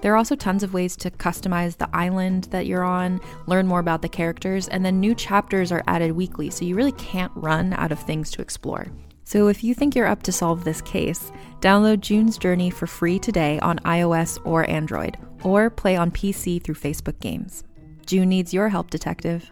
[0.00, 3.80] There are also tons of ways to customize the island that you're on, learn more
[3.80, 7.72] about the characters, and then new chapters are added weekly, so you really can't run
[7.72, 8.86] out of things to explore.
[9.24, 13.18] So if you think you're up to solve this case, download June's Journey for free
[13.18, 17.64] today on iOS or Android, or play on PC through Facebook Games.
[18.06, 19.50] June needs your help, detective.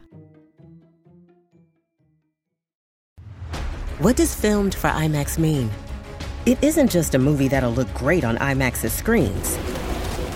[3.99, 5.71] What does filmed for IMAX mean?
[6.47, 9.59] It isn't just a movie that'll look great on IMAX's screens.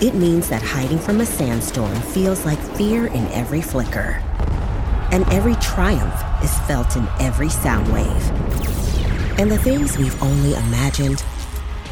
[0.01, 4.23] It means that hiding from a sandstorm feels like fear in every flicker.
[5.11, 8.29] And every triumph is felt in every sound wave.
[9.37, 11.21] And the things we've only imagined,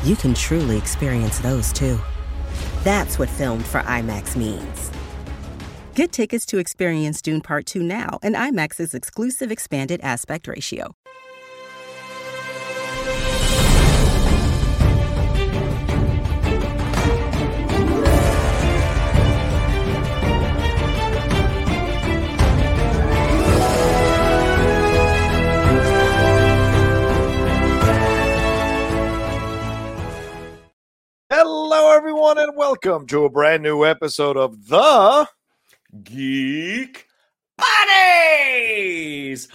[0.06, 2.00] you can truly experience those too.
[2.86, 4.90] That's what filmed for IMAX means.
[5.94, 10.96] Get tickets to experience Dune Part 2 now and IMAX's exclusive expanded aspect ratio.
[31.40, 35.30] Hello, everyone, and welcome to a brand new episode of the
[36.02, 37.06] Geek
[37.56, 39.48] Buddies.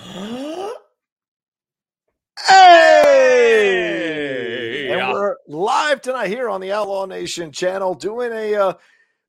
[2.47, 3.81] hey!
[4.93, 8.75] And we're live tonight here on the Outlaw Nation channel doing a uh,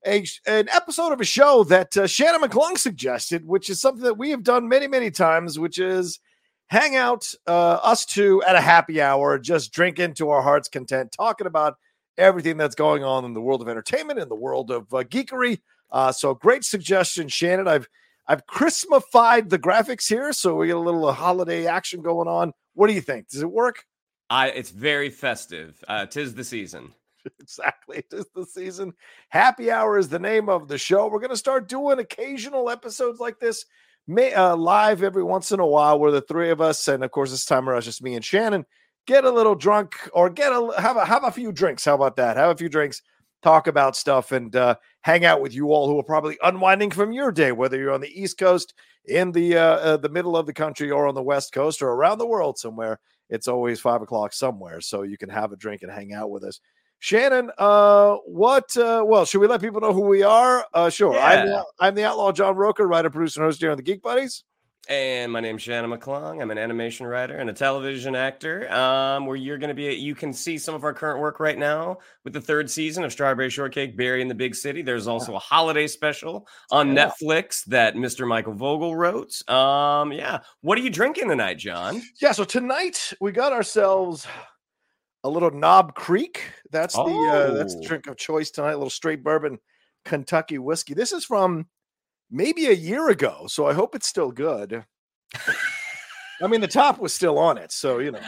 [0.06, 4.16] a an episode of a show that uh, Shannon McClung suggested, which is something that
[4.16, 6.20] we have done many many times, which is
[6.68, 11.10] hang out uh, us two at a happy hour, just drinking to our heart's content,
[11.10, 11.78] talking about
[12.18, 15.60] everything that's going on in the world of entertainment, in the world of uh, geekery.
[15.90, 17.68] Uh, so great suggestion, Shannon.
[17.68, 17.88] I've
[18.26, 22.52] I've Christmified the graphics here, so we get a little uh, holiday action going on.
[22.74, 23.28] What do you think?
[23.28, 23.84] Does it work?
[24.30, 25.82] I it's very festive.
[25.86, 26.92] Uh, tis the season.
[27.40, 27.98] exactly.
[27.98, 28.92] It is the season.
[29.28, 31.08] Happy Hour is the name of the show.
[31.08, 33.64] We're going to start doing occasional episodes like this,
[34.06, 37.10] may, uh, live every once in a while, where the three of us, and of
[37.10, 38.64] course this time around, it's just me and Shannon,
[39.06, 41.84] get a little drunk or get a have a have a few drinks.
[41.84, 42.36] How about that?
[42.36, 43.02] Have a few drinks,
[43.42, 47.12] talk about stuff, and uh, hang out with you all who are probably unwinding from
[47.12, 48.74] your day, whether you're on the East Coast,
[49.06, 51.88] in the uh, uh, the middle of the country, or on the West Coast, or
[51.88, 52.98] around the world somewhere.
[53.30, 56.44] It's always five o'clock somewhere, so you can have a drink and hang out with
[56.44, 56.60] us.
[56.98, 58.74] Shannon, uh, what?
[58.76, 60.64] Uh, well, should we let people know who we are?
[60.72, 61.18] Uh, sure.
[61.18, 64.02] I'm, the, I'm the outlaw John Rocha, writer, producer, and host here on the Geek
[64.02, 64.44] Buddies.
[64.86, 66.42] And my name's Shannon McClung.
[66.42, 68.70] I'm an animation writer and a television actor.
[68.70, 71.56] Um, where you're going to be, you can see some of our current work right
[71.56, 74.82] now with the third season of Strawberry Shortcake, Berry in the Big City.
[74.82, 77.10] There's also a holiday special on Yeah.
[77.22, 78.28] Netflix that Mr.
[78.28, 79.32] Michael Vogel wrote.
[79.48, 80.40] Um, yeah.
[80.60, 82.02] What are you drinking tonight, John?
[82.20, 84.26] Yeah, so tonight we got ourselves
[85.22, 86.42] a little Knob Creek.
[86.70, 87.86] That's the uh, that's the Oh.
[87.88, 88.72] drink of choice tonight.
[88.72, 89.58] A little straight bourbon
[90.04, 90.92] Kentucky whiskey.
[90.92, 91.68] This is from
[92.34, 94.84] maybe a year ago, so I hope it's still good.
[96.42, 98.20] I mean, the top was still on it, so you know.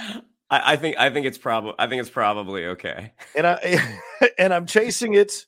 [0.49, 3.13] I, I think I think it's probably I think it's probably okay.
[3.35, 3.99] And I
[4.39, 5.47] and I'm chasing it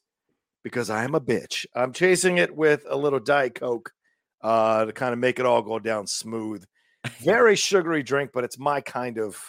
[0.65, 1.67] because I am a bitch.
[1.75, 3.93] I'm chasing it with a little Diet Coke
[4.43, 6.65] uh, to kind of make it all go down smooth.
[7.21, 9.41] Very sugary drink, but it's my kind of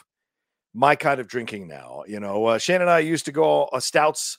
[0.73, 2.03] my kind of drinking now.
[2.07, 4.38] You know, uh, Shannon and I used to go uh, stouts,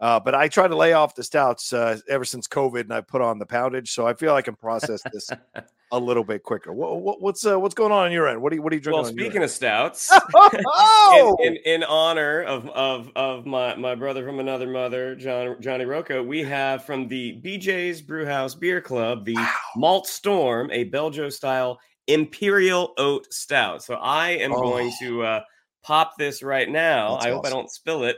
[0.00, 3.00] uh, but I try to lay off the stouts uh, ever since COVID, and I
[3.00, 5.30] put on the poundage, so I feel I can process this
[5.92, 6.72] a little bit quicker.
[6.72, 8.42] What, what, what's uh, what's going on on your end?
[8.42, 9.02] What are you what are you drinking?
[9.02, 14.24] Well, speaking of stouts, oh, in, in, in honor of, of of my my brother
[14.26, 19.38] from another mother, John Johnny Rocco, we have from the BJ's Brewhouse Beer Club the
[19.76, 23.82] Malt Storm, a Belgio style Imperial Oat Stout.
[23.82, 25.04] So I am going Oh.
[25.04, 25.40] to uh,
[25.82, 27.14] pop this right now.
[27.14, 28.16] That's I hope I don't spill it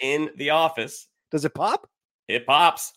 [0.00, 1.08] in the office.
[1.30, 1.88] does it pop?
[2.28, 2.92] It pops.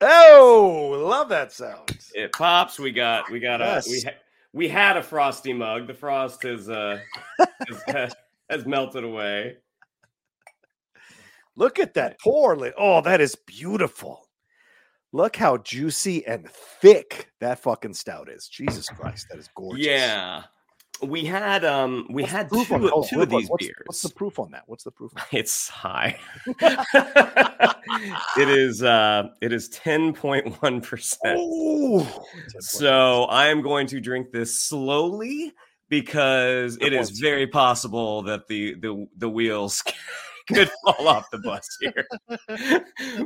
[0.00, 1.96] Oh, love that sound.
[2.14, 2.78] It pops.
[2.78, 4.18] We got we got a we ha-
[4.52, 5.86] we had a frosty mug.
[5.86, 6.98] The frost is uh
[7.68, 7.82] is,
[8.50, 9.58] has melted away.
[11.54, 12.56] Look at that pour.
[12.56, 14.28] Li- oh, that is beautiful.
[15.12, 18.48] Look how juicy and thick that fucking stout is.
[18.48, 19.86] Jesus Christ, that is gorgeous.
[19.86, 20.44] Yeah.
[21.02, 22.90] We had um we What's had two, on it?
[22.90, 23.76] Hold on, two of these what's, beers.
[23.86, 24.62] What's the proof on that?
[24.66, 25.12] What's the proof?
[25.16, 26.18] On It's high.
[28.36, 31.16] it is uh it is 10.1%.
[31.26, 32.24] Oh,
[32.60, 35.52] So I am going to drink this slowly
[35.88, 39.82] because it is very possible that the the the wheels
[40.48, 42.06] could fall off the bus here.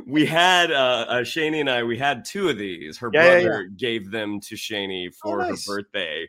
[0.05, 2.97] we had uh, uh Shani and I we had two of these.
[2.97, 5.65] Her Yeah, yeah, brother gave them to Shani for nice.
[5.67, 6.27] her birthday.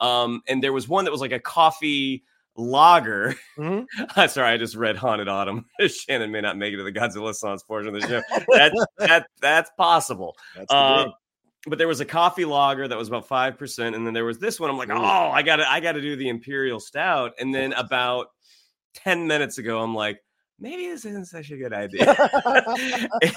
[0.00, 2.24] Um and there was one that was like a coffee
[2.56, 3.34] lager.
[3.58, 3.86] Mhm.
[4.30, 5.66] Sorry, I just read Haunted Autumn.
[5.88, 8.22] Shannon may not make it to the Godzillasaince portion of the show.
[8.48, 10.36] That that that's possible.
[10.56, 11.06] That's Uh,
[11.66, 14.38] but there was a coffee lager that was about five percent, and then there was
[14.38, 14.70] this one.
[14.70, 14.94] I'm like, Ooh.
[14.94, 17.32] oh, I got to, I got to do the imperial stout.
[17.40, 18.28] And then about
[18.94, 20.22] ten minutes ago, I'm like,
[20.60, 22.14] maybe this isn't such a good idea.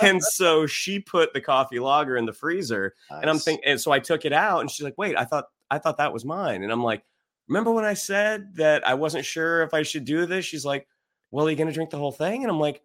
[0.02, 3.92] and so she put the coffee lager in the freezer, and I'm thinking, and so
[3.92, 6.62] I took it out, and she's like, wait, I thought, I thought that was mine,
[6.62, 7.04] and I'm like,
[7.48, 10.46] remember when I said that I wasn't sure if I should do this?
[10.46, 10.88] She's like,
[11.32, 12.44] well, are you gonna drink the whole thing?
[12.44, 12.82] And I'm like.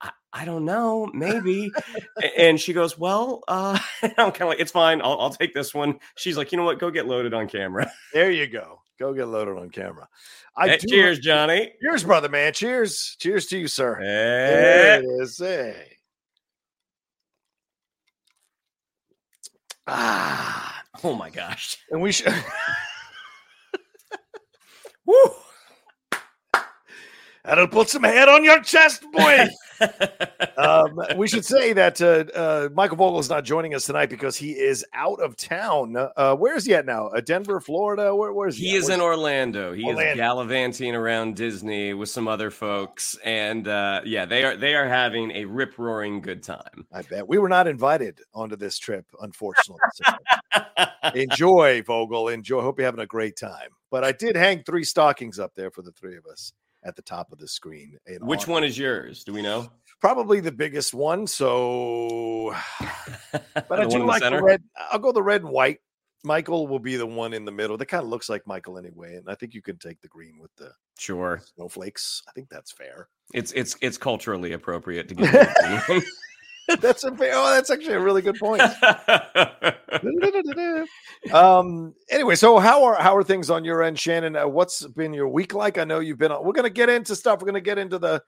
[0.00, 1.70] I, I don't know, maybe.
[2.36, 5.00] And she goes, Well, uh, I'm kind of like, It's fine.
[5.00, 6.00] I'll, I'll take this one.
[6.16, 6.80] She's like, You know what?
[6.80, 7.90] Go get loaded on camera.
[8.12, 8.80] There you go.
[8.98, 10.08] Go get loaded on camera.
[10.56, 11.72] I Hey, cheers, Johnny.
[11.82, 12.52] Cheers, brother, man.
[12.52, 13.16] Cheers.
[13.18, 13.96] Cheers to you, sir.
[13.96, 14.04] Hey.
[14.04, 15.38] There it is.
[15.38, 15.96] Hey.
[19.86, 21.78] Ah, Oh my gosh.
[21.90, 22.32] and we should.
[25.06, 25.14] Woo.
[27.44, 29.48] That'll put some hair on your chest, boy.
[30.56, 34.36] um, we should say that uh, uh, Michael Vogel is not joining us tonight because
[34.36, 35.96] he is out of town.
[36.16, 37.08] Uh, where is he at now?
[37.08, 38.14] Uh, Denver, Florida.
[38.14, 38.68] Where, where is he?
[38.68, 38.78] he at?
[38.78, 39.72] is Where's- in Orlando.
[39.72, 40.10] He Orlando.
[40.10, 43.16] is gallivanting around Disney with some other folks.
[43.24, 46.86] And uh, yeah, they are they are having a rip roaring good time.
[46.92, 49.80] I bet we were not invited onto this trip, unfortunately.
[49.94, 52.28] So enjoy, Vogel.
[52.28, 52.60] Enjoy.
[52.62, 53.70] Hope you're having a great time.
[53.90, 56.52] But I did hang three stockings up there for the three of us
[56.84, 57.98] at the top of the screen.
[58.20, 59.24] Which one is yours?
[59.24, 59.70] Do we know?
[60.00, 61.26] Probably the biggest one.
[61.26, 62.54] So,
[63.32, 64.62] but I do the like the red.
[64.90, 65.78] I'll go the red and white.
[66.26, 67.76] Michael will be the one in the middle.
[67.76, 70.38] That kind of looks like Michael anyway, and I think you can take the green
[70.40, 71.42] with the Sure.
[71.54, 72.22] snowflakes.
[72.28, 73.08] I think that's fair.
[73.34, 75.32] It's it's it's culturally appropriate to get
[76.80, 77.08] that's a.
[77.08, 78.62] Oh, that's actually a really good point.
[81.32, 81.94] um.
[82.10, 84.36] Anyway, so how are how are things on your end, Shannon?
[84.36, 85.78] Uh, what's been your week like?
[85.78, 86.32] I know you've been.
[86.32, 87.40] on We're gonna get into stuff.
[87.40, 88.22] We're gonna get into the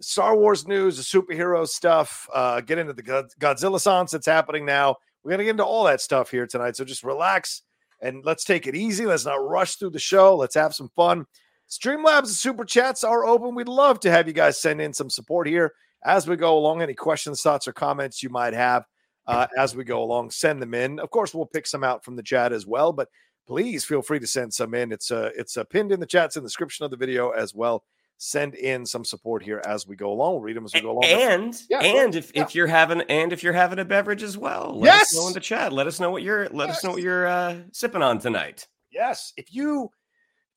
[0.00, 2.28] Star Wars news, the superhero stuff.
[2.32, 4.96] Uh, get into the God- Godzillasaince that's happening now.
[5.24, 6.76] We're gonna get into all that stuff here tonight.
[6.76, 7.62] So just relax
[8.00, 9.04] and let's take it easy.
[9.04, 10.36] Let's not rush through the show.
[10.36, 11.26] Let's have some fun.
[11.68, 13.54] Streamlabs and super chats are open.
[13.54, 15.72] We'd love to have you guys send in some support here
[16.04, 16.82] as we go along.
[16.82, 18.84] Any questions, thoughts, or comments you might have
[19.26, 20.98] uh, as we go along, send them in.
[20.98, 23.08] Of course, we'll pick some out from the chat as well, but
[23.46, 24.92] please feel free to send some in.
[24.92, 27.54] It's uh, it's uh, pinned in the chats in the description of the video as
[27.54, 27.84] well.
[28.22, 30.34] Send in some support here as we go along.
[30.34, 31.04] We'll read them as we go along.
[31.04, 32.42] and Yeah, and if, Yeah.
[32.42, 35.02] if you're having and if you're having a beverage as well, let Yes!
[35.04, 35.72] us know in the chat.
[35.72, 38.66] Let us know what you're let us know what you're uh, sipping on tonight.
[38.90, 39.90] Yes, if you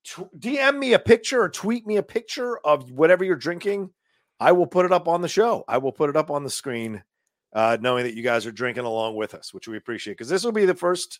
[0.03, 3.91] t- DM me a picture or tweet me a picture of whatever you're drinking,
[4.39, 5.63] I will put it up on the show.
[5.67, 7.03] I will put it up on the screen,
[7.53, 10.43] uh, knowing that you guys are drinking along with us, which we appreciate because this
[10.43, 11.19] will be the first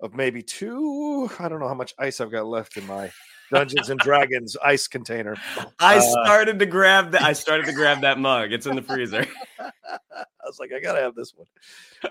[0.00, 1.30] of maybe two.
[1.38, 3.10] I don't know how much ice I've got left in my
[3.50, 5.36] Dungeons and Dragons ice container.
[5.78, 7.22] I Uh, started to grab that.
[7.22, 8.52] I started to grab that mug.
[8.52, 9.26] It's in the freezer.
[9.60, 11.46] I was like, I gotta have this one.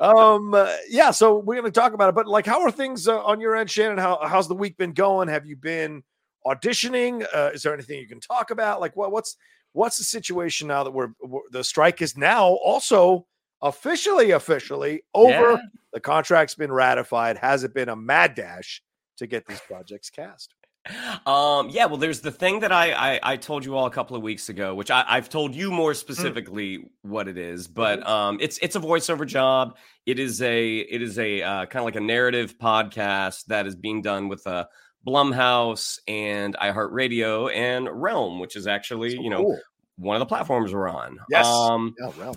[0.02, 1.12] Um, uh, yeah.
[1.12, 3.70] So we're gonna talk about it, but like, how are things uh, on your end,
[3.70, 3.98] Shannon?
[3.98, 5.28] How how's the week been going?
[5.30, 6.04] Have you been
[6.46, 7.26] auditioning?
[7.34, 8.82] Uh, is there anything you can talk about?
[8.82, 9.38] Like, what what's
[9.76, 13.28] what's the situation now that we're, we're the strike is now also
[13.62, 15.52] officially officially over?
[15.52, 15.58] Yeah.
[15.94, 17.38] The contract's been ratified.
[17.38, 18.82] Has it been a mad dash
[19.18, 20.54] to get these projects cast?
[21.26, 24.16] Um, yeah, well, there's the thing that I, I I told you all a couple
[24.16, 28.38] of weeks ago, which I, I've told you more specifically what it is, but um,
[28.40, 29.78] it's it's a voiceover job.
[30.06, 33.76] It is a it is a uh, kind of like a narrative podcast that is
[33.76, 34.66] being done with uh,
[35.06, 39.60] Blumhouse and iHeartRadio and Realm, which is actually So you know cool.
[39.98, 41.20] one of the platforms we're on.
[41.30, 41.46] Yes.
[41.46, 42.36] Um, Yeah, well,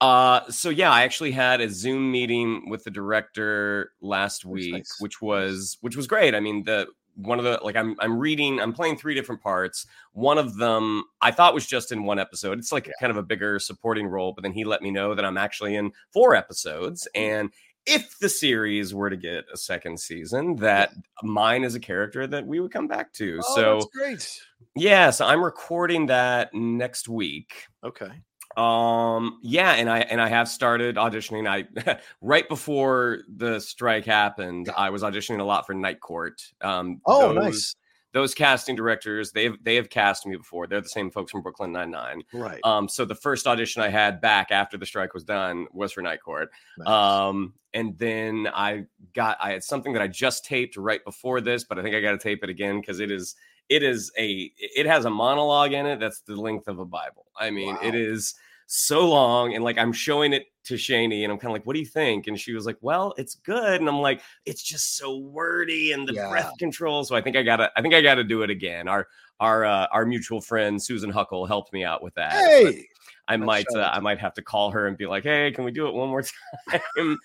[0.00, 4.96] uh, so yeah, I actually had a Zoom meeting with the director last week, nice.
[4.98, 6.34] which was which was great.
[6.34, 9.86] I mean, the one of the like I'm I'm reading, I'm playing three different parts.
[10.12, 12.58] One of them I thought was just in one episode.
[12.58, 15.24] It's like kind of a bigger supporting role, but then he let me know that
[15.24, 17.50] I'm actually in four episodes, and
[17.86, 20.90] if the series were to get a second season, that
[21.22, 23.40] mine is a character that we would come back to.
[23.46, 24.40] Oh, so that's great.
[24.76, 27.66] yeah, so I'm recording that next week.
[27.84, 28.10] Okay.
[28.56, 31.48] Um, yeah, and I and I have started auditioning.
[31.48, 36.40] I right before the strike happened, I was auditioning a lot for Night Court.
[36.60, 37.76] Um, Oh, those- nice.
[38.14, 40.66] Those casting directors, they've they have cast me before.
[40.66, 42.22] They're the same folks from Brooklyn Nine Nine.
[42.32, 42.60] Right.
[42.64, 46.00] Um, so the first audition I had back after the strike was done was for
[46.00, 46.48] Night Court.
[46.78, 46.88] Nice.
[46.88, 51.64] Um, and then I got I had something that I just taped right before this,
[51.64, 53.34] but I think I got to tape it again because it is
[53.68, 57.26] it is a it has a monologue in it that's the length of a Bible.
[57.36, 57.98] I mean, it Wow.
[58.00, 58.34] is
[58.66, 61.74] so long, and like I'm showing it to Shani, and I'm kind of like, "What
[61.74, 64.96] do you think?" And she was like, "Well, it's good," and I'm like, "It's just
[64.96, 66.28] so wordy and the Yeah.
[66.30, 68.88] breath control." So I think I gotta I think I gotta do it again.
[68.88, 69.06] Our
[69.40, 72.32] our uh, our mutual friend Susan Huckle helped me out with that.
[72.32, 72.86] but hey.
[73.28, 73.90] I might uh.
[73.92, 76.08] I might have to call her and be like, "Hey, can we do it one
[76.08, 76.22] more
[76.70, 77.18] time?"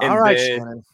[0.00, 0.84] All right, then- Shannon.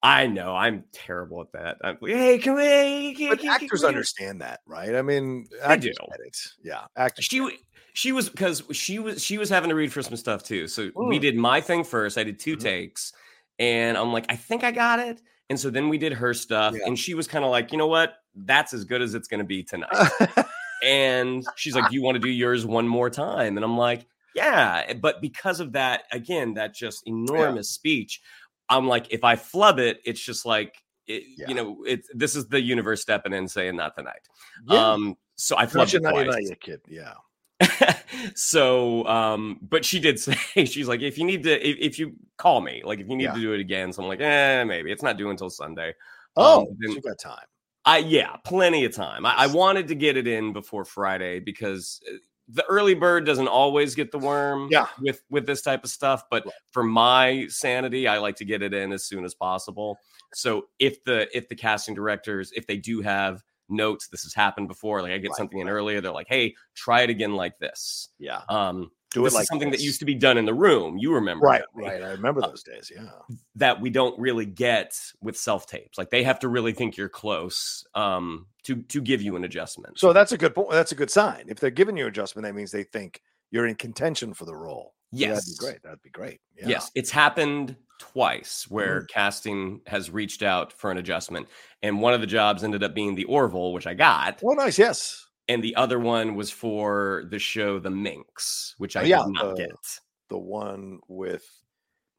[0.00, 1.78] I know I'm terrible at that.
[1.82, 4.94] I'm like, "Hey, can we?" Can, But can- can actors we-" understand that, right?
[4.94, 6.06] I mean, actors do.
[6.10, 6.36] get it.
[6.62, 7.24] Yeah, actors.
[7.24, 7.58] She
[7.98, 10.68] she was because she was she was having to read for some stuff too.
[10.68, 11.20] So we Mm.
[11.20, 12.16] did my thing first.
[12.16, 12.60] I did 2 Mhm.
[12.60, 13.12] takes,
[13.58, 15.20] and I'm like, I think I got it.
[15.50, 16.86] And so then we did her stuff, Yeah.
[16.86, 18.14] and she was kind of like, you know what?
[18.36, 19.90] That's as good as it's going to be tonight.
[20.84, 24.92] and she's like, you want to do yours one more time?" And I'm like, "Yeah."
[24.94, 28.20] But because of that, again, that just enormous speech,
[28.68, 30.76] I'm like, if I flub it, it's just like,
[31.08, 31.48] it, Yeah.
[31.48, 34.22] you know, it's this is the universe stepping in saying not tonight.
[34.68, 34.92] yeah.
[34.92, 36.48] Um, so I flubbed it not twice.
[36.48, 36.80] you, kid.
[36.86, 37.14] Yeah.
[38.34, 42.12] so um but she did say she's like if you need to if, if you
[42.36, 43.34] call me like if you need Yeah.
[43.34, 45.94] to do it again so i'm like eh maybe it's not due until sunday
[46.36, 47.46] Oh, Um, then- you got time.
[47.84, 52.00] i yeah plenty of time I, I wanted to get it in before friday because
[52.08, 52.16] uh,
[52.50, 54.86] the early bird doesn't always get the worm Yeah.
[55.00, 58.72] with with this type of stuff but for my sanity i like to get it
[58.72, 59.98] in as soon as possible
[60.32, 64.68] so if the if the casting directors if they do have notes this has happened
[64.68, 67.58] before like i get Right, something in earlier they're like hey try it again like
[67.58, 68.40] this Yeah.
[68.48, 70.98] um Do this it like something that used to be done in the room.
[70.98, 72.02] You remember, Right, Jeffrey, right.
[72.02, 72.92] I remember Uh, those days.
[72.94, 73.08] Yeah.
[73.54, 75.96] That we don't really get with self tapes.
[75.96, 79.98] Like they have to really think you're close um, to to give you an adjustment.
[79.98, 80.70] So that's a good point.
[80.72, 81.44] That's a good sign.
[81.48, 84.92] If they're giving you adjustment, that means they think you're in contention for the role.
[85.14, 85.82] So yes, that'd be great.
[85.82, 86.40] That'd be great.
[86.54, 86.68] Yeah.
[86.68, 89.08] yes, it's happened twice where Mm.
[89.08, 91.48] casting has reached out for an adjustment,
[91.82, 94.78] and one of the jobs ended up being the Orville, which I got, Oh, nice.
[94.78, 95.26] Yes.
[95.48, 99.32] and the other one was for the show The Minx, which I Oh, yeah, did
[99.34, 100.00] not the- get.
[100.28, 101.44] The one with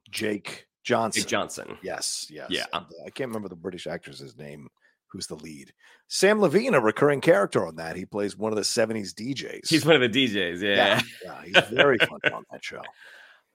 [0.10, 1.22] Jake Johnson.
[1.22, 1.78] Jake Johnson.
[1.84, 2.26] Yes.
[2.30, 2.48] Yes.
[2.50, 2.66] Yeah.
[2.74, 4.70] and, uh, I can't remember the British actress's name.
[5.12, 5.74] Who's the lead?
[6.08, 7.96] Sam Levine, a recurring character on that.
[7.96, 9.68] He plays one of the '70s DJs.
[9.68, 10.62] He's one of the DJs.
[10.62, 11.02] yeah, Yeah.
[11.24, 11.62] yeah.
[11.62, 12.82] He's very fun on that show.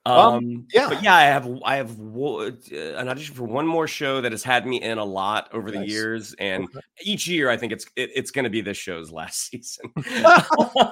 [0.06, 0.88] Um, Um, yeah.
[0.90, 2.50] but yeah, I have I have uh,
[2.96, 5.86] an audition for one more show that has had me in a lot over the
[5.86, 6.80] years, and Okay.
[7.02, 9.92] each year I think it's it, it's going to be this show's last season.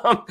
[0.04, 0.24] Um,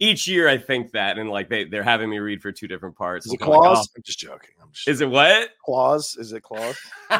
[0.00, 2.96] each year I think that, and like they they're having me read for two different
[2.96, 3.26] parts.
[3.26, 3.88] Is I'm it kinda like, Claus?
[3.96, 4.50] I'm just joking.
[4.60, 5.50] I'm just "Oh, is it what?
[5.64, 6.16] Claus?
[6.16, 6.76] Is it Claus?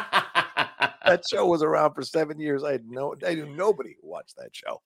[1.07, 2.63] that show was around for seven years.
[2.63, 4.81] I had no, I knew nobody who watched that show.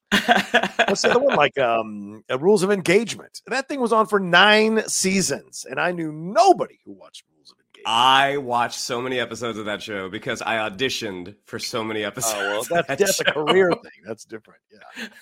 [0.88, 1.32] What's the other one?
[1.42, 3.42] Like um, uh, Rules of Engagement.
[3.48, 7.58] That thing was on for nine seasons, and I knew nobody who watched Rules of
[7.58, 7.88] Engagement.
[7.88, 12.36] I watched so many episodes of that show because I auditioned for so many episodes.
[12.38, 14.04] oh well, that's that that's a career thing.
[14.06, 14.62] That's different.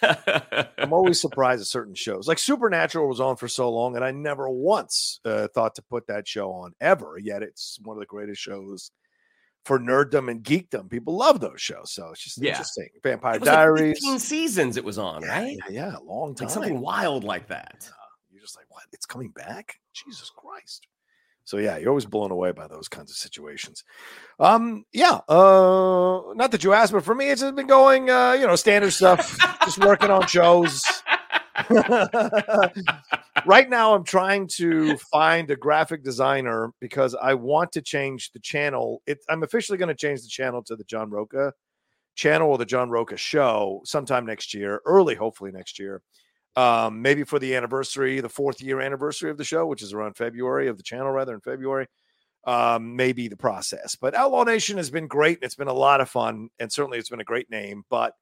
[0.02, 0.16] Yeah,
[0.78, 2.28] I'm I'm always surprised at certain shows.
[2.28, 6.08] Like Supernatural was on for so long, and I never once uh, thought to put
[6.08, 7.18] that show on ever.
[7.22, 8.92] Yet it's one of the greatest shows
[9.70, 10.90] for nerddom and geekdom.
[10.90, 12.54] People love those shows, so it's just Yeah.
[12.54, 12.90] interesting.
[13.04, 14.00] Vampire It like Diaries.
[14.00, 15.58] 15 seasons it was on, yeah, right?
[15.70, 16.48] yeah, yeah, a long time.
[16.48, 17.88] Like something wild like that.
[18.32, 18.86] You're just like, what?
[18.94, 19.80] It's coming back?
[19.94, 20.88] Jesus Christ.
[21.44, 23.84] So yeah, you're always blown away by those kinds of situations.
[24.40, 25.20] Um, yeah.
[25.30, 28.56] Uh not that you asked, but for me, it's just been going uh, you know,
[28.56, 30.84] standard stuff, just working on shows.
[33.46, 38.40] right now, I'm trying to find a graphic designer because I want to change the
[38.40, 39.02] channel.
[39.08, 41.54] It, I'm officially going to change the channel to the John Rocha
[42.16, 46.02] channel or the John Rocha show sometime next year, early, hopefully next year
[46.56, 50.18] um, maybe for the anniversary, the fourth year anniversary of the show, which is around
[50.18, 51.88] February of the channel, rather in February.
[52.46, 55.38] Um, maybe the process, but Outlaw Nation has been great.
[55.38, 57.84] and It's been a lot of fun, and certainly it's been a great name.
[57.90, 58.14] But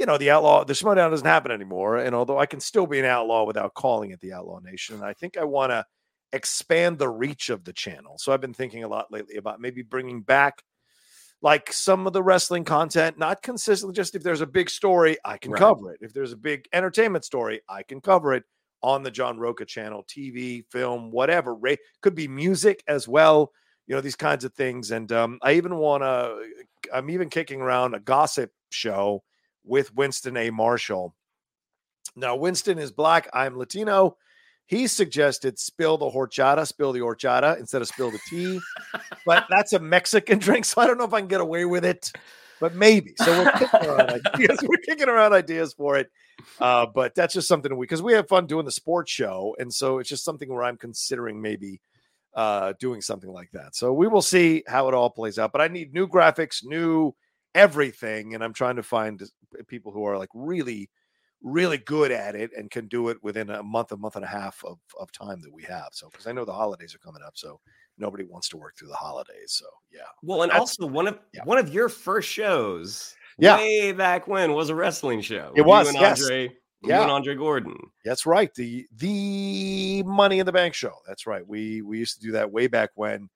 [0.00, 1.98] you know, the Outlaw, the Schmodown doesn't happen anymore.
[1.98, 5.12] And although I can still be an outlaw without calling it the Outlaw Nation, I
[5.12, 5.84] think I want to
[6.32, 8.16] expand the reach of the channel.
[8.18, 10.62] So I've been thinking a lot lately about maybe bringing back
[11.42, 13.94] like some of the wrestling content, not consistently.
[13.94, 15.58] Just if there's a big story, I can Right.
[15.60, 15.98] cover it.
[16.00, 18.44] If there's a big entertainment story, I can cover it
[18.82, 21.54] on the John Rocha channel, TV, film, whatever.
[21.54, 23.52] Ra- could be music as well.
[23.86, 24.92] you know these kinds of things.
[24.92, 26.42] And um, I even want to.
[26.94, 29.24] I'm even kicking around a gossip show
[29.64, 30.50] with Winston A.
[30.50, 31.14] Marshall.
[32.16, 33.28] Now Winston is black.
[33.32, 34.16] I'm Latino.
[34.66, 38.60] He suggested spill the horchata, spill the horchata instead of spill the tea.
[39.26, 41.84] but that's a Mexican drink, so I don't know if I can get away with
[41.84, 42.12] it.
[42.60, 43.14] But maybe.
[43.16, 44.58] So we're kicking around ideas.
[44.62, 46.10] We're kicking around ideas for it.
[46.60, 49.72] Uh, but that's just something we because we have fun doing the sports show, and
[49.72, 51.80] so it's just something where I'm considering maybe
[52.34, 53.74] uh, doing something like that.
[53.74, 55.52] So we will see how it all plays out.
[55.52, 57.14] But I need new graphics, new
[57.54, 59.22] everything, and I'm trying to find
[59.68, 60.90] people who are like really
[61.42, 64.28] really good at it and can do it within a month, a month and a
[64.28, 65.88] half of, of time that we have.
[65.92, 67.60] So, because I know the holidays are coming up, so
[67.98, 69.52] nobody wants to work through the holidays.
[69.52, 70.00] So, yeah.
[70.22, 71.44] Well, and That's, also one of yeah.
[71.44, 75.52] one of your first shows, yeah, way back when was a wrestling show.
[75.56, 76.22] It was, yes.
[76.22, 76.52] Andre,
[76.82, 77.02] yeah.
[77.02, 77.76] and Andre Gordon.
[78.04, 78.52] That's right.
[78.54, 80.94] The the Money in the Bank show.
[81.06, 81.46] That's right.
[81.46, 83.28] We we used to do that way back when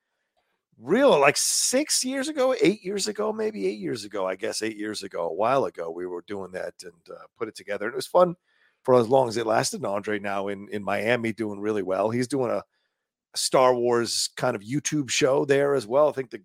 [0.81, 4.76] real like six years ago, eight years ago, maybe eight years ago, I guess eight
[4.76, 7.87] years ago, a while ago, we were doing that and uh, put it together.
[7.87, 8.35] And it was fun
[8.83, 9.78] for as long as it lasted.
[9.78, 12.11] And Andre now in, in Miami doing really well.
[12.11, 16.09] He's doing a, a Star Wars kind of YouTube show there as well.
[16.09, 16.43] I think the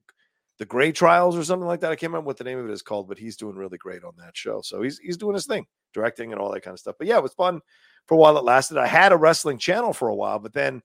[0.60, 1.92] the Gray Trials or something like that.
[1.92, 4.04] I can't remember what the name of it is called, but he's doing really great
[4.04, 4.62] on that show.
[4.62, 6.96] So he's he's doing his thing, directing and all that kind of stuff.
[7.00, 7.62] But yeah, it was fun
[8.06, 8.78] for a while it lasted.
[8.78, 10.82] I had a wrestling channel for a while, but then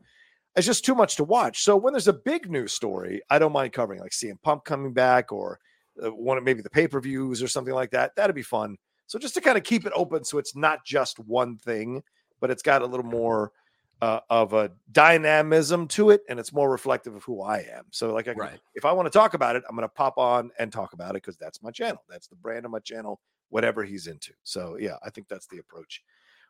[0.57, 1.63] it's just too much to watch.
[1.63, 4.93] So when there's a big news story, I don't mind covering like CM Punk coming
[4.93, 5.59] back or
[6.03, 8.15] uh, one of maybe the pay per views or something like that.
[8.17, 8.77] That'd be fun.
[9.07, 12.03] So just to kind of keep it open, so it's not just one thing,
[12.41, 13.53] but it's got a little more
[14.01, 17.85] uh, of a dynamism to it, and it's more reflective of who I am.
[17.91, 18.61] So like, I can, right.
[18.75, 21.11] if I want to talk about it, I'm going to pop on and talk about
[21.11, 22.03] it because that's my channel.
[22.09, 23.21] That's the brand of my channel.
[23.51, 24.33] Whatever he's into.
[24.43, 26.03] So yeah, I think that's the approach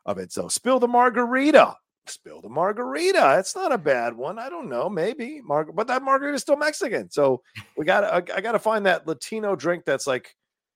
[0.07, 0.33] of it.
[0.33, 3.19] So spill the margarita spilled a margarita.
[3.19, 4.39] That's not a bad one.
[4.39, 7.11] I don't know, maybe Mar- but that margarita is still Mexican.
[7.11, 7.43] So
[7.77, 10.35] we got I, I got to find that Latino drink that's like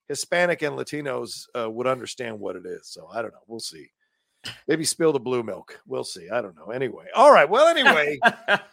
[0.09, 2.89] Hispanic and Latinos uh, would understand what it is.
[2.89, 3.41] So I don't know.
[3.47, 3.91] We'll see.
[4.69, 5.81] Maybe spill the blue milk.
[5.87, 6.29] We'll see.
[6.31, 6.71] I don't know.
[6.71, 7.49] Anyway, all right.
[7.49, 8.19] Well, anyway,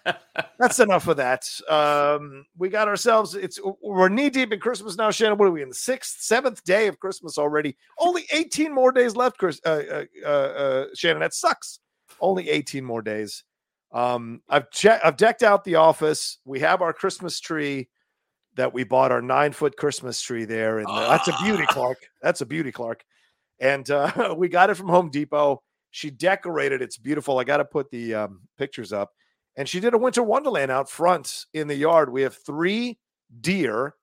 [0.60, 1.44] that's enough of that.
[1.68, 3.36] Um, we got ourselves.
[3.36, 5.38] It's we're knee deep in Christmas now, Shannon.
[5.38, 7.76] What are we in the sixth, seventh day of Christmas already?
[7.98, 9.60] Only eighteen more days left, Chris.
[9.66, 11.80] Uh, uh, uh, uh Shannon, that sucks.
[12.20, 13.44] Only 18 more days.
[13.92, 15.06] Um, I've checked.
[15.06, 16.40] I've decked out the office.
[16.46, 17.88] We have our Christmas tree
[18.56, 21.74] that we bought our nine foot Christmas tree there, and uh, that's a beauty, ah.
[21.74, 21.98] Clark.
[22.22, 23.04] That's a beauty, Clark.
[23.60, 25.62] And uh, we got it from Home Depot.
[25.92, 26.82] She decorated.
[26.82, 27.40] It's beautiful.
[27.40, 29.12] I got to put the um, pictures up.
[29.56, 32.12] And she did a winter wonderland out front in the yard.
[32.12, 32.98] We have three
[33.40, 33.96] deer.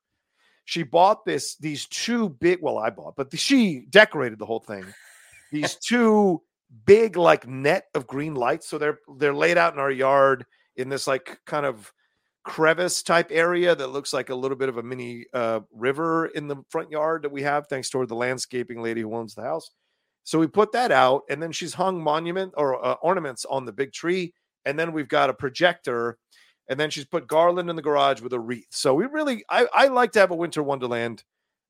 [0.64, 2.60] She bought this these two big.
[2.62, 4.84] Well, I bought, but the, she decorated the whole thing.
[5.50, 6.40] These two
[6.86, 8.68] big like net of green lights.
[8.68, 10.44] So they're they're laid out in our yard
[10.76, 11.92] in this like kind of
[12.44, 16.48] crevice type area that looks like a little bit of a mini uh, river in
[16.48, 19.70] the front yard that we have, thanks to the landscaping lady who owns the house.
[20.24, 23.72] So we put that out, and then she's hung monument or uh, ornaments on the
[23.72, 26.18] big tree, and then we've got a projector,
[26.68, 28.68] and then she's put garland in the garage with a wreath.
[28.70, 31.24] So we really, I, I like to have a winter wonderland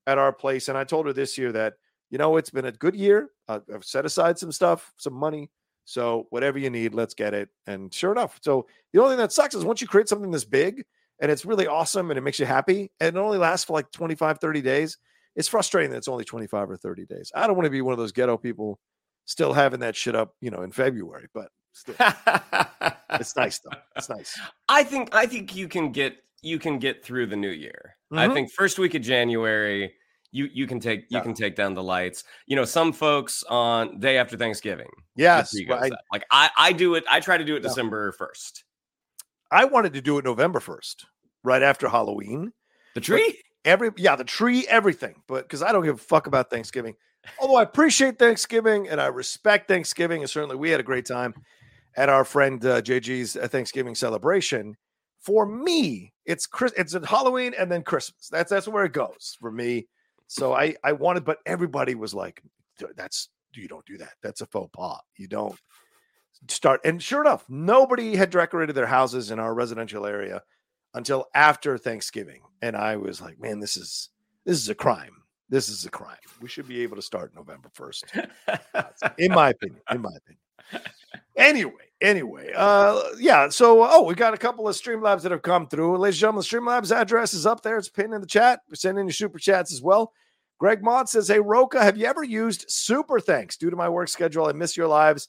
[0.07, 1.75] at our place, and I told her this year that
[2.13, 3.31] you know, it's been a good year.
[3.49, 5.51] Uh, I've set aside some stuff, some money.
[5.87, 7.49] So whatever you need, let's get it.
[7.67, 10.45] And sure enough, so the only thing that sucks is once you create something this
[10.45, 10.85] big
[11.21, 13.91] and it's really awesome and it makes you happy and it only lasts for like
[13.93, 14.99] 25, 30 days,
[15.35, 17.33] it's frustrating that it's only 25 or 30 days.
[17.35, 18.79] I don't want to be one of those ghetto people
[19.25, 21.95] still having that shit up, you know, in February, but still,
[23.11, 23.79] it's nice though.
[23.97, 24.39] It's nice.
[24.69, 27.97] I think, I think you can get, you can get through the new year.
[28.13, 28.19] Mm-hmm.
[28.19, 29.95] I think first week of January,
[30.33, 31.21] you you can take you yeah.
[31.21, 32.25] can take down the lights.
[32.47, 34.89] You know, some folks on day after Thanksgiving.
[35.15, 35.93] Yes, right.
[36.11, 37.05] like I I do it.
[37.09, 37.69] I try to do it yeah.
[37.69, 38.65] December first.
[39.51, 41.05] I wanted to do it November first,
[41.45, 42.53] right after Halloween.
[42.95, 45.23] The tree, every yeah, the tree, everything.
[45.29, 46.95] But because I don't give a fuck about Thanksgiving,
[47.39, 51.35] although I appreciate Thanksgiving and I respect Thanksgiving, and certainly we had a great time
[51.97, 54.77] at our friend uh, JG's uh, Thanksgiving celebration.
[55.21, 56.73] For me, it's Chris.
[56.77, 58.29] It's Halloween and then Christmas.
[58.29, 59.87] That's that's where it goes for me.
[60.33, 62.43] So I I wanted, but everybody was like,
[62.97, 64.15] "That's you don't do that.
[64.23, 64.99] That's a faux pas.
[65.17, 65.61] You don't
[66.49, 70.43] start." And sure enough, nobody had decorated their houses in our residential area
[70.95, 74.09] until after Thanksgiving, and I was like, "Man, this is
[74.47, 75.23] this is a crime.
[75.51, 76.17] This is a crime.
[76.41, 78.07] We should be able to start November first,
[79.19, 79.83] in my opinion.
[79.91, 80.87] In my opinion."
[81.37, 83.51] Anyway, anyway, uh, yeah.
[83.51, 85.99] So, oh, we got a couple of Streamlabs that have come through.
[85.99, 87.77] Ladies and gentlemen, the Streamlabs address is up there.
[87.77, 88.61] It's pinned in the chat.
[88.69, 90.15] We're sending your super chats as well.
[90.63, 93.57] Greg Mott says, Hey, Rocha, have you ever used Super Thanks?
[93.57, 95.27] Due to my work schedule, I miss your lives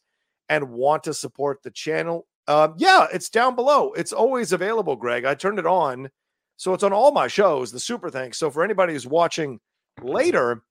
[0.47, 2.27] and want to support the channel.
[2.47, 3.93] Um, yeah, it's down below.
[3.93, 5.25] It's always available, Greg.
[5.25, 6.11] I turned it on.
[6.57, 8.37] So it's on all my shows, the super thanks.
[8.37, 9.59] So for anybody who's watching
[10.03, 10.61] later,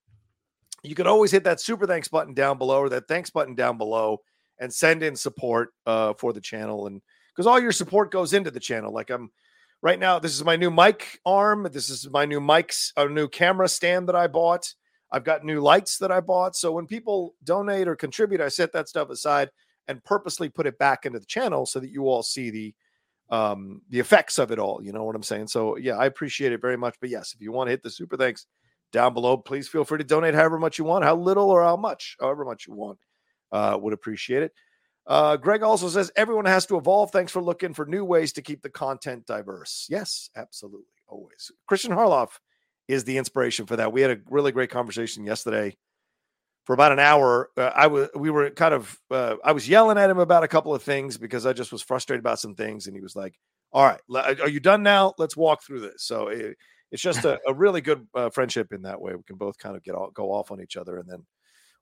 [0.84, 3.78] you can always hit that super thanks button down below or that thanks button down
[3.78, 4.18] below
[4.60, 6.86] and send in support uh, for the channel.
[6.86, 7.02] And
[7.34, 8.92] because all your support goes into the channel.
[8.92, 9.32] Like I'm
[9.82, 11.68] right now, this is my new mic arm.
[11.70, 14.72] This is my new mics, a new camera stand that I bought.
[15.10, 16.56] I've got new lights that I bought.
[16.56, 19.50] So when people donate or contribute, I set that stuff aside
[19.88, 22.74] and purposely put it back into the channel so that you all see the
[23.30, 26.52] um the effects of it all you know what i'm saying so yeah i appreciate
[26.52, 28.46] it very much but yes if you want to hit the super thanks
[28.92, 31.76] down below please feel free to donate however much you want how little or how
[31.76, 32.98] much however much you want
[33.52, 34.52] uh would appreciate it
[35.06, 38.42] uh greg also says everyone has to evolve thanks for looking for new ways to
[38.42, 42.38] keep the content diverse yes absolutely always christian harloff
[42.88, 45.76] is the inspiration for that we had a really great conversation yesterday
[46.64, 47.50] for about an hour.
[47.56, 50.48] Uh, I was we were kind of uh, I was yelling at him about a
[50.48, 53.38] couple of things because I just was frustrated about some things, and he was like,
[53.72, 54.00] "All right,
[54.40, 55.14] are you done now?
[55.18, 56.56] Let's walk through this." So it,
[56.90, 59.14] it's just a, a really good uh, friendship in that way.
[59.14, 61.24] We can both kind of get all, go off on each other and then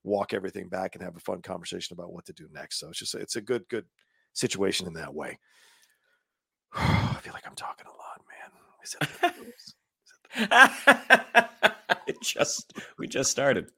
[0.04, 2.78] walk everything back and have a fun conversation about what to do next.
[2.80, 3.86] So it's just it's a good good
[4.32, 5.38] situation in that way.
[6.74, 8.50] I feel like I'm talking a lot, man.
[8.82, 9.10] Is that
[12.06, 13.70] that just we just started.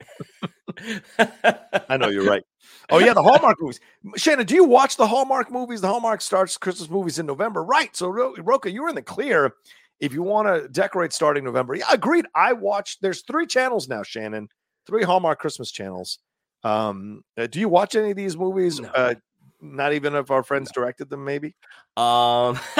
[1.89, 2.43] I know you're right.
[2.91, 3.81] Oh yeah, the Hallmark movies.
[4.17, 5.81] Shannon, do you watch the Hallmark movies?
[5.81, 7.95] The Hallmark starts Christmas movies in November, right?
[7.97, 9.55] So Rocha, you're in the clear
[9.99, 11.75] if you want to decorate starting November.
[11.75, 12.27] Yeah, agreed.
[12.35, 13.01] I watched.
[13.01, 14.49] There's three channels now, Shannon.
[14.87, 16.19] Three Hallmark Christmas channels.
[16.65, 18.81] Um, uh, do you watch any of these movies?
[18.81, 18.89] No.
[18.89, 19.15] Uh,
[19.63, 21.55] not even if our friends directed them, maybe.
[21.97, 22.57] Um,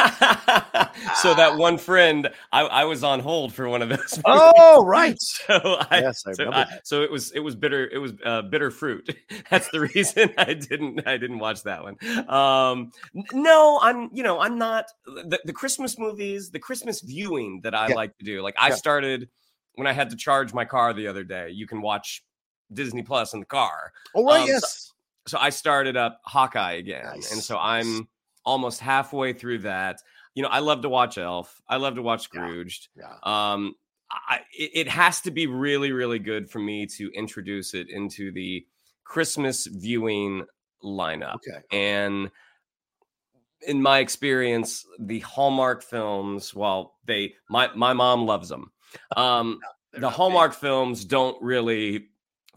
[1.17, 3.99] so that one friend, I, I, was on hold for one of those.
[4.17, 4.23] Movies.
[4.25, 5.17] Oh, right.
[5.47, 7.89] So I, yes, I so, I, so, it was it was bitter.
[7.89, 9.15] It was uh, bitter fruit.
[9.51, 11.97] That's the reason I didn't I didn't watch that one.
[12.29, 12.91] Um,
[13.33, 17.89] no, I'm you know I'm not the, the Christmas movies, the Christmas viewing that I
[17.89, 17.95] yeah.
[17.95, 18.41] like to do.
[18.41, 18.75] Like I yeah.
[18.77, 19.29] started
[19.75, 21.51] when I had to charge my car the other day.
[21.51, 22.23] You can watch
[22.73, 23.93] Disney Plus in the car.
[24.15, 24.93] Oh right, um, yes.
[25.27, 27.33] So, so I started up Hawkeye again, nice.
[27.33, 28.09] and so I'm
[28.45, 29.99] almost halfway through that.
[30.35, 31.61] You know, I love to watch Elf.
[31.69, 32.89] I love to watch Scrooged.
[32.97, 33.05] Yeah.
[33.25, 33.53] yeah.
[33.55, 33.75] Um,
[34.11, 38.67] I, it has to be really, really good for me to introduce it into the
[39.05, 40.45] Christmas viewing
[40.85, 41.37] lineup.
[41.37, 41.61] Okay.
[41.71, 42.31] And
[43.67, 48.73] in my experience, the Hallmark films, while they my my mom loves them,
[49.17, 49.61] um,
[49.93, 52.09] the Hallmark films don't really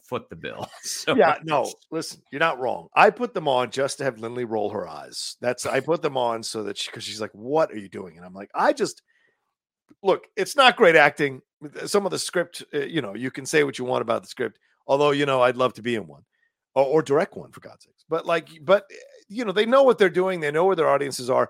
[0.03, 0.69] foot the bill.
[0.83, 2.87] So yeah, no, listen, you're not wrong.
[2.95, 5.35] I put them on just to have Lindley roll her eyes.
[5.41, 8.25] That's I put them on so that because she's like, "What are you doing?" And
[8.25, 9.01] I'm like, "I just
[10.03, 10.25] look.
[10.35, 11.41] It's not great acting.
[11.85, 14.27] Some of the script, uh, you know, you can say what you want about the
[14.27, 14.59] script.
[14.87, 16.23] Although, you know, I'd love to be in one
[16.75, 18.05] or, or direct one for God's sakes.
[18.07, 18.85] But like, but
[19.27, 20.39] you know, they know what they're doing.
[20.39, 21.49] They know where their audiences are,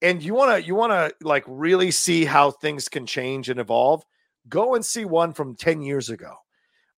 [0.00, 3.60] and you want to you want to like really see how things can change and
[3.60, 4.04] evolve.
[4.48, 6.34] Go and see one from ten years ago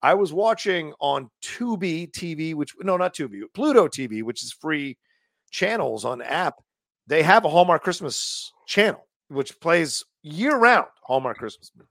[0.04, 4.98] I was watching on Tubi TV, which no, not Tubi, Pluto TV, which is free
[5.50, 6.56] channels on app.
[7.06, 11.88] They have a Hallmark Christmas channel, which plays year round Hallmark Christmas movies.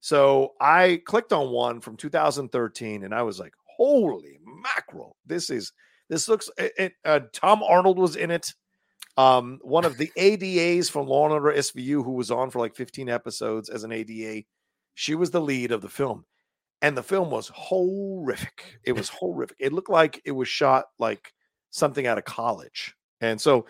[0.00, 5.16] So I clicked on one from 2013 and I was like, holy mackerel.
[5.24, 5.72] This is,
[6.08, 8.52] this looks, it, it, uh, Tom Arnold was in it.
[9.16, 12.74] Um, one of the ADAs from Law and Order SVU, who was on for like
[12.74, 14.44] 15 episodes as an ADA,
[14.96, 16.24] she was the lead of the film
[16.80, 18.78] and the film was horrific.
[18.82, 19.56] It was horrific.
[19.60, 21.32] It looked like it was shot like
[21.70, 22.94] something out of college.
[23.20, 23.66] And so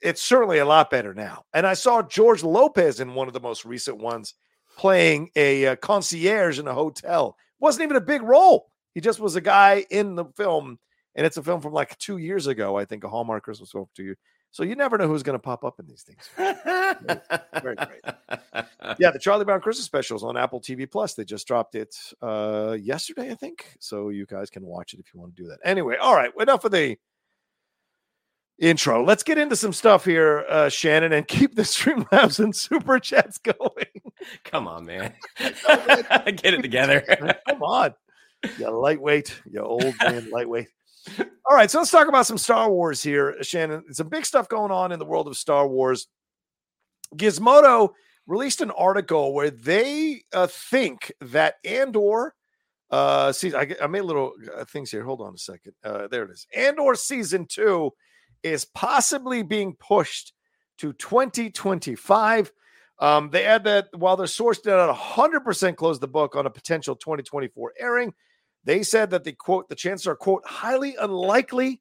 [0.00, 1.44] it's certainly a lot better now.
[1.52, 4.34] And I saw George Lopez in one of the most recent ones
[4.78, 7.36] playing a, uh, concierge in a hotel.
[7.58, 8.70] Wasn't even a big role.
[8.94, 10.78] He just was a guy in the film.
[11.16, 13.86] And it's a film from like two years ago, I think, a Hallmark Christmas film
[13.96, 14.18] two years.
[14.54, 16.30] So you never know who's going to pop up in these things.
[17.60, 18.04] Very great.
[19.00, 21.14] Yeah, the Charlie Brown Christmas specials on Apple TV Plus.
[21.14, 23.66] They just dropped it uh, yesterday, I think.
[23.80, 25.58] So you guys can watch it if you want to do that.
[25.64, 26.30] Anyway, all right.
[26.38, 26.96] Enough of the
[28.60, 29.04] intro.
[29.04, 33.38] Let's get into some stuff here, uh, Shannon, and keep the Streamlabs and super chats
[33.38, 33.56] going.
[34.44, 35.14] Come on, man.
[35.38, 37.00] get it together.
[37.48, 37.94] Come on.
[38.58, 40.68] You lightweight, you old man lightweight.
[41.18, 43.92] All right, so let's talk about some Star Wars here, Shannon.
[43.92, 46.06] Some big stuff going on in the world of Star Wars.
[47.14, 47.90] Gizmodo
[48.26, 52.34] released an article where they uh, think that Andor,
[52.90, 55.04] uh, see, I, I made little uh, things here.
[55.04, 55.74] Hold on a second.
[55.84, 56.46] Uh, there it is.
[56.56, 57.92] Andor season two
[58.42, 60.32] is possibly being pushed
[60.78, 62.52] to 2025.
[63.00, 66.50] Um, they add that while their source did not 100% close the book on a
[66.50, 68.14] potential 2024 airing,
[68.64, 71.80] they said that the quote, the chances are, quote, highly unlikely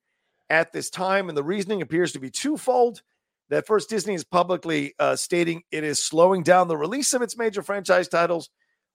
[0.49, 3.01] at this time, and the reasoning appears to be twofold.
[3.49, 7.37] That first, Disney is publicly uh, stating it is slowing down the release of its
[7.37, 8.49] major franchise titles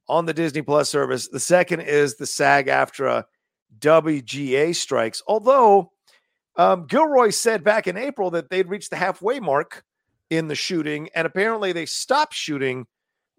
[0.08, 1.28] on the Disney Plus service.
[1.28, 3.24] The second is the SAG AFTRA
[3.78, 5.22] WGA strikes.
[5.26, 5.92] Although
[6.56, 9.84] um, Gilroy said back in April that they'd reached the halfway mark
[10.30, 12.86] in the shooting, and apparently they stopped shooting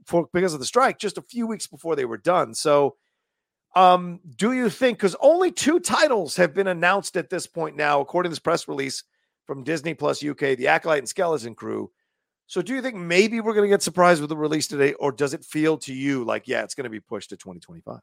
[0.06, 2.54] for because of the strike just a few weeks before they were done.
[2.54, 2.96] So,
[3.76, 8.02] um, do you think because only two titles have been announced at this point now,
[8.02, 9.04] according to this press release
[9.46, 11.92] from Disney Plus UK, The Acolyte and Skeleton Crew?
[12.48, 15.12] So, do you think maybe we're going to get surprised with the release today, or
[15.12, 18.00] does it feel to you like, yeah, it's going to be pushed to 2025?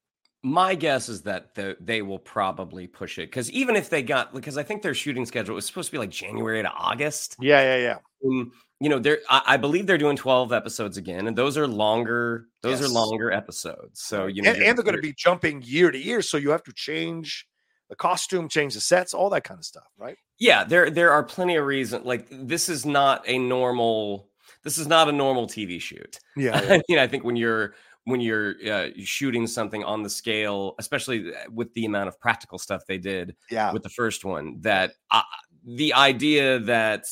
[0.47, 4.33] My guess is that the, they will probably push it because even if they got,
[4.33, 7.35] because I think their shooting schedule was supposed to be like January to August.
[7.41, 7.99] Yeah, yeah, yeah.
[8.23, 11.67] And, you know, they're I, I, believe they're doing 12 episodes again, and those are
[11.67, 12.89] longer, those yes.
[12.89, 14.03] are longer episodes.
[14.03, 16.23] So, you know, and, and they're going to be jumping year to year.
[16.23, 17.45] So you have to change
[17.89, 20.17] the costume, change the sets, all that kind of stuff, right?
[20.39, 22.07] Yeah, there there are plenty of reasons.
[22.07, 24.29] Like this is not a normal
[24.63, 26.21] this is not a normal TV shoot.
[26.37, 26.79] Yeah, yeah.
[26.89, 27.75] you know, I think when you're
[28.07, 32.57] when you're uh, shooting something on the scale, especially uh, with the amount of practical
[32.57, 33.73] stuff they did yeah.
[33.73, 35.23] with the first one, that uh,
[35.65, 37.05] the idea that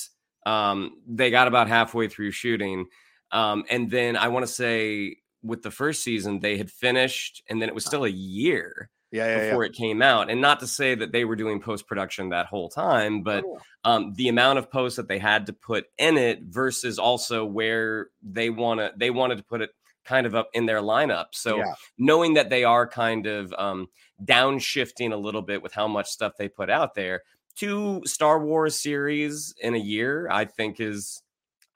[0.47, 2.87] um, they got about halfway through shooting,
[3.33, 7.61] um, and then I want to say with the first season they had finished, and
[7.61, 9.71] then it was still a year yeah, yeah, before yeah.
[9.71, 10.31] it came out.
[10.31, 13.59] And not to say that they were doing post production that whole time, but oh.
[13.83, 18.11] um, the amount of posts that they had to put in it versus also where
[18.23, 19.71] they want to they wanted to put it
[20.05, 21.27] kind of up in their lineup.
[21.33, 21.75] So yeah.
[21.99, 23.89] knowing that they are kind of um,
[24.25, 27.23] downshifting a little bit with how much stuff they put out there,
[27.57, 31.23] two Star Wars series in a year, I think is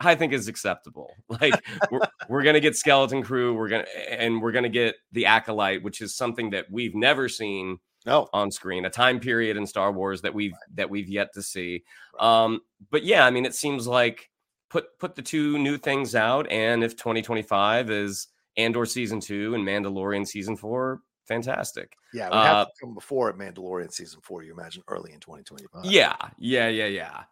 [0.01, 1.15] I think is acceptable.
[1.41, 1.55] Like
[1.91, 6.01] we're, we're gonna get Skeleton Crew, we're gonna and we're gonna get the Acolyte, which
[6.01, 8.29] is something that we've never seen no.
[8.33, 10.77] on screen, a time period in Star Wars that we've right.
[10.77, 11.85] that we've yet to see.
[12.19, 12.61] Um,
[12.91, 14.31] but yeah, I mean, it seems like
[14.71, 19.67] put put the two new things out, and if 2025 is Andor season two and
[19.67, 21.97] Mandalorian season four, fantastic.
[22.13, 24.43] Yeah, we have uh, to come before Mandalorian season four.
[24.43, 25.85] You imagine early in 2025.
[25.85, 27.23] Yeah, yeah, yeah, yeah.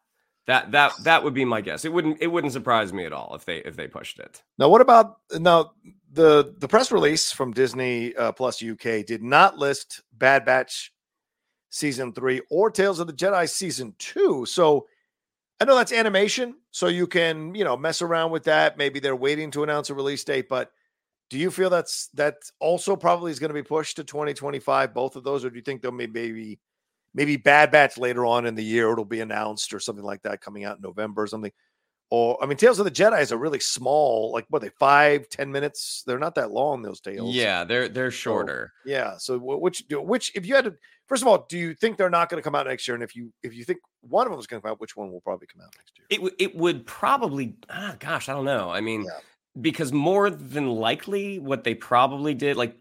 [0.46, 1.84] That that that would be my guess.
[1.84, 4.42] It wouldn't it wouldn't surprise me at all if they if they pushed it.
[4.58, 5.72] Now, what about now
[6.12, 10.92] the the press release from Disney uh, Plus UK did not list Bad Batch
[11.70, 14.46] season three or Tales of the Jedi season two.
[14.46, 14.86] So
[15.60, 18.76] I know that's animation, so you can you know mess around with that.
[18.76, 20.70] Maybe they're waiting to announce a release date, but
[21.30, 24.94] do you feel that's that also probably is going to be pushed to 2025?
[24.94, 26.58] Both of those, or do you think they'll maybe
[27.14, 30.40] maybe Bad Batch later on in the year it'll be announced or something like that
[30.40, 31.52] coming out in November or something.
[32.10, 35.28] Or I mean, Tales of the Jedi is a really small, like what they five
[35.28, 36.04] ten minutes.
[36.06, 36.82] They're not that long.
[36.82, 37.34] Those tales.
[37.34, 38.72] Yeah, they're they're shorter.
[38.84, 39.16] So, yeah.
[39.16, 40.74] So which do which if you had to,
[41.06, 42.94] first of all, do you think they're not going to come out next year?
[42.94, 44.96] And if you if you think one of them is going to come out, which
[44.96, 46.06] one will probably come out next year?
[46.10, 47.56] It w- it would probably.
[47.70, 48.70] Ah, gosh, I don't know.
[48.70, 49.04] I mean.
[49.04, 49.18] Yeah.
[49.58, 52.76] Because more than likely, what they probably did, like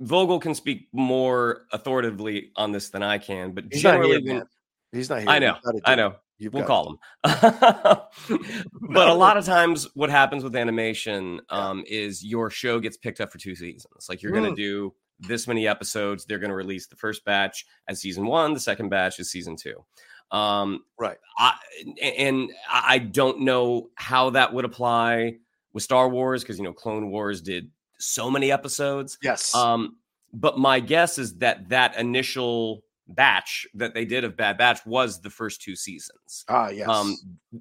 [0.00, 4.48] Vogel can speak more authoritatively on this than I can, but he's generally, not here,
[4.92, 5.28] he's not here.
[5.28, 6.14] I know, I know.
[6.38, 6.98] You've we'll call him.
[7.22, 13.20] but a lot of times, what happens with animation um, is your show gets picked
[13.20, 14.06] up for two seasons.
[14.08, 14.36] Like you're mm.
[14.36, 16.24] going to do this many episodes.
[16.24, 18.54] They're going to release the first batch as season one.
[18.54, 19.84] The second batch is season two.
[20.30, 21.18] Um, right.
[21.38, 21.54] I,
[22.02, 25.36] and I don't know how that would apply
[25.72, 29.18] with Star Wars because you know Clone Wars did so many episodes.
[29.22, 29.54] Yes.
[29.54, 29.96] Um,
[30.32, 32.82] but my guess is that that initial
[33.14, 36.44] batch that they did of Bad Batch was the first two seasons.
[36.48, 36.88] Ah, yes.
[36.88, 37.16] Um,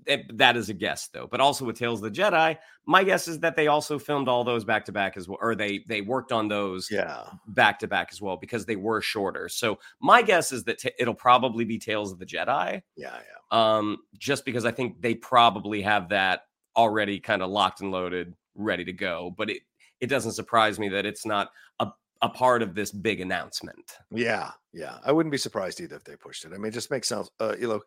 [0.05, 1.27] it, that is a guess though.
[1.29, 4.43] But also with Tales of the Jedi, my guess is that they also filmed all
[4.43, 7.87] those back to back as well, or they they worked on those yeah back to
[7.87, 9.49] back as well because they were shorter.
[9.49, 12.81] So my guess is that t- it'll probably be Tales of the Jedi.
[12.95, 13.21] Yeah, yeah.
[13.51, 16.43] Um, just because I think they probably have that
[16.75, 19.33] already kind of locked and loaded, ready to go.
[19.37, 19.61] But it
[19.99, 21.87] it doesn't surprise me that it's not a,
[22.21, 23.93] a part of this big announcement.
[24.11, 24.97] Yeah, yeah.
[25.05, 26.51] I wouldn't be surprised either if they pushed it.
[26.53, 27.29] I mean, it just makes sense.
[27.39, 27.81] Uh, you know,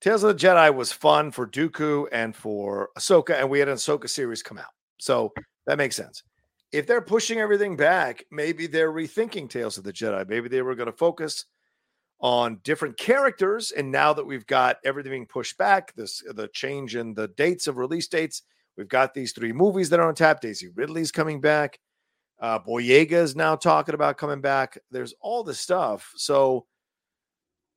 [0.00, 3.76] Tales of the Jedi was fun for Dooku and for Ahsoka, and we had an
[3.76, 4.72] Ahsoka series come out.
[4.98, 5.32] So
[5.66, 6.24] that makes sense.
[6.72, 10.28] If they're pushing everything back, maybe they're rethinking Tales of the Jedi.
[10.28, 11.44] Maybe they were going to focus
[12.20, 13.72] on different characters.
[13.72, 17.66] And now that we've got everything being pushed back, this the change in the dates
[17.66, 18.42] of release dates,
[18.76, 20.40] We've got these three movies that are on tap.
[20.40, 21.78] Daisy Ridley's coming back.
[22.42, 24.76] Uh, Boyega is now talking about coming back.
[24.90, 26.12] There's all this stuff.
[26.16, 26.66] So,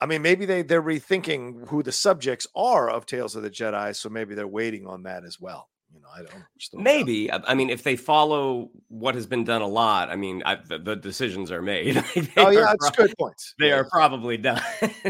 [0.01, 3.95] I mean, maybe they they're rethinking who the subjects are of Tales of the Jedi.
[3.95, 5.69] So maybe they're waiting on that as well.
[5.93, 6.83] You know, I don't.
[6.83, 7.31] Maybe.
[7.31, 10.79] I mean, if they follow what has been done a lot, I mean, I, the,
[10.79, 11.97] the, decisions are made.
[12.37, 13.53] oh yeah, that's pro- good points.
[13.59, 13.75] They yeah.
[13.75, 14.61] are probably done.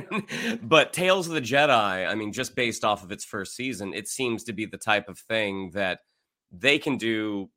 [0.62, 4.10] but Tales of the Jedi, I mean, just based off of its first season, it
[4.10, 6.00] seems to be the type of thing that
[6.52, 7.50] they can do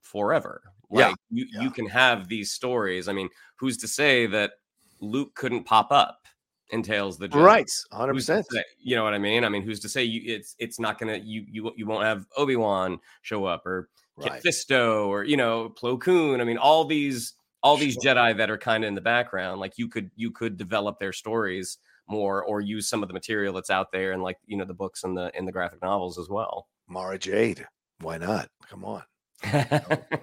[0.00, 0.62] forever.
[0.90, 1.14] Like yeah.
[1.30, 1.62] you, yeah.
[1.62, 3.08] you can have these stories.
[3.08, 4.52] I mean, who's to say that
[5.00, 6.26] Luke couldn't pop up
[6.70, 7.28] entails the?
[7.28, 8.46] Right, hundred percent.
[8.82, 9.44] You know what I mean?
[9.44, 12.26] I mean, who's to say you it's it's not gonna you you you won't have
[12.36, 13.88] Obi Wan show up or
[14.20, 14.42] Kit Right.
[14.42, 16.40] Fisto or you know Plo Koon.
[16.40, 18.14] I mean, all these all these Sure.
[18.14, 19.60] Jedi that are kind of in the background.
[19.60, 23.54] Like you could you could develop their stories more or use some of the material
[23.54, 26.18] that's out there and like you know the books and the in the graphic novels
[26.18, 26.66] as well.
[26.88, 27.66] Mara Jade.
[28.00, 28.48] Why not?
[28.68, 29.02] Come on.
[29.44, 29.60] I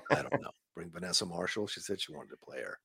[0.10, 0.52] don't know.
[0.78, 1.66] Bring Vanessa Marshall.
[1.66, 2.78] She said she wanted to play her.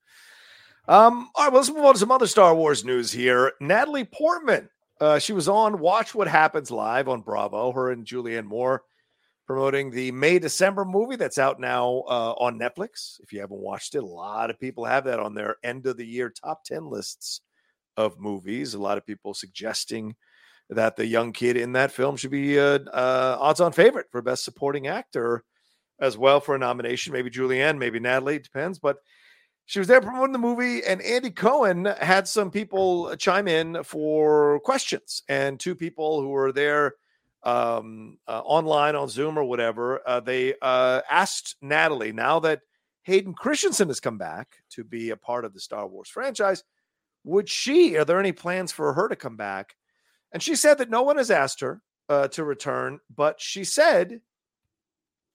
[0.88, 3.52] Um, all right, well, let's move on to some other Star Wars news here.
[3.60, 4.70] Natalie Portman.
[4.98, 8.82] Uh, she was on Watch What Happens Live on Bravo, her and Julianne Moore
[9.46, 13.20] promoting the May December movie that's out now uh, on Netflix.
[13.20, 15.98] If you haven't watched it, a lot of people have that on their end of
[15.98, 17.42] the year top 10 lists
[17.98, 18.72] of movies.
[18.72, 20.16] A lot of people suggesting
[20.70, 24.22] that the young kid in that film should be uh, uh, odds on favorite for
[24.22, 25.44] Best Supporting Actor
[26.00, 27.12] as well for a nomination.
[27.12, 28.78] Maybe Julianne, maybe Natalie, depends.
[28.78, 28.98] But
[29.66, 34.60] she was there promoting the movie, and Andy Cohen had some people chime in for
[34.60, 36.94] questions, and two people who were there
[37.44, 40.00] um, uh, online on Zoom or whatever.
[40.06, 42.60] Uh, they uh, asked Natalie now that
[43.04, 46.62] Hayden Christensen has come back to be a part of the Star Wars franchise.
[47.24, 47.96] Would she?
[47.96, 49.76] Are there any plans for her to come back?
[50.32, 54.20] And she said that no one has asked her uh, to return, but she said,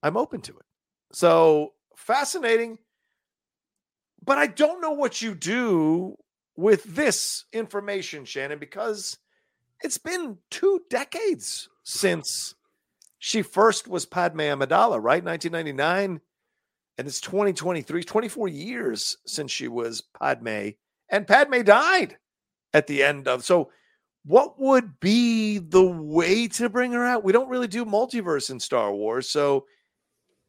[0.07, 0.65] "I'm open to it."
[1.11, 2.79] So fascinating
[4.27, 6.17] but I don't know what you do
[6.57, 9.17] with this information, Shannon, because
[9.81, 12.53] it's been two decades since
[13.19, 15.23] she first was Padme Amidala, right?
[15.23, 16.19] 1999.
[16.99, 20.71] And it's 2023, 24 years since she was Padme.
[21.09, 22.17] And Padme died
[22.73, 23.45] at the end of.
[23.45, 23.71] So,
[24.25, 27.23] what would be the way to bring her out?
[27.23, 29.29] We don't really do multiverse in Star Wars.
[29.29, 29.67] So,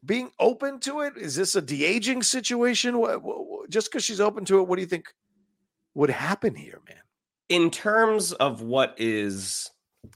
[0.05, 1.17] being open to it?
[1.17, 2.97] Is this a de-aging situation?
[2.99, 5.13] What- what- just because she's open to it what do you think
[5.95, 6.97] would happen here man?
[7.49, 9.69] In terms of what is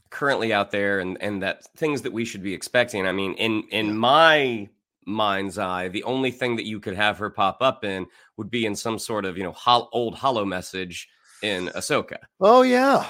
[0.10, 3.64] currently out there and and that things that we should be expecting i mean in
[3.70, 4.68] in my
[5.06, 8.06] mind's eye the only thing that you could have her pop up in
[8.38, 11.10] would be in some sort of you know hol- old hollow message
[11.42, 12.16] in ahsoka.
[12.40, 13.06] Oh yeah.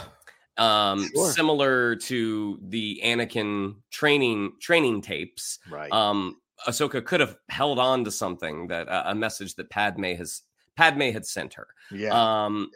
[0.58, 1.32] Um Sure.
[1.32, 5.60] similar to the anakin training training tapes.
[5.70, 5.92] Right.
[5.92, 10.42] Um ahsoka could have held on to something that uh, a message that padme has
[10.76, 11.68] padme had sent her.
[11.92, 12.10] Yeah.
[12.46, 12.70] Um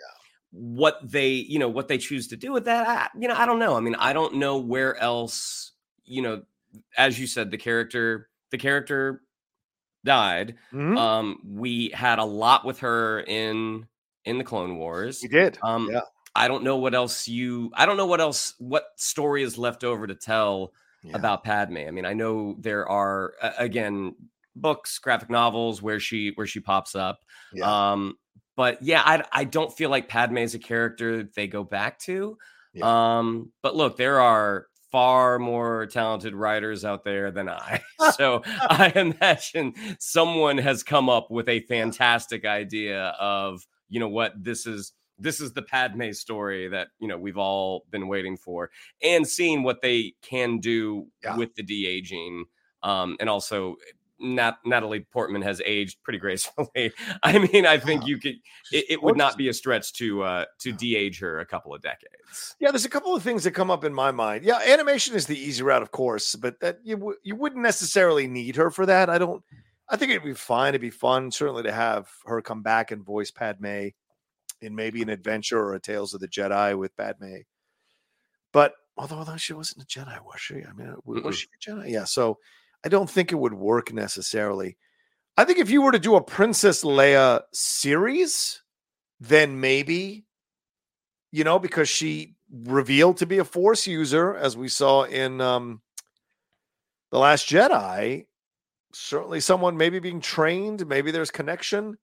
[0.51, 3.45] what they you know what they choose to do with that I, you know i
[3.45, 3.75] don't know.
[3.75, 5.73] I mean i don't know where else
[6.05, 6.43] you know
[6.97, 9.21] as you said the character the character
[10.05, 10.55] died.
[10.73, 10.97] Mhm.
[10.97, 13.87] um we had a lot with her in
[14.23, 15.21] in the clone wars.
[15.21, 15.57] He did.
[15.61, 16.01] Um yeah.
[16.33, 19.83] i don't know what else you i don't know what else what story is left
[19.83, 20.71] over to tell
[21.03, 21.15] Yeah.
[21.15, 21.77] about Padme.
[21.77, 24.15] I mean, I know there are uh, again
[24.55, 27.19] books, graphic novels where she where she pops up.
[27.53, 27.91] Yeah.
[27.91, 28.15] Um,
[28.55, 32.37] but yeah, I I don't feel like Padme is a character they go back to.
[32.73, 33.17] Yeah.
[33.17, 37.81] Um, but look, there are far more talented writers out there than I.
[38.15, 44.33] so I imagine someone has come up with a fantastic idea of, you know what,
[44.41, 48.69] this is this is the Padme story that you know we've all been waiting for,
[49.03, 51.35] and seeing what they can do Yeah.
[51.37, 52.45] with the de aging,
[52.83, 53.75] um, and also
[54.19, 56.91] Nat- Natalie Portman has aged pretty gracefully.
[57.21, 58.35] I mean, I think you could.
[58.71, 61.81] It, it would not be a stretch to uh, to de-age her a couple of
[61.81, 62.55] decades.
[62.59, 65.27] yeah there's a couple of things that come up in my mind yeah animation is
[65.27, 68.85] the easy route of course but that you, w- you wouldn't necessarily need her for
[68.85, 69.41] that i don't
[69.89, 73.05] i think it'd be fine it'd be fun certainly to have her come back and
[73.05, 73.87] voice padme
[74.61, 77.37] in maybe an adventure or a tales of the jedi with padme.
[78.51, 80.55] But although, although she wasn't a jedi was she?
[80.55, 81.33] I mean was Mm-mm.
[81.33, 81.91] she a jedi?
[81.91, 82.37] Yeah so
[82.85, 84.77] i don't think it would work necessarily.
[85.39, 88.61] I think if you were to do a princess leia series
[89.19, 90.25] then maybe
[91.31, 95.81] you know because she revealed to be a force user as we saw in um
[97.11, 98.25] the last jedi
[98.93, 101.97] certainly someone maybe being trained maybe there's connection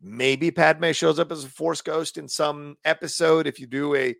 [0.00, 4.14] maybe padme shows up as a force ghost in some episode if you do a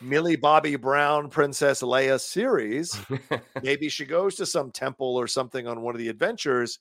[0.00, 2.96] millie bobby brown princess leia series
[3.62, 6.78] maybe she goes to some temple or something on one of the adventures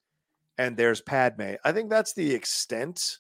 [0.57, 3.17] and there's padme i think that's the extent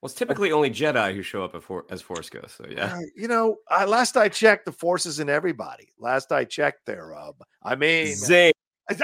[0.00, 2.56] well, it's typically only Jedi who show up as, as Force Ghosts.
[2.56, 5.88] So yeah, Uh, you know, I, last I checked, the force is in everybody.
[5.98, 7.34] Last I checked, there, Rob.
[7.64, 8.52] I mean, Zing.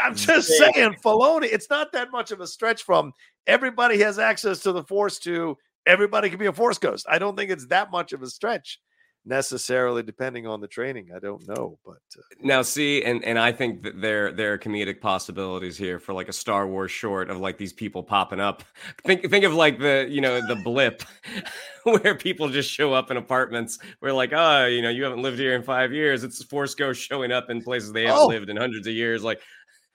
[0.02, 1.48] I'm just saying, Filoni.
[1.52, 3.12] It's not that much of a stretch from
[3.46, 7.06] everybody has access to the Force to everybody can be a Force ghost.
[7.08, 8.80] I don't think it's that much of a stretch
[9.26, 13.50] necessarily depending on the training i don't know but uh, now see and and i
[13.50, 17.38] think that there there are comedic possibilities here for like a star wars short of
[17.38, 18.62] like these people popping up
[19.06, 21.02] think think of like the you know the blip
[21.84, 25.38] where people just show up in apartments where like oh you know you haven't lived
[25.38, 28.26] here in five years it's force ghost showing up in places they haven't oh.
[28.26, 29.40] lived in hundreds of years like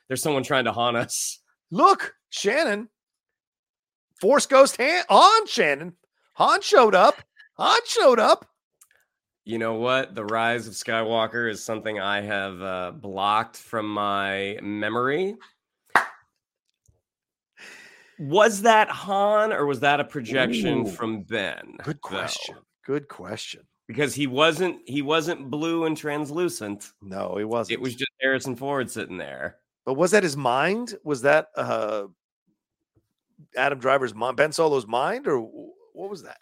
[0.10, 1.40] there's someone trying to haunt us
[1.72, 2.90] look shannon
[4.20, 5.94] force ghost Han- on shannon
[6.34, 7.22] han showed up
[7.58, 8.46] han showed up
[9.50, 10.14] you know what?
[10.14, 15.38] The Rise of Skywalker is something I have uh, blocked from my memory.
[18.20, 21.78] Was that Han or was that a projection Ooh, from Ben?
[21.84, 22.56] Good question.
[22.56, 22.94] Though?
[22.94, 23.62] Good question.
[23.88, 26.92] Because he wasn't he wasn't blue and translucent.
[27.02, 27.74] No, he wasn't.
[27.74, 29.59] It was just Harrison Ford sitting there.
[29.90, 30.94] But was that his mind?
[31.04, 32.04] Was that uh
[33.58, 36.38] Adam Driver's mind, Ben Solo's mind, or what was that?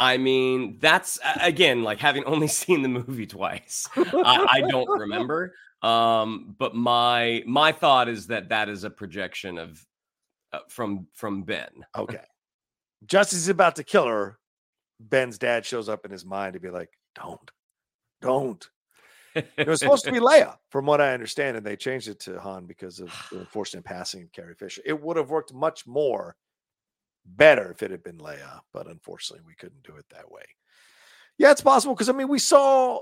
[0.00, 3.88] I mean, that's again like having only seen the movie twice.
[3.94, 5.54] I, I, don't remember.
[5.80, 9.86] Um, but my my thought is that that is a projection of
[10.52, 11.70] uh, from from Ben.
[11.96, 12.24] Okay,
[13.06, 14.40] just as he's about to kill her,
[14.98, 17.48] Ben's dad shows up in his mind to be like, "Don't,
[18.20, 18.68] don't."
[19.56, 22.40] it was supposed to be Leia, from what I understand, and they changed it to
[22.40, 24.82] Han because of the unfortunate passing of Carrie Fisher.
[24.84, 26.36] It would have worked much more
[27.24, 30.42] better if it had been Leia, but unfortunately we couldn't do it that way.
[31.36, 33.00] Yeah, it's possible because I mean we saw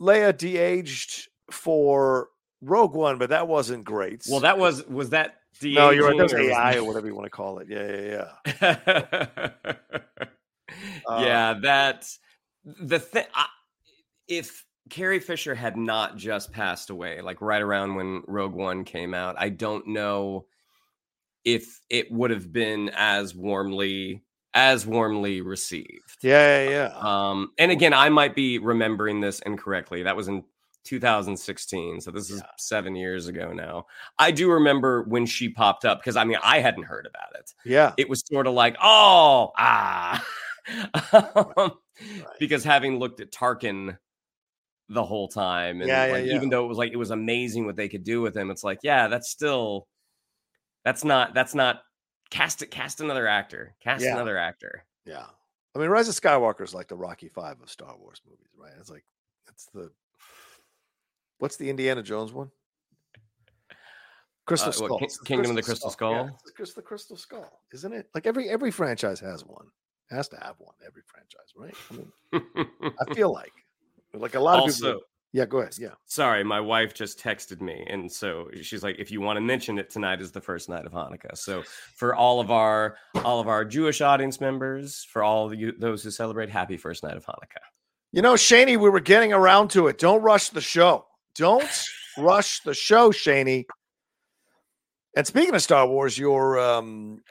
[0.00, 2.28] Leia de-aged for
[2.62, 4.24] Rogue One, but that wasn't great.
[4.28, 6.16] Well, that was was that de-aging no, you're right.
[6.16, 7.68] That was AI or whatever you want to call it.
[7.68, 8.28] Yeah,
[8.62, 8.92] yeah,
[9.40, 9.74] yeah.
[11.06, 12.18] uh, yeah, that's
[12.64, 13.26] the thing.
[14.26, 19.14] If Carrie Fisher had not just passed away, like right around when Rogue One came
[19.14, 20.46] out, I don't know
[21.44, 24.22] if it would have been as warmly
[24.52, 26.18] as warmly received.
[26.22, 26.92] Yeah, yeah, yeah.
[26.98, 30.02] Um, and again, I might be remembering this incorrectly.
[30.02, 30.42] That was in
[30.84, 32.46] 2016, so this is yeah.
[32.58, 33.86] seven years ago now.
[34.18, 37.52] I do remember when she popped up because I mean I hadn't heard about it.
[37.64, 40.24] Yeah, it was sort of like oh ah,
[41.12, 41.72] um, right.
[42.38, 43.96] because having looked at Tarkin
[44.90, 47.64] the whole time, and yeah, like, yeah, even though it was like it was amazing
[47.64, 49.86] what they could do with him, it's like yeah, that's still
[50.84, 51.82] that's not that's not
[52.30, 53.74] cast it cast another actor.
[53.82, 54.14] Cast yeah.
[54.14, 54.84] another actor.
[55.04, 55.26] Yeah.
[55.74, 58.72] I mean, Rise of Skywalker is like the Rocky Five of Star Wars movies, right?
[58.78, 59.04] It's like
[59.48, 59.90] it's the
[61.38, 62.50] what's the Indiana Jones one?
[64.46, 64.98] Crystal uh, Skull.
[64.98, 66.12] What, Kingdom of the Crystal Skull.
[66.12, 66.24] Skull?
[66.24, 68.08] Yeah, it's the Crystal Skull, isn't it?
[68.14, 69.66] Like every every franchise has one.
[70.10, 70.74] Has to have one.
[70.84, 71.74] Every franchise, right?
[72.32, 72.40] I
[72.88, 73.52] mean, I feel like
[74.14, 75.00] like a lot of also, people.
[75.32, 75.74] Yeah, go ahead.
[75.78, 75.90] Yeah.
[76.06, 77.86] Sorry, my wife just texted me.
[77.88, 80.86] And so she's like, if you want to mention it, tonight is the first night
[80.86, 81.36] of Hanukkah.
[81.36, 81.62] So
[81.94, 86.02] for all of our all of our Jewish audience members, for all of you those
[86.02, 87.62] who celebrate, happy first night of Hanukkah.
[88.12, 89.98] You know, Shaney, we were getting around to it.
[89.98, 91.06] Don't rush the show.
[91.36, 91.70] Don't
[92.18, 93.66] rush the show, Shaney.
[95.16, 97.22] And speaking of Star Wars, your um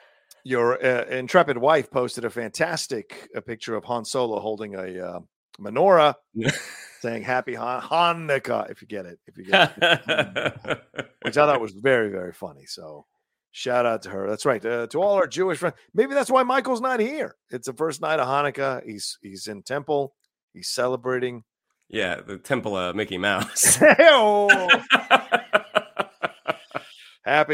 [0.46, 5.20] your uh, intrepid wife posted a fantastic a picture of Han Solo holding a uh,
[5.60, 6.16] menorah
[7.02, 10.82] saying happy Han- Hanukkah, if you get it, if you get it,
[11.24, 12.66] which I thought was very, very funny.
[12.66, 13.06] So
[13.52, 14.30] shout out to her.
[14.30, 14.64] That's right.
[14.64, 15.76] Uh, to all our Jewish friends.
[15.94, 17.36] Maybe that's why Michael's not here.
[17.50, 18.84] It's the first night of Hanukkah.
[18.86, 20.14] He's he's in temple.
[20.54, 21.44] He's celebrating.
[21.90, 23.76] Yeah, the temple of Mickey Mouse.
[23.78, 23.98] happy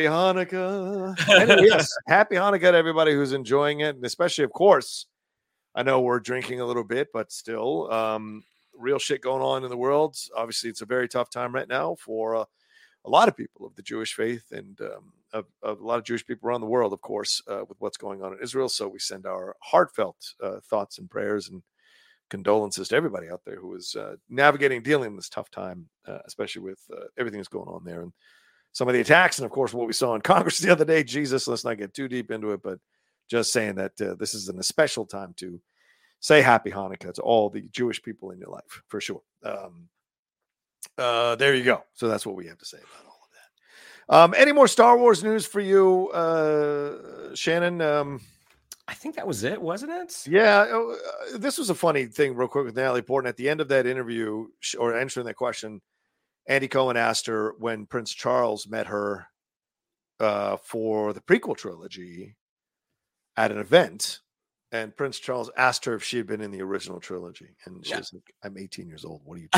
[0.04, 1.16] Hanukkah.
[1.66, 5.08] Yes, happy Hanukkah to everybody who's enjoying it, and especially, of course,
[5.76, 8.44] I know we're drinking a little bit, but still, um,
[8.78, 10.18] real shit going on in the world.
[10.36, 12.46] Obviously, it's a very tough time right now for uh,
[13.06, 16.06] a lot of people of the Jewish faith and um, of, of, a lot of
[16.06, 18.70] Jewish people around the world, of course, uh, with what's going on in Israel.
[18.70, 21.62] So we send our heartfelt uh, thoughts and prayers and
[22.30, 26.20] condolences to everybody out there who is uh, navigating, dealing in this tough time, uh,
[26.26, 28.14] especially with uh, everything that's going on there and
[28.72, 31.04] some of the attacks, and of course what we saw in Congress the other day.
[31.04, 32.80] Jesus, let's not get too deep into it, but
[33.28, 35.60] just saying that this is an especial time to
[36.20, 39.22] say happy Hanukkah to all the Jewish people in your life for sure.
[39.44, 39.90] Um,
[40.98, 41.84] uh, there you go.
[41.94, 44.16] So that's what we have to say about all of that.
[44.16, 47.82] Um, any more Star Wars news for you, uh, Shannon?
[47.82, 48.22] Um,
[48.88, 50.28] I think that was it, wasn't it?
[50.28, 50.66] Yeah.
[50.70, 50.96] Oh,
[51.34, 53.30] uh, this was a funny thing, real quick, with Natalie Portman.
[53.30, 54.48] At the end of that interview,
[54.78, 55.82] or answering that question,
[56.48, 59.26] Andy Cohen asked her when Prince Charles met her
[60.20, 62.36] uh, for the prequel trilogy
[63.38, 64.20] at an event
[64.76, 67.92] and Prince Charles asked her if she had been in the original trilogy, and she
[67.92, 68.00] yeah.
[68.00, 69.22] was like, "I'm 18 years old.
[69.24, 69.50] What are you?"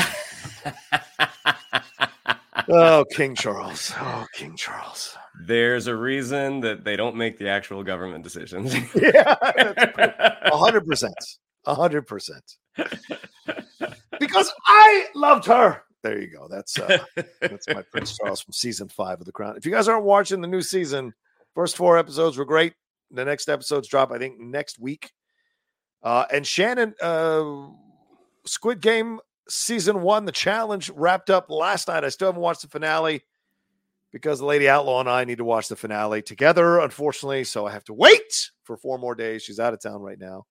[2.68, 3.92] oh, King Charles.
[3.96, 5.16] Oh, King Charles.
[5.44, 8.74] There's a reason that they don't make the actual government decisions.
[8.94, 9.34] yeah,
[10.52, 11.16] hundred percent,
[11.66, 12.56] hundred percent.
[14.20, 15.82] Because I loved her.
[16.02, 16.46] There you go.
[16.48, 16.98] That's uh,
[17.40, 19.56] that's my Prince Charles from season five of The Crown.
[19.56, 21.12] If you guys aren't watching the new season,
[21.54, 22.74] first four episodes were great.
[23.10, 25.12] The next episodes drop, I think, next week.
[26.02, 27.68] Uh, and Shannon, uh,
[28.46, 32.04] Squid Game season one, the challenge wrapped up last night.
[32.04, 33.24] I still haven't watched the finale
[34.12, 37.44] because the Lady Outlaw and I need to watch the finale together, unfortunately.
[37.44, 39.42] So I have to wait for four more days.
[39.42, 40.46] She's out of town right now,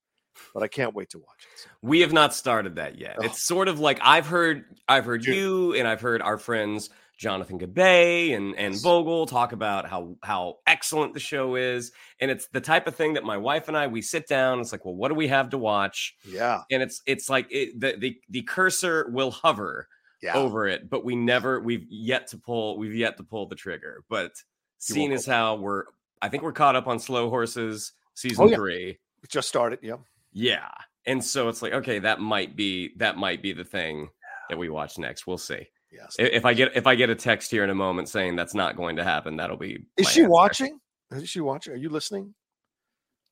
[0.54, 1.68] but I can't wait to watch it.
[1.82, 3.18] We have not started that yet.
[3.20, 3.26] Oh.
[3.26, 5.36] It's sort of like I've heard, I've heard Dude.
[5.36, 10.58] you, and I've heard our friends Jonathan Gabay and and Vogel talk about how how
[10.68, 13.88] excellent the show is, and it's the type of thing that my wife and I
[13.88, 14.60] we sit down.
[14.60, 16.16] It's like, well, what do we have to watch?
[16.28, 19.88] Yeah, And it's it's like it, the the the cursor will hover
[20.22, 20.36] yeah.
[20.36, 24.04] over it, but we never we've yet to pull we've yet to pull the trigger.
[24.10, 24.34] But
[24.78, 25.86] seeing as how we're
[26.22, 28.56] I think we're caught up on Slow Horses season Oh, yeah.
[28.56, 29.00] three.
[29.24, 29.80] It just started.
[29.82, 29.98] Yeah.
[30.34, 30.70] Yeah.
[31.06, 34.10] And so it's like, okay, that might be that might be the thing
[34.50, 35.26] that we watch next.
[35.26, 35.68] We'll see.
[35.98, 36.16] Yes.
[36.20, 38.76] If I get if I get a text here in a moment saying that's not
[38.78, 40.30] going to happen, that'll be Is she answer.
[40.30, 40.80] watching?
[41.12, 41.74] Is she watching?
[41.74, 42.36] Are you listening?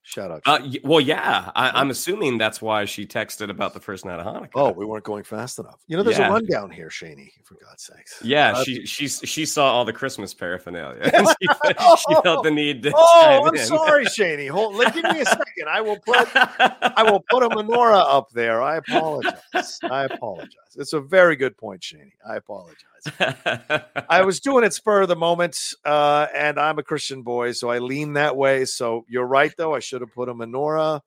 [0.07, 0.41] Shout out.
[0.45, 4.25] Uh, well, yeah, I, I'm assuming that's why she texted about the first night of
[4.27, 4.49] Hanukkah.
[4.53, 5.81] oh, we weren't going fast enough.
[5.87, 6.27] You know, there's Yeah.
[6.27, 8.19] a rundown here, Shaney, for God's sakes.
[8.23, 11.09] yeah, Uh, she she she saw all the Christmas paraphernalia.
[11.11, 11.47] and she,
[12.07, 12.91] she felt the need to.
[12.95, 13.65] Oh, I'm in.
[13.65, 14.47] sorry, Shaney.
[14.47, 15.67] Hold, let, give me a second.
[15.67, 18.61] I will put I will put a menorah up there.
[18.61, 19.79] I apologize.
[19.89, 20.51] I apologize.
[20.77, 22.11] It's a very good point, Shaney.
[22.27, 24.03] I apologize.
[24.09, 27.69] I was doing it spur of the moment, uh, and I'm a Christian boy, so
[27.69, 28.65] I lean that way.
[28.65, 29.73] So you're right, though.
[29.73, 31.01] I should have put a menorah.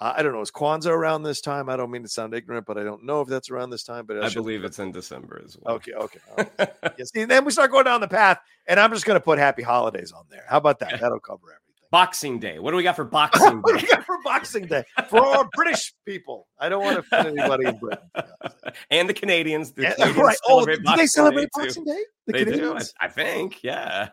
[0.00, 0.40] Uh, I don't know.
[0.40, 1.68] Is Kwanzaa around this time?
[1.68, 4.06] I don't mean to sound ignorant, but I don't know if that's around this time.
[4.06, 5.76] But I should- believe it's in December as well.
[5.76, 6.18] Okay, okay.
[6.36, 6.72] right.
[6.98, 7.10] yes.
[7.14, 9.62] And then we start going down the path, and I'm just going to put Happy
[9.62, 10.44] Holidays on there.
[10.48, 10.90] How about that?
[11.00, 11.63] That'll cover everything.
[11.94, 12.58] Boxing Day.
[12.58, 13.86] What do we got for Boxing What do Day?
[13.88, 16.48] we got for Boxing Day for our British people?
[16.58, 18.08] I don't want to offend anybody in Britain.
[18.90, 19.70] and the Canadians.
[19.70, 20.36] The Yeah, Canadians right.
[20.48, 21.60] Oh, do they celebrate Day, too.
[21.62, 22.02] Boxing Day?
[22.26, 23.62] The They do, I, I think.
[23.62, 24.08] Yeah.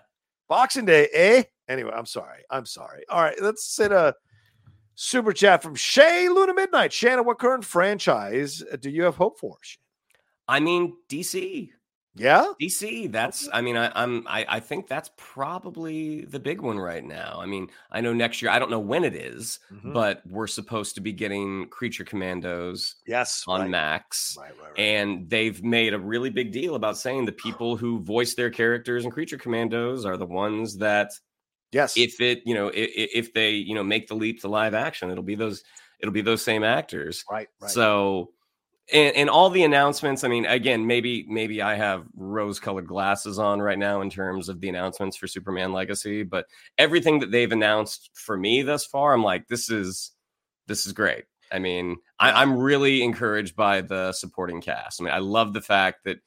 [0.48, 1.44] Boxing Day, eh?
[1.68, 2.44] Anyway, I'm sorry.
[2.52, 3.04] I'm sorry.
[3.10, 4.14] All right, let's sit a
[4.94, 6.94] super chat from Shay Luna Midnight.
[6.94, 9.58] Shannon, what current franchise do you have hope for?
[10.48, 11.72] I mean, DC.
[12.14, 13.08] Yeah, DC.
[13.08, 13.48] That's.
[13.54, 14.28] I mean, I, I'm.
[14.28, 17.38] I, I think that's probably the big one right now.
[17.40, 18.52] I mean, I know next year.
[18.52, 19.94] I don't know when it is, Mhm.
[19.94, 23.70] but we're supposed to be getting Creature Commandos yes, on right.
[23.70, 24.36] Max.
[24.38, 24.80] Right, right, right.
[24.80, 29.06] And they've made a really big deal about saying the people who voice their characters
[29.06, 31.12] in Creature Commandos are the ones that
[31.72, 32.90] yes, if it you know if,
[33.28, 35.64] if they you know make the leap to live action it'll be those
[36.00, 37.72] it'll be those same actors right, right.
[37.72, 38.32] so
[38.94, 43.40] and, and all the announcements i mean again maybe maybe i have rose colored glasses
[43.40, 46.46] on right now in terms of the announcements for superman legacy but
[46.78, 50.12] everything that they've announced for me thus far i'm like this is
[50.68, 51.26] this is great.
[51.52, 55.02] I mean I, i'm really encouraged by the supporting cast.
[55.02, 56.20] I mean i love the fact that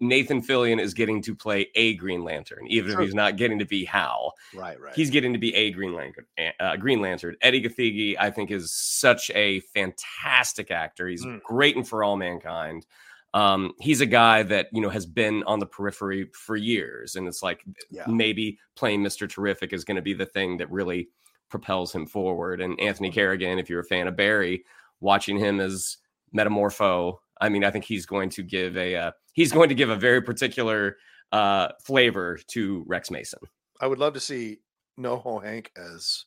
[0.00, 3.02] Nathan Fillion is getting to play a Green Lantern, even True.
[3.02, 4.94] if he's not getting to be Hal right, right.
[4.94, 6.26] he's getting to be a Green Lantern.
[6.60, 7.36] Uh, Green Lantern.
[7.42, 11.06] Edi Gathegi, I think, is such a fantastic actor.
[11.08, 11.42] He's Mm.
[11.42, 12.86] great in For All Mankind.
[13.34, 17.26] Um, he's a guy that you know has been on the periphery for years, and
[17.26, 21.08] it's like yeah, maybe playing Mister Terrific is going to be the thing that really
[21.48, 22.60] propels him forward.
[22.60, 24.64] And Anthony Carrigan, if you're a fan of Barry,
[25.00, 25.96] watching him as
[26.36, 29.90] Metamorpho, I mean, I think he's going to give a uh, he's going to give
[29.90, 30.96] a very particular
[31.32, 33.40] uh, flavor to Rex Mason.
[33.80, 34.58] I would love to see
[34.98, 36.24] NoHo Hank as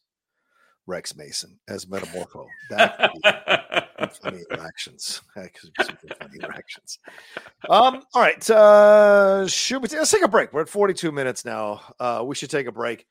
[0.86, 2.46] Rex Mason as Metamorpho.
[2.70, 5.22] That could be funny interactions.
[5.36, 7.00] That could be some funny interactions.
[7.70, 8.50] Um, all right.
[8.50, 10.54] Uh should we let's take a break.
[10.54, 11.82] We're at 42 minutes now.
[12.00, 13.06] Uh we should take a break.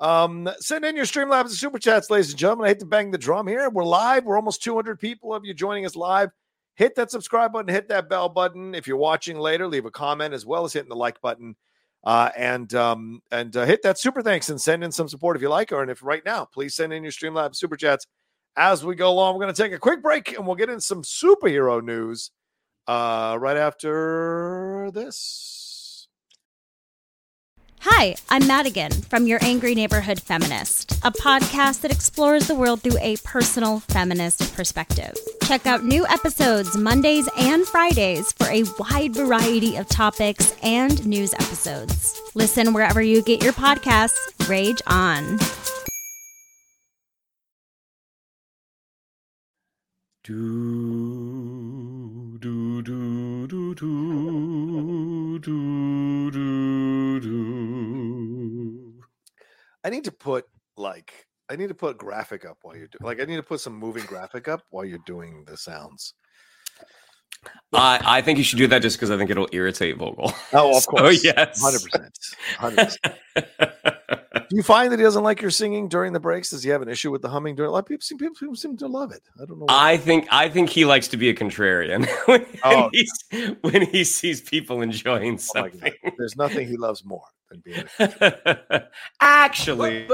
[0.00, 2.64] Um, send in your Streamlabs and super chats, ladies and gentlemen.
[2.64, 3.68] I hate to bang the drum here.
[3.68, 4.24] We're live.
[4.24, 6.30] We're almost 200 people of you joining us live.
[6.76, 8.74] Hit that subscribe button, hit that bell button.
[8.74, 11.56] If you're watching later, leave a comment as well as hitting the like button.
[12.02, 15.42] Uh, and um, and uh, hit that super thanks and send in some support if
[15.42, 18.06] you like, or and if right now, please send in your Streamlabs super chats
[18.56, 19.34] as we go along.
[19.34, 22.30] We're going to take a quick break and we'll get in some superhero news
[22.86, 25.59] uh, right after this.
[27.84, 32.98] Hi, I'm Madigan from Your Angry Neighborhood Feminist, a podcast that explores the world through
[33.00, 35.14] a personal feminist perspective.
[35.44, 41.32] Check out new episodes Mondays and Fridays for a wide variety of topics and news
[41.32, 42.20] episodes.
[42.34, 44.18] Listen wherever you get your podcasts.
[44.46, 45.38] Rage on.
[50.22, 50.36] Do
[52.38, 55.99] do do do do do
[59.84, 60.44] I need to put
[60.76, 61.12] like
[61.50, 63.74] I need to put graphic up while you're doing like I need to put some
[63.74, 66.14] moving graphic up while you're doing the sounds.
[67.72, 70.32] I I think you should do that just because I think it'll irritate Vogel.
[70.52, 71.24] Oh, of So, course.
[71.24, 71.62] yes.
[71.64, 72.96] 100%.
[73.36, 74.42] 100%.
[74.50, 76.50] Do you find that he doesn't like your singing during the breaks?
[76.50, 77.68] Does he have an issue with the humming during?
[77.68, 79.22] A lot of people seem people, seem to love it.
[79.40, 79.66] I don't know.
[79.68, 82.90] I think I think he likes to be a contrarian when, Oh.
[82.92, 83.10] he's,
[83.62, 85.80] when he sees people enjoying Oh something.
[86.02, 86.12] God.
[86.18, 87.84] There's nothing he loves more than being.
[89.20, 90.08] Actually,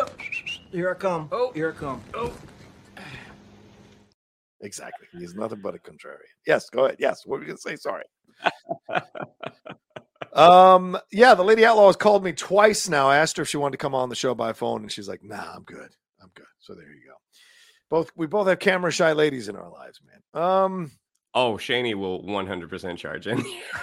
[0.73, 1.29] Here I come.
[1.33, 2.03] Oh, here I come.
[2.15, 2.33] Oh.
[4.61, 5.07] Exactly.
[5.13, 6.19] He's nothing but a contrarian.
[6.47, 6.97] Yes, go ahead.
[6.99, 7.27] Yes.
[7.27, 7.77] What were you gonna say?
[7.77, 8.05] Sorry.
[10.33, 13.09] um, yeah, the lady outlaw has called me twice now.
[13.09, 15.09] I asked her if she wanted to come on the show by phone, and she's
[15.09, 15.91] like, nah, I'm good.
[16.21, 16.47] I'm good.
[16.59, 17.15] So there you go.
[17.89, 20.43] Both we both have camera shy ladies in our lives, man.
[20.43, 20.91] Um
[21.37, 23.43] oh, Shaney will 100% charge in.
[23.45, 23.55] She's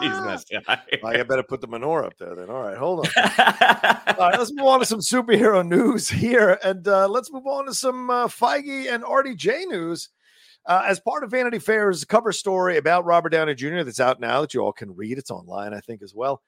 [0.00, 0.80] not shy.
[1.04, 2.48] I better put the menorah up there then.
[2.48, 3.12] All right, hold on.
[3.18, 7.66] All right, let's move on to some superhero news here, and uh, let's move on
[7.66, 10.08] to some uh, Feige and RDJ news.
[10.64, 13.82] Uh, as part of Vanity Fair's cover story about Robert Downey Jr.
[13.82, 15.16] that's out now that you all can read.
[15.16, 16.42] It's online, I think, as well.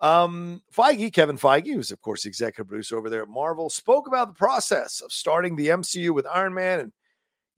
[0.00, 4.08] Um, Feige, Kevin Feige, who's of course the executive producer over there at Marvel, spoke
[4.08, 6.92] about the process of starting the MCU with Iron Man and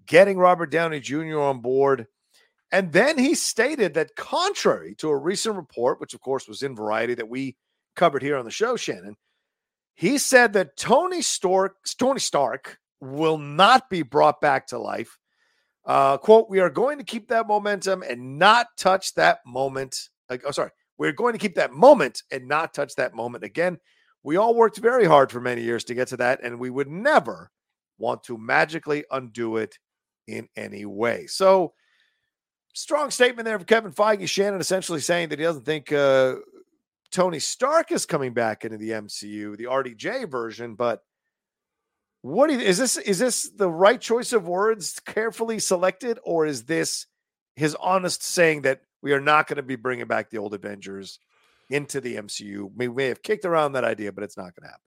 [0.07, 1.40] getting Robert Downey Jr.
[1.40, 2.07] on board.
[2.72, 6.74] And then he stated that, contrary to a recent report, which of course was in
[6.74, 7.57] Variety that we
[7.94, 9.16] covered here on the show, Shannon,
[9.94, 15.18] he said that Tony Stark, Tony Stark will not be brought back to life.
[15.84, 19.96] Uh, quote, we are going to keep that momentum and not touch that moment.
[20.28, 20.70] Like, oh, sorry.
[20.96, 23.78] We're going to keep that moment and not touch that moment again.
[24.22, 26.88] We all worked very hard for many years to get to that, and we would
[26.88, 27.50] never
[27.98, 29.78] want to magically undo it
[30.27, 31.27] in any way.
[31.27, 31.72] So,
[32.75, 34.29] strong statement there from Kevin Feige.
[34.29, 36.37] Shannon essentially saying that he doesn't think uh,
[37.11, 40.75] Tony Stark is coming back into the MCU, the RDJ version.
[40.75, 41.03] But
[42.22, 42.97] what you, is this?
[42.97, 47.07] Is this the right choice of words, carefully selected, or is this
[47.55, 51.18] his honest saying that we are not going to be bringing back the old Avengers
[51.70, 52.70] into the MCU?
[52.75, 54.81] We may have kicked around that idea, but it's not going to happen.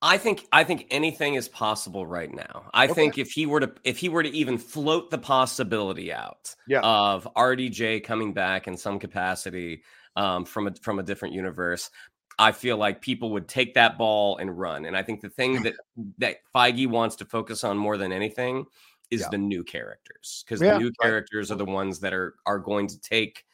[0.00, 2.70] I think I think anything is possible right now.
[2.72, 2.88] I Okay.
[2.88, 6.82] think if he were to if he were to even float the possibility out Yeah.
[6.82, 9.82] of RDJ coming back in some capacity
[10.14, 11.90] um, from a from a different universe,
[12.38, 14.84] I feel like people would take that ball and run.
[14.84, 15.74] And I think the thing that
[16.18, 18.66] that Feige wants to focus on more than anything
[19.10, 19.30] is Yeah.
[19.30, 22.86] the new characters because Yeah, the new characters are the ones that are are going
[22.86, 23.44] to take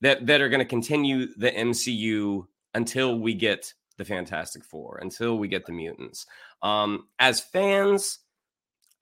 [0.00, 3.72] that that are going to continue the MCU until we get
[4.02, 6.26] the Fantastic Four, until we get the mutants.
[6.62, 8.18] Um, as fans,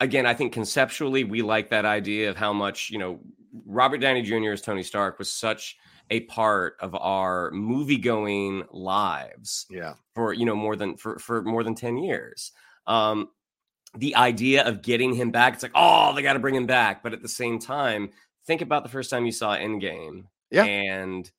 [0.00, 3.20] again, I think conceptually we like that idea of how much you know
[3.66, 4.52] Robert Downey Jr.
[4.52, 5.76] as Tony Stark was such
[6.10, 9.94] a part of our movie going lives Yeah.
[10.14, 12.50] for you know more than for for more than 10 years
[12.88, 13.28] um
[13.96, 17.02] the idea of getting him back it's like oh they got to bring him back
[17.04, 18.10] but at the same time
[18.44, 20.64] think about the first time you saw endgame Yeah.
[20.64, 21.30] and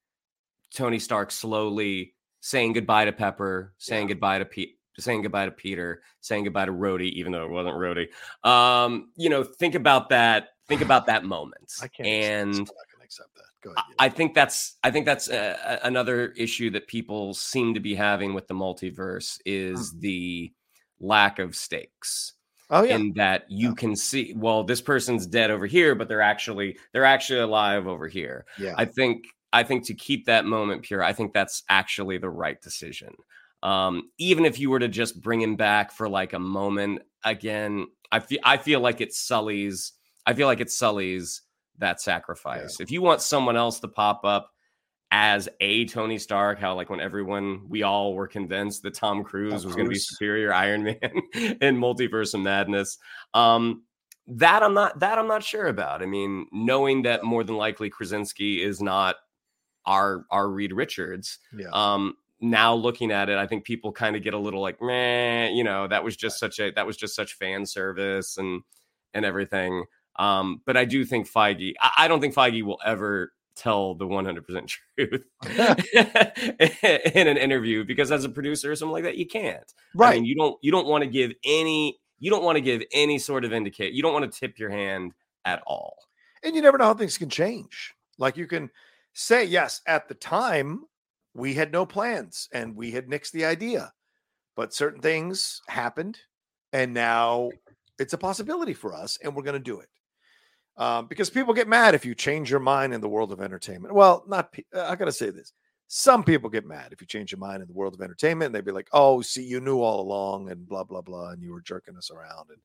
[0.74, 4.14] tony stark slowly saying goodbye to pepper saying Yeah.
[4.16, 7.74] goodbye to pete saying goodbye to peter saying goodbye to rhodey even though it wasn't
[7.76, 8.08] rhodey
[8.48, 12.08] um you know think about that think about that moment I can't.
[12.08, 13.44] and going to accept that.
[13.64, 13.84] Go ahead.
[14.00, 17.80] I- I think that's I think that's uh, a- another issue that people seem to
[17.80, 20.52] be having with the multiverse is the
[21.00, 22.34] lack of stakes.
[22.70, 22.96] oh yeah.
[22.96, 23.76] In that you Yeah.
[23.76, 28.08] can see, well, this person's dead over here, but they're actually they're actually alive over
[28.08, 28.46] here.
[28.58, 28.74] yeah.
[28.78, 32.62] I think I think to keep that moment pure, I think that's actually the right
[32.62, 33.14] decision.
[33.64, 37.88] Um, even if you were to just bring him back for like a moment again,
[38.12, 39.94] I feel I feel like it sullies.
[40.26, 41.42] I feel like it sullies
[41.78, 42.80] that sacrifice.
[42.80, 44.52] If you want someone else to pop up
[45.12, 49.52] as a Tony Stark, how like when everyone we all were convinced that Tom Cruise
[49.52, 50.98] Tom was going to be superior Iron Man
[51.34, 52.98] in Multiverse of Madness.
[53.34, 53.84] Um,
[54.28, 56.02] that I'm not that I'm not sure about.
[56.02, 59.16] I mean, knowing that more than likely Krasinski is not
[59.86, 61.40] our our Reed Richards.
[61.58, 61.70] yeah.
[61.72, 65.50] Um, now looking at it, I think people kind of get a little like, meh,
[65.50, 68.62] you know, that was just such a that was just such fan service and
[69.14, 69.86] and everything.
[70.18, 74.06] Um, but I do think Feige, I, I don't think Feige will ever tell the
[74.06, 74.68] 100%
[74.98, 75.24] truth
[77.16, 79.74] in an interview because as a producer or something like that, you can't.
[79.96, 80.12] right.
[80.12, 82.84] I mean, you don't you don't want to give any you don't want to give
[82.92, 83.94] any sort of indicate.
[83.94, 85.14] You don't want to tip your hand
[85.46, 85.98] at all.
[86.44, 87.94] and you never know how things can change.
[88.18, 88.70] Like you can
[89.14, 90.84] say, yes, at the time
[91.34, 93.92] we had no plans and we had nixed the idea,
[94.56, 96.18] but certain things happened,
[96.74, 97.50] and now
[98.00, 99.90] it's a possibility for us, and we're going to do it.
[100.78, 103.94] Um, because people get mad if you change your mind in the world of entertainment.
[103.94, 105.54] Well, not uh, I got to say this:
[105.88, 108.56] Some people get mad if you change your mind in the world of entertainment and
[108.56, 111.52] they'd be like, oh, see, you knew all along and blah, blah, blah, and you
[111.52, 112.48] were jerking us around.
[112.50, 112.60] And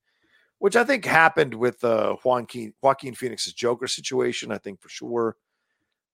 [0.59, 5.37] which I think happened with uh, Joaquin, Joaquin Phoenix's Joker situation, I think for sure.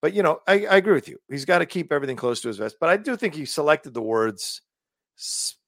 [0.03, 1.19] But, you know, I, I agree with you.
[1.31, 2.77] He's got to keep everything close to his vest.
[2.81, 4.61] But I do think he selected the words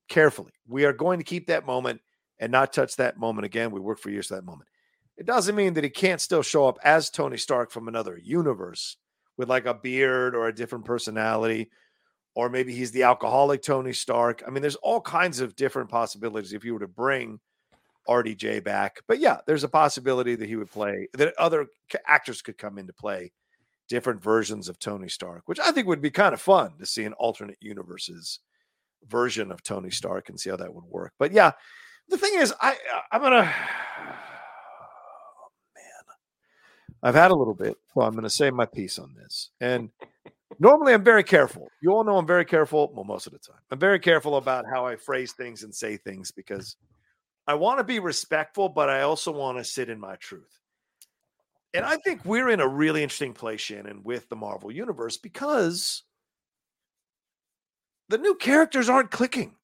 [0.09, 0.53] carefully.
[0.67, 2.01] We are going to keep that moment
[2.41, 3.71] and not touch that moment again.
[3.71, 4.69] We worked for years for that moment.
[5.17, 8.97] It doesn't mean that he can't still show up as Tony Stark from another universe
[9.37, 11.71] with like a beard or a different personality,
[12.35, 14.43] or maybe he's the alcoholic Tony Stark.
[14.45, 17.39] I mean, there's all kinds of different possibilities if you were to bring
[18.09, 19.01] RDJ back.
[19.07, 21.67] But yeah, there's a possibility that he would play, that other
[22.07, 23.33] actors could come into play
[23.89, 27.05] different versions of Tony Stark, which I think would be kind of fun to see
[27.05, 28.41] an alternate universes
[29.07, 31.13] version of Tony Stark and see how that would work.
[31.19, 31.53] But yeah,
[32.09, 33.53] the thing is, I uh, I'm gonna man,
[37.03, 39.51] I've had a little bit, so I'm gonna say my piece on this.
[39.61, 39.91] And
[40.59, 41.69] normally I'm very careful.
[41.83, 42.91] You all know I'm very careful.
[42.95, 45.97] Well, most of the time, I'm very careful about how I phrase things and say
[45.97, 46.77] things because
[47.47, 50.61] I want to be respectful, but I also want to sit in my truth.
[51.75, 56.05] And I think we're in a really interesting place, Shannon, with the Marvel Universe because
[58.09, 59.57] the new characters aren't clicking.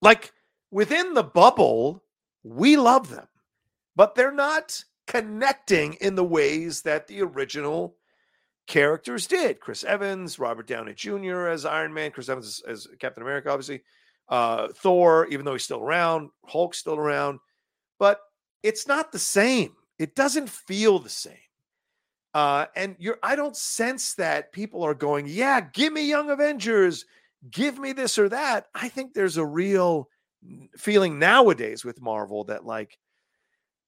[0.00, 0.32] Like
[0.70, 2.04] within the bubble,
[2.44, 3.26] we love them,
[3.96, 7.96] but they're not connecting in the ways that the original
[8.68, 9.58] characters did.
[9.58, 11.48] Chris Evans, Robert Downey Jr.
[11.48, 13.82] as Iron Man, Chris Evans as, as Captain America, obviously,
[14.28, 17.40] uh, Thor, even though he's still around, Hulk's still around,
[17.98, 18.20] but
[18.62, 19.72] it's not the same.
[19.98, 21.34] It doesn't feel the same.
[22.38, 27.04] Uh, and you're, I don't sense that people are going, yeah, give me Young Avengers,
[27.50, 28.66] give me this or that.
[28.76, 30.08] I think there's a real
[30.76, 32.96] feeling nowadays with Marvel that like,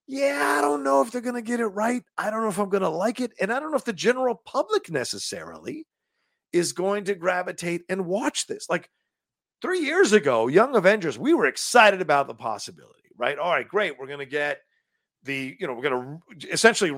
[0.09, 2.03] yeah, I don't know if they're going to get it right.
[2.19, 3.31] I don't know if I'm going to like it.
[3.41, 5.87] And I don't know if the general public necessarily
[6.53, 8.69] is going to gravitate and watch this.
[8.69, 8.91] Like
[9.63, 13.39] three years ago, Young Avengers, we were excited about the possibility, right?
[13.39, 13.97] All right, great.
[13.97, 14.59] We're going to get
[15.23, 16.93] the, you know, we're going to essentially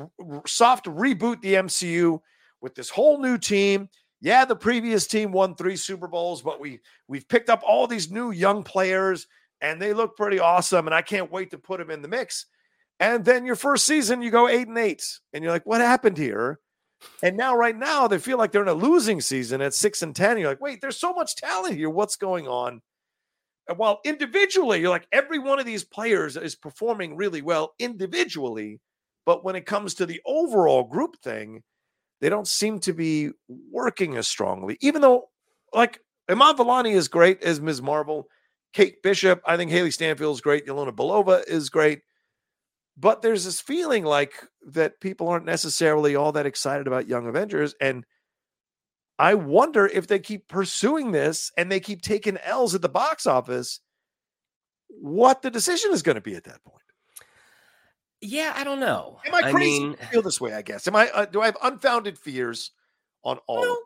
[0.47, 2.21] soft reboot the MCU
[2.61, 3.89] with this whole new team.
[4.21, 8.11] Yeah, the previous team won three Super Bowls, but we we've picked up all these
[8.11, 9.27] new young players
[9.61, 10.87] and they look pretty awesome.
[10.87, 12.47] And I can't wait to put them in the mix.
[13.01, 16.19] And then your first season, you go eight and eight, and you're like, what happened
[16.19, 16.61] here?
[17.21, 20.15] And now, right now, they feel like they're in a losing season at six and
[20.15, 20.39] 10.
[20.39, 21.91] You're like, wait, there's so much talent here.
[21.91, 22.81] What's going on?
[23.73, 28.83] And while individually, you're like, every one of these players is performing really well individually.
[29.25, 31.63] But when it comes to the overall group thing,
[32.21, 35.31] they don't seem to be working as strongly, even though,
[35.73, 37.81] like, Iman Vellani is great as Ms.
[37.81, 38.27] Marvel.
[38.75, 40.67] Kate Bishop, I think Hailee Steinfeld is great.
[40.67, 42.03] Yelena Belova is great.
[42.99, 44.35] But there's this feeling like
[44.67, 47.75] that people aren't necessarily all that excited about Young Avengers.
[47.81, 48.05] And
[49.23, 53.25] I wonder if they keep pursuing this and they keep taking L's at the box
[53.25, 53.79] office,
[54.89, 56.83] what the decision is going to be at that point.
[58.21, 59.21] Yeah, I don't know.
[59.25, 60.55] Am I crazy I mean, feel this way?
[60.55, 60.89] I guess.
[60.89, 61.09] Am I?
[61.11, 62.73] Uh, do I have unfounded fears
[63.23, 63.63] on all?
[63.63, 63.79] No,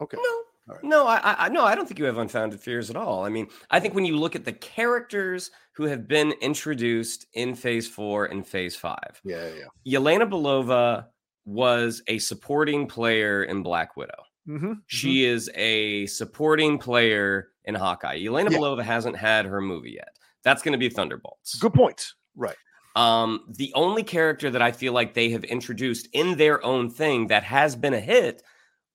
[0.00, 0.16] okay.
[0.20, 0.84] No, Right.
[0.84, 3.24] No, I, I no, I don't think you have unfounded fears at all.
[3.24, 7.54] I mean, I think when you look at the characters who have been introduced in
[7.54, 9.48] Phase Four and Phase Five, yeah,
[9.84, 11.06] yeah, Yelena Belova
[11.44, 14.22] was a supporting player in Black Widow.
[14.50, 15.34] Mm-hmm, she mm-hmm.
[15.34, 18.24] is a supporting player in Hawkeye.
[18.24, 18.58] Elena yeah.
[18.58, 20.16] Belova hasn't had her movie yet.
[20.42, 21.54] That's going to be Thunderbolts.
[21.56, 22.14] Good point.
[22.34, 22.56] Right.
[22.96, 27.28] Um, the only character that I feel like they have introduced in their own thing
[27.28, 28.42] that has been a hit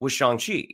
[0.02, 0.68] was Shang Chi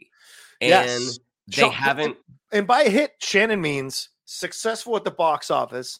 [0.60, 1.20] and yes.
[1.48, 2.18] they haven't.
[2.52, 6.00] And by hit, Shannon means successful at the box office,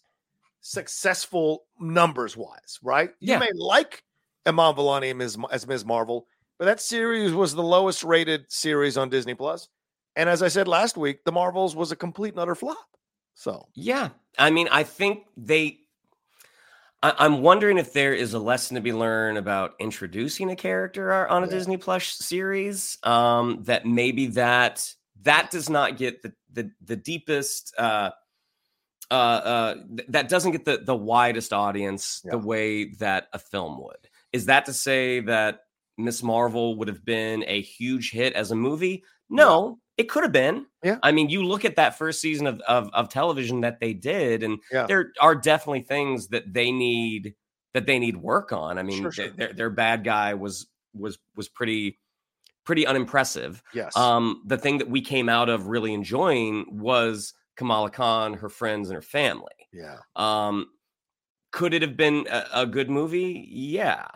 [0.62, 3.12] successful numbers wise, right?
[3.20, 3.36] Yeah.
[3.36, 4.04] You may like
[4.46, 5.86] Iman Vellani as, as Ms.
[5.86, 6.26] Marvel,
[6.62, 9.68] but that series was the lowest rated series on Disney Plus.
[10.16, 12.78] And as I said last week, The Marvels was a complete and utter flop.
[13.34, 14.10] So, yeah.
[14.38, 15.80] I mean, I think they
[17.02, 21.28] I, am wondering if there is a lesson to be learned about introducing a character
[21.28, 21.52] on a yeah.
[21.52, 23.00] Disney Plus series.
[23.02, 24.88] Um, that maybe that
[25.24, 27.74] that does not get the the, the deepest.
[27.76, 28.12] Uh,
[29.10, 29.76] uh, uh,
[30.10, 32.34] that doesn't get the the widest audience yeah.
[32.34, 34.08] the way that a film would.
[34.32, 35.62] Is that to say that
[35.98, 39.04] Miss Marvel would have been a huge hit as a movie?
[39.30, 40.66] No, it could have been.
[40.84, 40.98] Yeah.
[41.04, 44.44] I mean, you look at that first season of, of, of television that they did,
[44.44, 44.86] and yeah.
[44.88, 47.36] there are definitely things that they need
[47.74, 48.78] that they need work on.
[48.78, 49.30] I mean, sure, sure.
[49.30, 52.00] Their, their bad guy was was was pretty
[52.66, 53.64] pretty unimpressive.
[53.74, 53.96] Yes.
[53.96, 58.90] Um, the thing that we came out of really enjoying was Kamala Khan, her friends,
[58.90, 59.54] and her family.
[59.72, 59.98] Yeah.
[60.16, 60.68] Um,
[61.52, 63.48] could it have been a, a good movie?
[63.50, 64.08] Yeah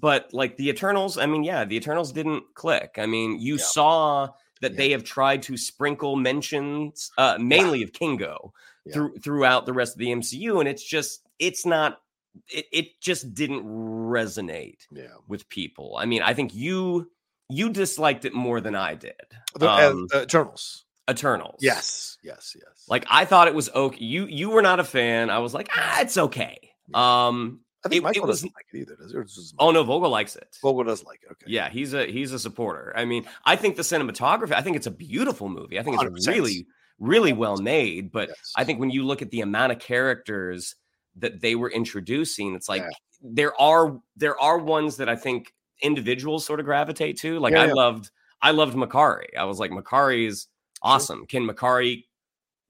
[0.00, 2.94] but like the Eternals, I mean, yeah, the Eternals didn't click.
[2.98, 3.62] I mean, you yeah.
[3.64, 4.28] saw
[4.60, 4.76] that Yeah.
[4.78, 8.52] they have tried to sprinkle mentions, uh, mainly of Kingo,
[8.92, 12.00] through throughout the rest of the MCU, and it's just it's not.
[12.48, 15.06] It, it just didn't resonate Yeah.
[15.28, 15.96] with people.
[15.98, 17.10] I mean, I think you
[17.48, 19.14] you disliked it more than I did.
[19.54, 20.84] The, uh, Um, uh, Eternals.
[21.08, 21.58] Eternals.
[21.60, 22.16] Yes.
[22.22, 22.56] Yes.
[22.56, 22.86] Yes.
[22.88, 24.02] Like I thought it was okay.
[24.02, 25.30] You you were not a fan.
[25.30, 26.58] I was like, ah, it's okay.
[26.92, 28.96] Um I think it- Michael it was- doesn't like it either.
[28.96, 29.16] Does he?
[29.18, 30.56] Or does oh no, Vogel likes it.
[30.62, 31.32] Vogel does like it.
[31.32, 31.46] Okay.
[31.52, 32.92] Yeah, he's a he's a supporter.
[32.96, 35.78] I mean, I think the cinematography, I think it's a beautiful movie.
[35.78, 36.26] I think it's 100%.
[36.34, 36.66] really,
[36.98, 38.10] really well made.
[38.12, 38.52] But Yes.
[38.56, 40.76] I think when you look at the amount of characters
[41.16, 42.88] that they were introducing, it's like Yeah.
[43.22, 47.38] there are there are ones that I think individuals sort of gravitate to.
[47.38, 47.72] Like Yeah, I yeah.
[47.74, 48.10] loved
[48.42, 49.36] I loved Makkari.
[49.38, 50.46] I was like, Makkari is
[50.82, 51.26] awesome.
[51.26, 52.04] Can Makkari,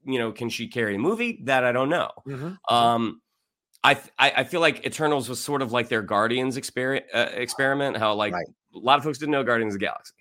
[0.05, 1.41] you know, can she carry a movie?
[1.43, 2.11] That I don't know.
[2.25, 2.57] Mhm.
[2.69, 3.21] Um,
[3.85, 7.05] I, I I feel like Eternals was sort of like their Guardians experiment.
[7.13, 7.97] Uh, experiment.
[7.97, 8.45] How like Right.
[8.73, 10.13] a lot of folks didn't know Guardians of the Galaxy.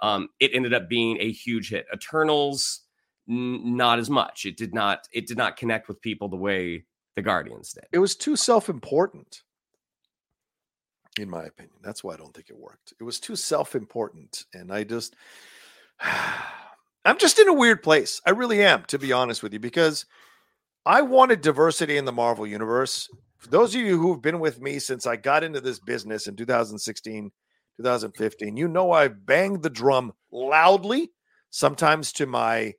[0.00, 1.86] Um, it ended up being a huge hit.
[1.92, 2.80] Eternals,
[3.28, 4.46] n- not as much.
[4.46, 5.06] It did not.
[5.12, 6.84] It did not connect with people the way
[7.16, 7.84] the Guardians did.
[7.92, 9.42] It was too self-important,
[11.18, 11.76] in my opinion.
[11.82, 12.94] That's why I don't think it worked.
[12.98, 15.14] It was too self-important, and I just,
[17.04, 18.20] I'm just in a weird place.
[18.24, 20.06] I really am, to be honest with you, because
[20.86, 23.08] I wanted diversity in the Marvel universe.
[23.38, 26.36] For those of you who've been with me since I got into this business in
[26.36, 27.30] 2016,
[27.76, 31.10] 2015, you know I banged the drum loudly,
[31.50, 32.74] sometimes to my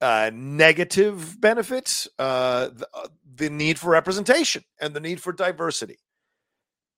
[0.00, 5.98] uh, negative benefit, uh, the, uh, the need for representation and the need for diversity.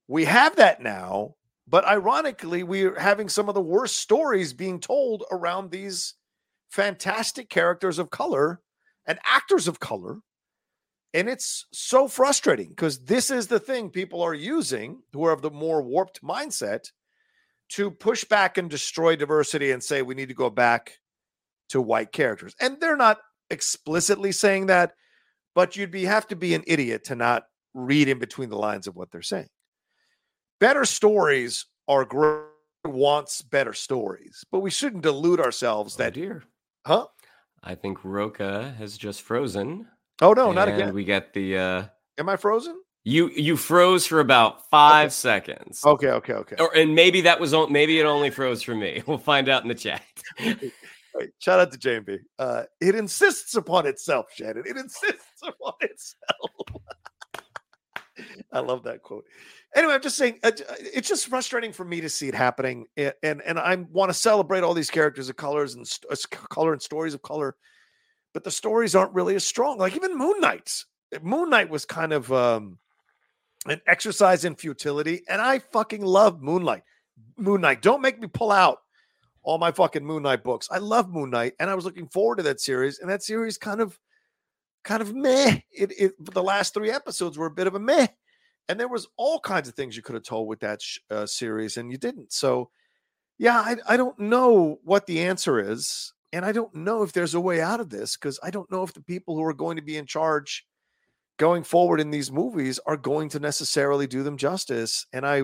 [0.07, 1.35] We have that now,
[1.67, 6.13] but ironically, we're having some of the worst stories being told around these
[6.69, 8.61] fantastic characters of color
[9.07, 10.19] and actors of color.
[11.13, 15.41] And it's so frustrating because this is the thing people are using who are of
[15.41, 16.91] the more warped mindset
[17.69, 20.99] to push back and destroy diversity and say we need to go back
[21.69, 22.55] to white characters.
[22.59, 24.93] And they're not explicitly saying that,
[25.55, 28.87] but you'd be have to be an idiot to not read in between the lines
[28.87, 29.49] of what they're saying.
[30.59, 32.43] Better stories are great
[32.85, 36.43] wants better stories, but we shouldn't delude ourselves Oh that dear.
[36.85, 37.07] huh?
[37.63, 39.87] I think Rocha has just frozen.
[40.21, 40.93] Oh no, not again.
[40.93, 41.83] We get the uh
[42.17, 42.81] Am I frozen?
[43.07, 45.81] you you froze for about five seconds.
[45.85, 46.57] Okay, okay, okay.
[46.59, 49.01] Or and maybe that was on maybe it only froze for me.
[49.07, 50.03] We'll find out in the chat.
[51.39, 52.19] Shout out to JMB.
[52.37, 54.63] Uh, it insists upon itself, Shannon.
[54.67, 56.51] It insists upon itself.
[58.51, 59.25] I love that quote.
[59.75, 63.41] Anyway, I'm just saying uh, it's just frustrating for me to see it happening, and
[63.41, 66.15] and I want to celebrate all these characters of colors and uh,
[66.49, 67.55] color and stories of color,
[68.33, 69.77] but the stories aren't really as strong.
[69.77, 70.83] Like even Moon Knight.
[71.21, 72.77] Moon Knight was kind of um,
[73.65, 76.83] an exercise in futility, and I fucking love Moonlight.
[77.37, 77.81] Moon Knight.
[77.81, 78.79] Don't make me pull out
[79.43, 80.67] all my fucking Moon Knight books.
[80.71, 82.99] I love Moon Knight, and I was looking forward to that series.
[82.99, 83.97] And that series kind of,
[84.87, 85.59] kind of meh.
[85.71, 88.07] It, it the last three episodes were a bit of a meh,
[88.69, 91.25] and there was all kinds of things you could have told with that sh- uh,
[91.25, 92.31] series, and you didn't.
[92.31, 92.69] So,
[93.37, 97.35] yeah, I I don't know what the answer is, and I don't know if there's
[97.35, 99.75] a way out of this because I don't know if the people who are going
[99.75, 100.65] to be in charge
[101.37, 105.43] going forward in these movies are going to necessarily do them justice, and I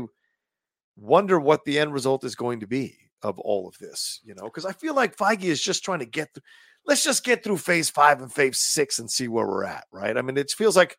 [0.96, 4.44] wonder what the end result is going to be of all of this, you know,
[4.44, 6.44] because I feel like Feige is just trying to get through.
[6.86, 10.18] Let's just get through phase five and phase six and see where we're at, right?
[10.18, 10.98] I mean, it feels like,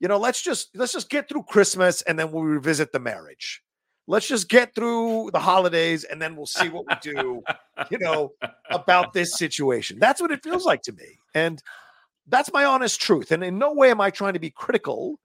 [0.00, 3.62] you know, let's just let's just get through Christmas and then we'll revisit the marriage.
[4.06, 7.42] Let's just get through the holidays and then we'll see what we do,
[7.90, 8.32] you know,
[8.70, 9.98] about this situation.
[9.98, 11.18] That's what it feels like to me.
[11.34, 11.62] And
[12.26, 13.32] that's my honest truth.
[13.32, 15.18] And in no way am I trying to be critical.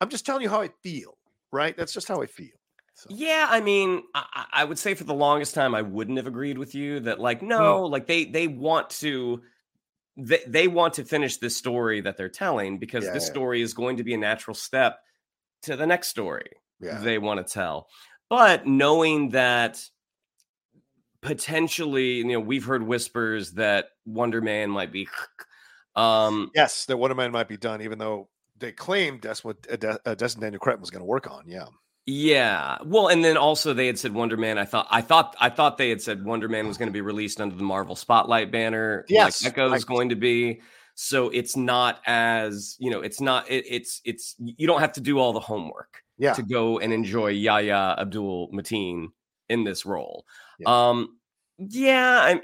[0.00, 1.18] I'm just telling you how I feel,
[1.52, 1.76] right?
[1.76, 2.56] That's just how I feel.
[3.02, 3.08] So.
[3.10, 6.56] Yeah, I mean, I, I would say for the longest time I wouldn't have agreed
[6.56, 9.42] with you that like no, like they they want to
[10.16, 13.30] they, they want to finish this story that they're telling because Yeah, this yeah.
[13.32, 15.00] story is going to be a natural step
[15.62, 16.50] to the next story
[16.80, 16.98] Yeah.
[16.98, 17.88] they want to tell.
[18.30, 19.82] But knowing that
[21.22, 25.08] potentially, you know, we've heard whispers that Wonder Man might be
[25.96, 28.28] um Yes, that Wonder Man might be done, even though
[28.58, 31.44] they claimed that's what uh, Destin Daniel Cretton was going to work on.
[31.48, 31.66] Yeah.
[32.06, 32.78] Yeah.
[32.84, 34.58] Well, and then also they had said Wonder Man.
[34.58, 37.00] I thought I thought I thought they had said Wonder Man was going to be
[37.00, 39.04] released under the Marvel Spotlight banner.
[39.08, 40.60] Yes, Like Echo is going to be.
[40.94, 45.00] So it's not as, you know, it's not it, it's it's you don't have to
[45.00, 46.34] do all the homework Yeah.
[46.34, 49.06] to go and enjoy Yahya Abdul Mateen
[49.48, 50.24] in this role.
[50.58, 50.88] Yeah.
[50.88, 51.18] Um
[51.58, 52.40] yeah, I'm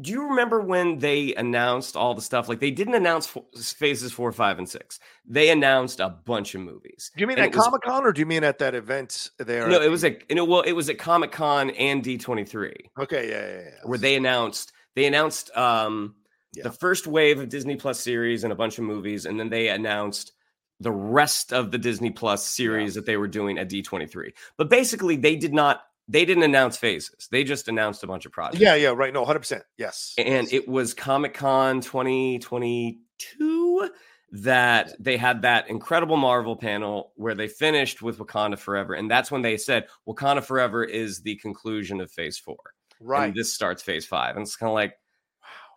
[0.00, 2.48] do you remember when they announced all the stuff?
[2.48, 4.98] Like they didn't announce phases four, five, and six.
[5.24, 7.12] They announced a bunch of movies.
[7.16, 9.68] Do you mean and at Comic Con or do you mean at that event there?
[9.68, 12.44] No, it was at you know, well, it was at Comic Con and D twenty
[12.44, 12.90] three.
[12.98, 13.80] Okay, yeah, yeah, yeah.
[13.84, 16.16] Where they announced they announced um
[16.54, 16.64] yeah.
[16.64, 19.68] the first wave of Disney Plus series and a bunch of movies, and then they
[19.68, 20.32] announced
[20.80, 23.00] the rest of the Disney Plus series yeah.
[23.00, 24.34] that they were doing at D twenty three.
[24.56, 27.28] But basically, they did not they didn't announce phases.
[27.30, 28.60] They just announced a bunch of projects.
[28.60, 29.12] Yeah, yeah, right.
[29.12, 29.62] No, 100%.
[29.78, 30.14] Yes.
[30.18, 30.52] And yes.
[30.52, 33.90] it was Comic Con 2022
[34.32, 38.94] that they had that incredible Marvel panel where they finished with Wakanda Forever.
[38.94, 42.58] And that's when they said Wakanda Forever is the conclusion of phase four.
[43.00, 43.26] Right.
[43.26, 44.36] And this starts phase five.
[44.36, 44.94] And it's kind of like,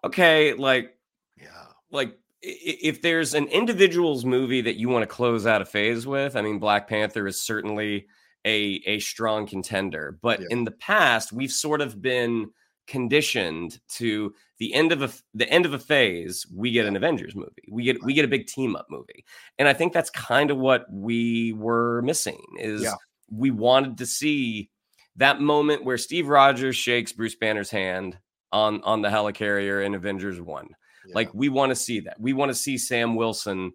[0.04, 0.98] okay, like,
[1.38, 6.08] yeah, like if there's an individual's movie that you want to close out a phase
[6.08, 8.08] with, I mean, Black Panther is certainly
[8.46, 10.18] a a strong contender.
[10.22, 10.48] But yeah.
[10.50, 12.52] in the past, we've sort of been
[12.88, 17.36] conditioned to the end of a the end of a phase we get an avengers
[17.36, 19.26] movie we get we get a big team up movie
[19.60, 22.94] and i think that's kind of what we were missing is yeah.
[23.30, 24.70] we wanted to see
[25.18, 28.18] that moment where steve rogers shakes bruce banner's hand
[28.54, 30.70] on on the helicarrier in avengers 1
[31.06, 31.12] yeah.
[31.14, 33.74] like we want to see that we want to see sam wilson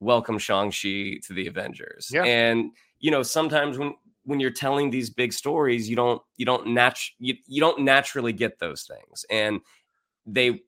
[0.00, 2.24] welcome shang-chi to the avengers yeah.
[2.24, 3.94] and you know sometimes when
[4.24, 8.32] when you're telling these big stories you don't you don't nat- you, you don't naturally
[8.32, 9.60] get those things and
[10.26, 10.62] they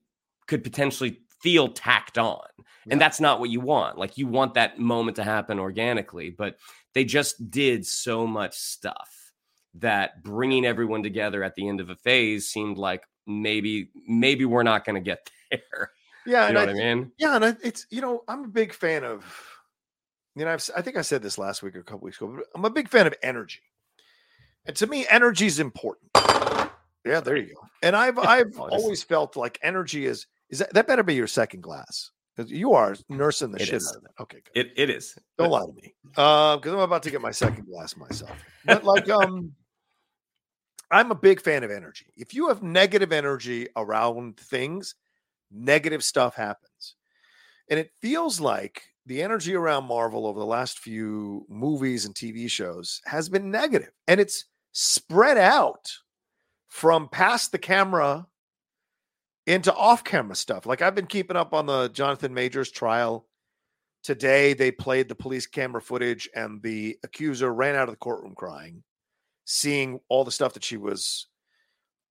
[0.47, 2.91] could potentially feel tacked on yeah.
[2.91, 6.57] and that's not what you want like you want that moment to happen organically but
[6.93, 9.31] they just did so much stuff
[9.75, 14.63] that bringing everyone together at the end of a phase seemed like maybe maybe we're
[14.63, 15.91] not going to get there
[16.25, 18.47] yeah you know what I, I mean yeah and I, it's you know i'm a
[18.47, 19.23] big fan of
[20.35, 22.33] you know, I've, i think I said this last week or a couple weeks ago,
[22.35, 23.61] but I'm a big fan of energy.
[24.65, 26.11] And to me, energy is important.
[27.05, 27.61] Yeah, there you go.
[27.81, 31.61] And I've I've always felt like energy is is that, that better be your second
[31.61, 33.89] glass because you are nursing the it shit is.
[33.89, 34.21] out of that.
[34.21, 34.67] Okay, good.
[34.67, 35.17] It it is.
[35.37, 38.31] Don't lie to me, because uh, I'm about to get my second glass myself.
[38.65, 39.53] But like, um,
[40.91, 42.05] I'm a big fan of energy.
[42.15, 44.93] If you have negative energy around things,
[45.49, 46.95] negative stuff happens,
[47.67, 52.49] and it feels like the energy around Marvel over the last few movies and TV
[52.49, 55.91] shows has been negative, and it's spread out
[56.69, 58.25] from past the camera
[59.47, 60.65] into off camera stuff.
[60.65, 63.27] Like I've been keeping up on the Jonathan Majors trial.
[64.01, 68.33] Today, they played the police camera footage, and the accuser ran out of the courtroom
[68.33, 68.81] crying,
[69.43, 71.27] seeing all the stuff that she was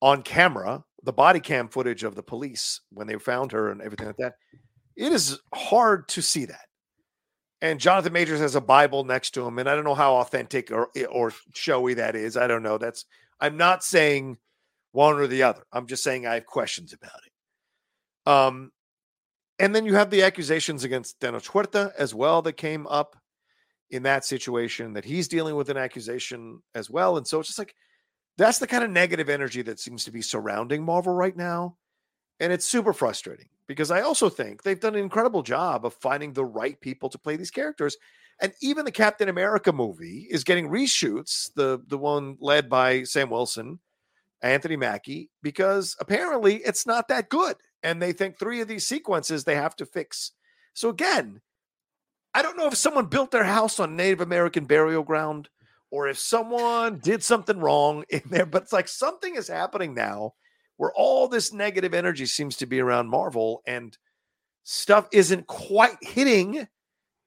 [0.02, 4.08] on camera, the body cam footage of the police when they found her and everything
[4.08, 4.34] like that.
[4.96, 6.66] It is hard to see that
[7.62, 10.70] and Jonathan Majors has a Bible next to him, and I don't know how authentic
[10.70, 12.36] or eh, or showy that is.
[12.36, 12.78] I don't know.
[12.78, 13.04] That's
[13.40, 14.38] I'm not saying
[14.92, 15.62] one or the other.
[15.72, 18.30] I'm just saying I have questions about it.
[18.30, 18.72] Um,
[19.58, 23.16] and then you have the accusations against Tenoch Huerta as well that came up
[23.90, 27.58] in that situation that he's dealing with an accusation as well, and so it's just
[27.58, 27.74] like
[28.38, 31.76] that's the kind of negative energy that seems to be surrounding Marvel right now,
[32.40, 36.32] and it's super frustrating because I also think they've done an incredible job of finding
[36.32, 37.96] the right people to play these characters.
[38.40, 43.28] And even the Captain America movie is getting reshoots, the the one led by Sam
[43.28, 43.78] Wilson,
[44.42, 47.56] Anthony Mackie, because apparently it's not that good.
[47.82, 50.32] And they think three of these sequences they have to fix.
[50.72, 51.42] So again,
[52.32, 55.48] I don't know if someone built their house on Native American burial ground
[55.90, 60.34] or if someone did something wrong in there, but it's like something is happening now
[60.80, 63.98] where all this negative energy seems to be around Marvel and
[64.62, 66.66] stuff isn't quite hitting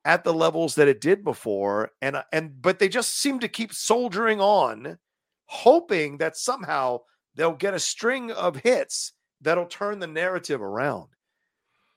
[0.05, 1.91] at the levels that it did before.
[2.01, 4.97] And and but they just seem to keep soldiering on
[5.45, 7.01] hoping that somehow
[7.35, 11.09] they'll get a string of hits that'll turn the narrative around.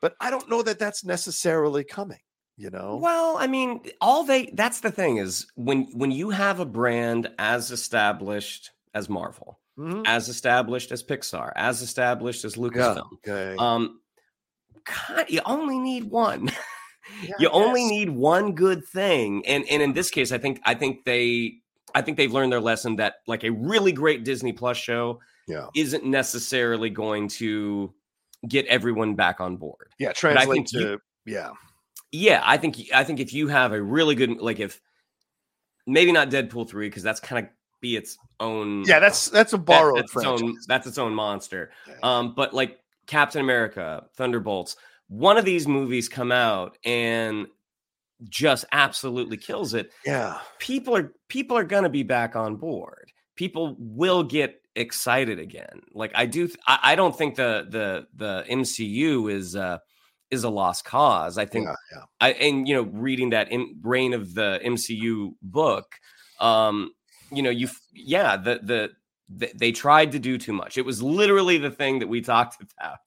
[0.02, 2.20] But i don't know that that's necessarily coming
[2.58, 2.98] you know?
[3.02, 7.30] Well i mean all they that's the thing is when when you have a brand
[7.38, 10.02] as established as marvel mm-hmm.
[10.06, 13.08] as established as Pixar, as established as Lucasfilm.
[13.26, 13.56] Yeah, okay.
[13.58, 14.00] Um,
[14.84, 16.50] God, you only need one.
[17.22, 20.74] Yeah, you only need one good thing, and and in this case, I think I
[20.74, 21.58] think they
[21.94, 25.68] I think they've learned their lesson that like a really great Disney Plus show yeah.
[25.76, 27.94] isn't necessarily going to
[28.48, 29.92] get everyone back on board.
[30.00, 31.50] Yeah, translate to you, yeah.
[32.12, 34.80] Yeah, I think I think if you have a really good like if
[35.86, 38.84] maybe not Deadpool 3 because that's kind of be its own.
[38.84, 41.70] Yeah, that's that's a borrowed that, that's, its own, that's its own monster.
[41.86, 41.94] Yeah.
[42.02, 44.76] Um, but like Captain America, Thunderbolts,
[45.08, 47.46] one of these movies come out and
[48.28, 49.92] just absolutely kills it.
[50.04, 53.12] Yeah, people are people are gonna be back on board.
[53.36, 55.82] people will get excited again.
[55.92, 59.78] Like I do, th- I, I, don't think the the the MCU is uh
[60.30, 61.38] is a lost cause.
[61.38, 62.02] I think, Yeah, yeah.
[62.20, 65.94] I and you know, reading that in brain of the MCU book,
[66.40, 66.90] um,
[67.36, 68.90] you know, you yeah, the the
[69.28, 70.78] they tried to do too much.
[70.78, 72.98] It was literally the thing that we talked about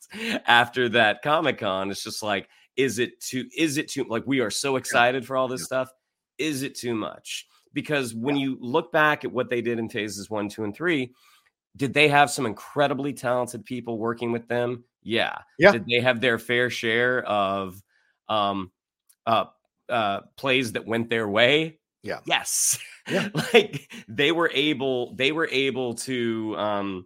[0.46, 1.92] after that Comic Con.
[1.92, 3.46] It's just like, is it too?
[3.56, 4.06] Is it too?
[4.08, 5.90] Like we are so excited for all this stuff.
[6.38, 7.48] Is it too much?
[7.74, 11.14] Because when you look back at what they did in phases one, two, and three,
[11.76, 14.84] did they have some incredibly talented people working with them?
[15.04, 15.38] Yeah.
[15.58, 15.72] Yeah.
[15.72, 17.82] Did they have their fair share of
[18.28, 18.72] um
[19.26, 19.46] uh
[19.88, 21.79] uh plays that went their way?
[22.04, 22.20] Yeah.
[22.26, 22.78] Yes.
[23.10, 23.30] Yeah.
[23.54, 27.06] like they were able they were able to um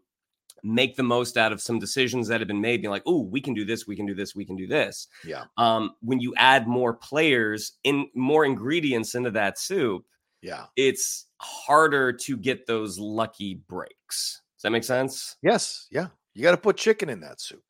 [0.64, 3.42] make the most out of some decisions that have been made being like oh we
[3.42, 5.44] can do this we can do this we can do this Yeah.
[5.58, 10.06] um when you add more players in more ingredients into that soup
[10.42, 10.66] Yeah.
[10.78, 15.88] it's harder to get those lucky breaks does that make sense Yes.
[15.92, 16.08] Yeah.
[16.34, 17.62] You got to put chicken in that soup.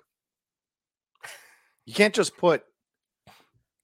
[1.85, 2.63] You can't just put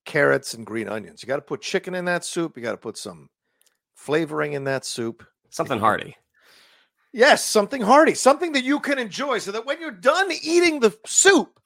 [0.10, 1.22] carrots and green onions.
[1.22, 2.58] You got to put chicken in that soup.
[2.58, 3.30] You got to put some
[3.94, 5.24] flavoring in that soup.
[5.52, 6.18] something hearty
[7.14, 10.96] Yes, something hearty, something that you can enjoy so that when you're done eating the
[11.06, 11.60] soup,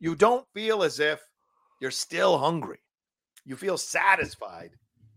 [0.00, 1.20] you don't feel as if
[1.80, 2.80] you're still hungry.
[3.44, 4.70] You feel satisfied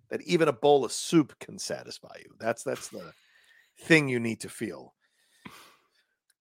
[0.10, 2.32] that even a bowl of soup can satisfy you.
[2.40, 3.12] That's that's the
[3.82, 4.94] thing you need to feel.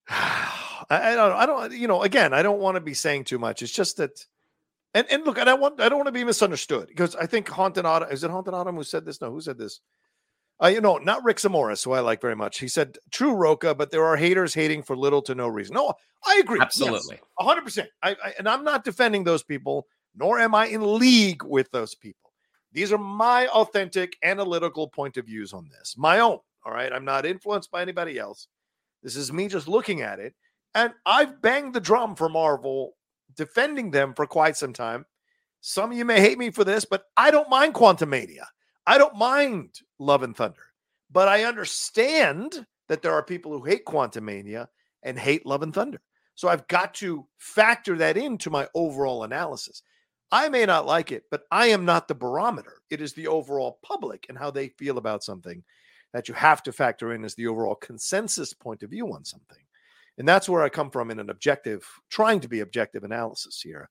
[0.08, 3.38] I, I don't I don't you know again, I don't want to be saying too
[3.38, 3.62] much.
[3.62, 4.24] It's just that
[4.94, 7.48] and, and look, I don't want I don't want to be misunderstood because I think
[7.48, 9.20] Haunted Autumn is it Haunted Autumn who said this?
[9.20, 9.80] No, who said this?
[10.62, 12.60] Uh, you know, not Rick Samoris, who I like very much.
[12.60, 15.92] He said, "True Rocha, but there are haters hating for little to no reason." No,
[16.24, 16.60] I agree.
[16.60, 17.18] Absolutely.
[17.40, 17.88] a hundred percent.
[18.02, 21.96] I, I and I'm not defending those people, nor am I in league with those
[21.96, 22.32] people.
[22.72, 26.38] These are my authentic analytical point of views on this, my own.
[26.64, 28.46] All right, I'm not influenced by anybody else.
[29.02, 30.34] This is me just looking at it,
[30.74, 32.94] and I've banged the drum for Marvel,
[33.36, 35.06] defending them for quite some time.
[35.60, 38.44] Some of you may hate me for this, but I don't mind Quantumania.
[38.86, 40.72] I don't mind Love and Thunder,
[41.10, 44.68] but I understand that there are people who hate Quantumania
[45.02, 46.00] and hate Love and Thunder.
[46.34, 49.82] So I've got to factor that into my overall analysis.
[50.32, 52.82] I may not like it, but I am not the barometer.
[52.90, 55.62] It is the overall public and how they feel about something
[56.12, 59.64] that you have to factor in as the overall consensus point of view on something.
[60.18, 63.90] And that's where I come from in an objective, trying to be objective analysis here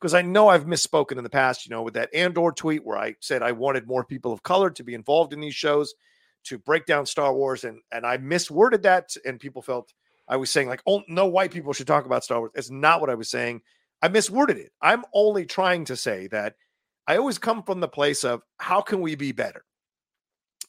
[0.00, 2.98] because I know I've misspoken in the past, you know, with that Andor tweet where
[2.98, 5.94] I said I wanted more people of color to be involved in these shows
[6.44, 9.92] to break down Star Wars, and and I misworded that, and people felt
[10.28, 12.52] I was saying like, oh, no white people should talk about Star Wars.
[12.54, 13.62] It's not what I was saying.
[14.02, 14.72] I misworded it.
[14.80, 16.54] I'm only trying to say that
[17.06, 19.64] I always come from the place of how can we be better,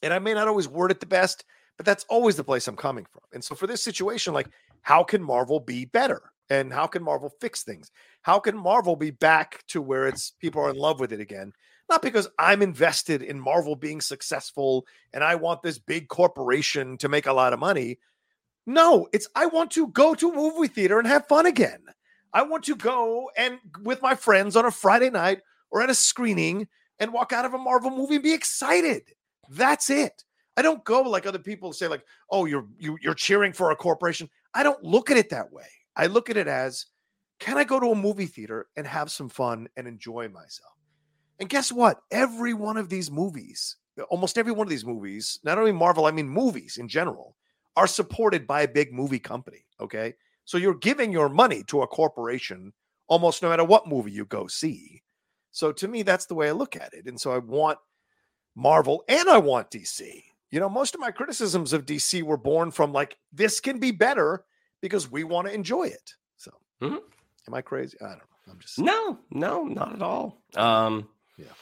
[0.02, 1.44] and I may not always word it the best,
[1.76, 3.22] but that's always the place I'm coming from.
[3.32, 4.48] And so for this situation, like,
[4.82, 6.22] how can Marvel be better?
[6.48, 7.92] And how can Marvel fix things?
[8.22, 11.52] How can Marvel be back to where it's people are in love with it again?
[11.88, 17.08] Not because I'm invested in Marvel being successful and I want this big corporation to
[17.08, 17.98] make a lot of money.
[18.66, 21.80] No, it's I want to go to a movie theater and have fun again.
[22.32, 25.94] I want to go and with my friends on a Friday night or at a
[25.94, 26.68] screening
[26.98, 29.02] and walk out of a Marvel movie and be excited.
[29.48, 30.24] That's it.
[30.56, 33.76] I don't go like other people say, like, "Oh, you're you, you're cheering for a
[33.76, 35.66] corporation." I don't look at it that way.
[35.96, 36.86] I look at it as,
[37.38, 40.72] can I go to a movie theater and have some fun and enjoy myself?
[41.38, 42.00] And guess what?
[42.10, 46.06] Every one of these movies, uh, almost every one of these movies, not only Marvel,
[46.06, 47.36] I mean movies in general,
[47.76, 49.64] are supported by a big movie company.
[49.80, 50.14] Okay.
[50.44, 52.72] So you're giving your money to a corporation
[53.08, 55.02] almost no matter what movie you go see.
[55.50, 57.06] So to me, that's the way I look at it.
[57.06, 57.78] And so I want
[58.54, 60.22] Marvel and I want DC.
[60.50, 63.92] You know, most of my criticisms of DC were born from like, this can be
[63.92, 64.44] better
[64.80, 66.14] because we want to enjoy it.
[66.36, 66.50] So
[66.82, 67.00] Mhm.
[67.46, 67.96] am I crazy?
[68.00, 68.24] I don't know.
[68.52, 70.42] I'm just No, no, not at all.
[70.56, 71.52] Um, Yeah.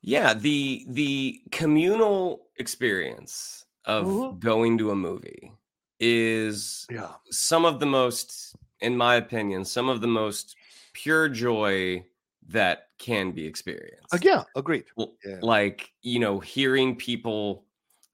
[0.00, 0.34] yeah.
[0.34, 4.38] The the communal experience of Mhm.
[4.40, 5.52] going to a movie
[6.00, 7.14] is yeah.
[7.30, 10.56] some of the most, in my opinion, some of the most
[10.92, 12.04] pure joy
[12.48, 14.12] that can be experienced.
[14.12, 14.86] Uh, yeah, agreed.
[14.98, 15.38] L- Yeah.
[15.40, 17.64] Like you know, hearing people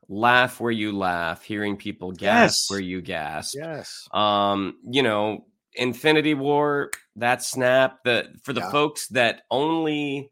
[0.08, 2.70] laugh where you laugh, hearing people gasp Yes.
[2.70, 4.08] where you gasp Yes.
[4.12, 8.70] um you know infinity war that snap the for the Yeah.
[8.70, 10.30] folks that only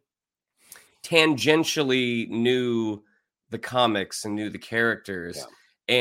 [1.02, 3.02] tangentially knew
[3.50, 5.44] the comics and knew the characters Yeah.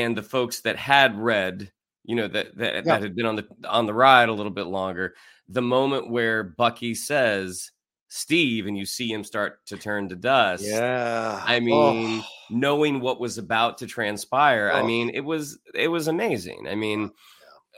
[0.02, 1.70] and the folks that had read
[2.04, 2.80] you know that that, Yeah.
[2.82, 5.14] that had been on the on the ride a little bit longer
[5.48, 7.70] the moment where bucky says
[8.16, 10.64] Steve and you see him start to turn to dust.
[10.64, 11.42] Yeah.
[11.44, 12.26] I mean, oh.
[12.50, 14.78] knowing what was about to transpire, oh.
[14.78, 16.66] I mean, it was it was amazing.
[16.68, 17.10] I mean,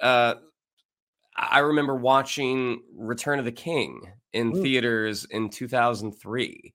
[0.01, 0.35] uh
[1.37, 4.01] I remember watching Return of the King
[4.33, 4.63] in Ooh.
[4.63, 6.75] theaters in 2003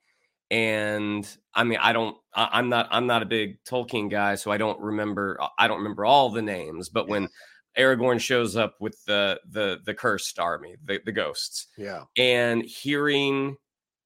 [0.51, 4.51] and i mean i don't I, am not i'm not a big tolkien guy so
[4.51, 7.29] i don't remember i don't remember all the names but when
[7.77, 13.55] aragorn shows up with the the the cursed army the, the ghosts yeah and hearing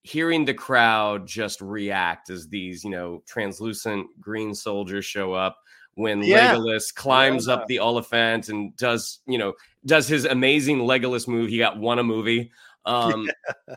[0.03, 5.57] hearing the crowd just react as these you know translucent green soldiers show up
[5.95, 6.53] when yeah.
[6.53, 7.55] Legolas climbs yeah.
[7.55, 9.53] up the Oliphaunt and does, you know,
[9.83, 11.49] does his amazing Legolas move.
[11.49, 12.51] He got one a movie.
[12.85, 13.27] Um,
[13.67, 13.75] yeah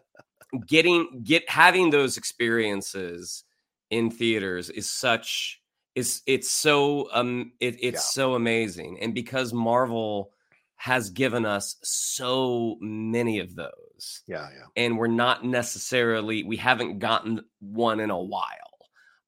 [0.66, 3.44] getting get having those experiences
[3.90, 5.59] in theaters is such
[5.94, 8.22] is it's so um it, it's yeah.
[8.22, 10.30] so amazing and because marvel
[10.76, 16.98] has given us so many of those yeah yeah and we're not necessarily we haven't
[16.98, 18.46] gotten one in a while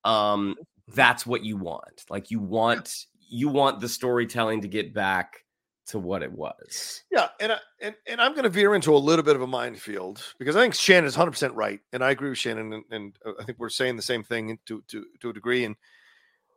[0.05, 0.95] um mm-hmm.
[0.95, 5.43] that's what you want like you want you want the storytelling to get back
[5.87, 7.03] to what it was.
[7.11, 9.47] Yeah, and I, and and I'm going to veer into a little bit of a
[9.47, 12.85] minefield because I think Shannon is 100 percent right, and I agree with Shannon, and,
[12.91, 15.65] and, uh, I think we're saying the same thing to to to a degree.
[15.65, 15.77] And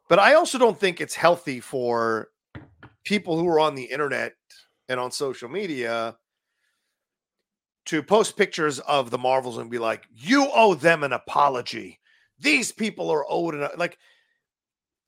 [0.10, 2.30] but I also don't think it's healthy for
[3.04, 4.34] people who are on the internet
[4.88, 6.18] and on social media
[7.86, 12.00] to post pictures of the Marvels and be like, "You owe them an apology."
[12.40, 13.98] These people are owed an like.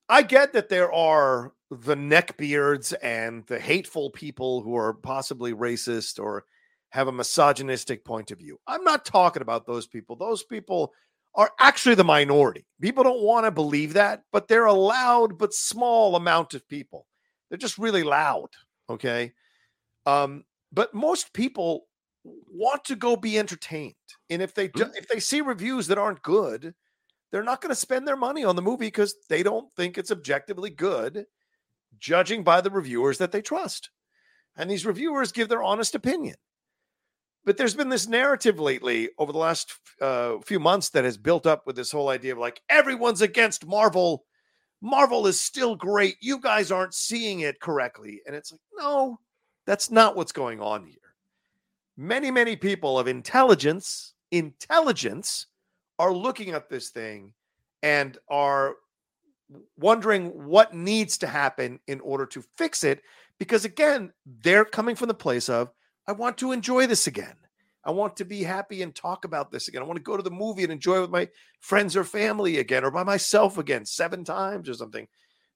[0.09, 6.17] I get that there are the neckbeards and the hateful people who are possibly racist
[6.17, 6.45] or
[6.89, 8.57] have a misogynistic point of view.
[8.65, 10.15] I'm not talking about those people.
[10.15, 10.93] Those people
[11.35, 12.65] are actually the minority.
[12.81, 17.05] People don't want to believe that, but they're a loud but small amount of people.
[17.49, 18.49] They're just really loud.
[18.89, 19.33] Okay.
[20.05, 21.87] Um, but most people
[22.23, 23.93] want to go be entertained.
[24.29, 24.95] And if they do, mm-hmm.
[24.95, 26.73] if they see reviews that aren't good,
[27.31, 30.11] they're not going to spend their money on the movie because they don't think it's
[30.11, 31.25] objectively good
[31.99, 33.89] judging by the reviewers that they trust.
[34.55, 36.35] And these reviewers give their honest opinion.
[37.47, 41.47] But there's been this narrative lately over the last uh, few months that has built
[41.47, 44.25] up with this whole idea of like, everyone's against Marvel.
[44.81, 46.17] Marvel is still great.
[46.19, 48.19] You guys aren't seeing it correctly.
[48.27, 49.21] And it's like, no,
[49.65, 50.97] that's not what's going on here.
[51.95, 55.45] Many, many people of intelligence, intelligence,
[55.99, 57.31] are looking at this thing
[57.81, 58.75] and are
[59.77, 63.03] wondering what needs to happen in order to fix it.
[63.39, 64.11] Because again,
[64.43, 65.71] they're coming from the place of,
[66.07, 67.35] I want to enjoy this again.
[67.83, 69.81] I want to be happy and talk about this again.
[69.81, 71.29] I want to go to the movie and enjoy with my
[71.59, 75.07] friends or family again, or by myself again, seven times or something.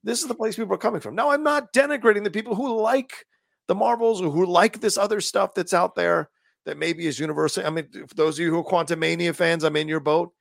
[0.04, 1.16] This is the place people are coming from.
[1.16, 3.26] Now, I'm not denigrating the people who like
[3.68, 6.30] the Marvels or who like this other stuff that's out there
[6.66, 7.66] that maybe is universal.
[7.66, 10.34] I mean, for those of you who are Quantumania fans, I'm in your boat.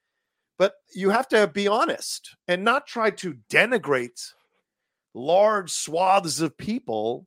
[0.59, 4.32] But you have to be honest and not try to denigrate
[5.15, 7.27] large swaths of people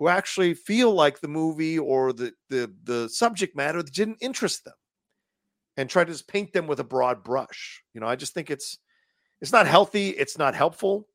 [0.00, 4.64] who actually feel like the movie or the the the subject matter that didn't interest
[4.64, 4.74] them
[5.76, 7.80] and try to just paint them with a broad brush.
[7.94, 8.78] You know, I just think it's
[9.40, 11.06] it's not healthy, it's not helpful,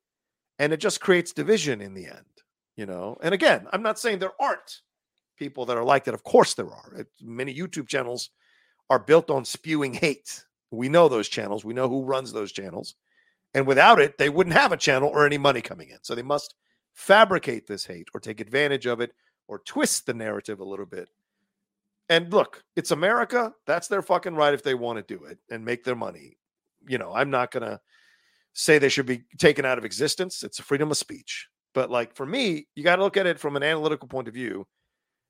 [0.60, 2.26] and it just creates division in the end,
[2.78, 3.18] you know.
[3.22, 4.80] And again, I'm not saying there aren't
[5.38, 6.14] people that are like that.
[6.14, 7.06] Of course there are.
[7.22, 8.30] Many YouTube channels
[8.90, 10.45] are built on spewing hate
[10.76, 11.66] we know those channels.
[11.66, 12.95] We know who runs those channels.
[13.53, 15.98] And without it, they wouldn't have a channel or any money coming in.
[16.02, 16.56] So they must
[16.95, 19.13] fabricate this hate or take advantage of it
[19.47, 21.09] or twist the narrative a little bit.
[22.09, 23.53] And look, it's America.
[23.67, 26.38] That's their fucking right if they want to do it and make their money.
[26.88, 27.80] You know, I'm not going to
[28.53, 30.43] say they should be taken out of existence.
[30.43, 31.47] It's a freedom of speech.
[31.73, 34.34] But like for me, you got to look at it from an analytical point of
[34.34, 34.65] view.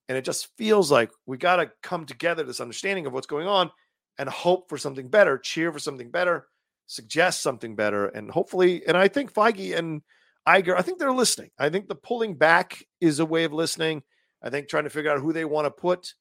[0.07, 3.47] And it just feels like we got to come together this understanding of what's going
[3.47, 3.71] on
[4.19, 6.45] and hope for something better, cheer for something better,
[6.85, 10.03] suggest something better, and hopefully, and I think Feige and
[10.47, 11.49] Iger, I think they're listening.
[11.57, 14.03] I think the pulling back is a way of listening.
[14.43, 16.13] I think trying to figure out who they want to put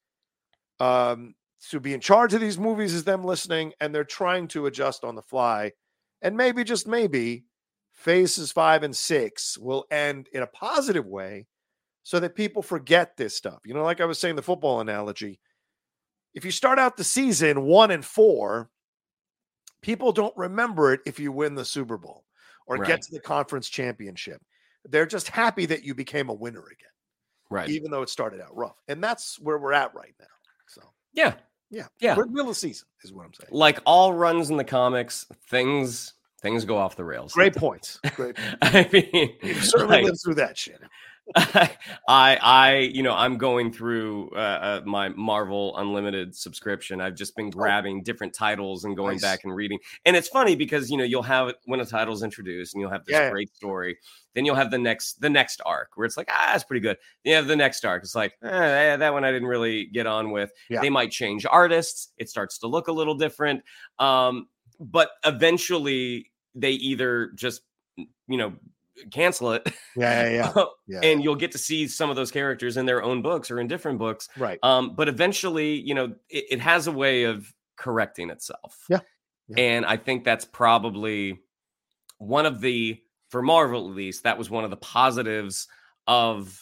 [0.79, 1.35] um,
[1.69, 5.03] to be in charge of these movies is them listening, and they're trying to adjust
[5.03, 5.71] on the fly.
[6.21, 7.45] And maybe, just maybe,
[7.93, 11.45] phases five and six will end in a positive way
[12.03, 13.59] so that people forget this stuff.
[13.63, 15.39] You know, like I was saying, the football analogy
[16.35, 18.69] if you start out the season one and four,
[19.81, 22.24] people don't remember it if you win the Super Bowl
[22.67, 22.87] or right.
[22.87, 24.41] get to the conference championship.
[24.85, 26.89] They're just happy that you became a winner again.
[27.49, 27.69] Right.
[27.69, 28.75] Even though it started out rough.
[28.87, 30.25] And that's where we're at right now.
[30.67, 30.81] So,
[31.13, 31.35] yeah.
[31.69, 31.87] Yeah.
[31.99, 32.15] Yeah.
[32.15, 33.49] We're middle of season is what I'm saying.
[33.51, 37.33] Like all runs in the comics, things things go off the rails.
[37.33, 37.99] Great points.
[38.15, 38.37] Great.
[38.61, 40.79] I mean, you certainly like, lived through that shit.
[41.35, 41.69] I,
[42.07, 47.01] I, you know, I'm going through uh, uh, my Marvel Unlimited subscription.
[47.01, 47.51] I've just been oh.
[47.51, 49.21] grabbing different titles and going nice.
[49.21, 49.79] back and reading.
[50.05, 53.05] And it's funny because you know you'll have when a title's introduced and you'll have
[53.05, 53.31] this yeah.
[53.31, 53.97] great story.
[54.35, 56.97] Then you'll have the next the next arc where it's like ah, that's pretty good.
[57.23, 58.03] Then you have the next arc.
[58.03, 60.51] It's like eh, that one I didn't really get on with.
[60.69, 60.81] Yeah.
[60.81, 62.11] They might change artists.
[62.17, 63.63] It starts to look a little different.
[63.97, 64.47] Um,
[64.79, 67.61] but eventually they either just
[67.97, 68.53] you know
[69.11, 69.67] cancel it.
[69.95, 70.63] Yeah, yeah, yeah.
[70.87, 71.09] yeah.
[71.09, 73.67] and you'll get to see some of those characters in their own books or in
[73.67, 74.27] different books.
[74.37, 74.59] Right.
[74.61, 78.77] Um, but eventually, you know, it, it has a way of correcting itself.
[78.89, 78.99] Yeah.
[79.47, 79.63] yeah.
[79.63, 81.39] And I think that's probably
[82.17, 82.99] one of the
[83.29, 85.67] for Marvel at least, that was one of the positives
[86.07, 86.57] of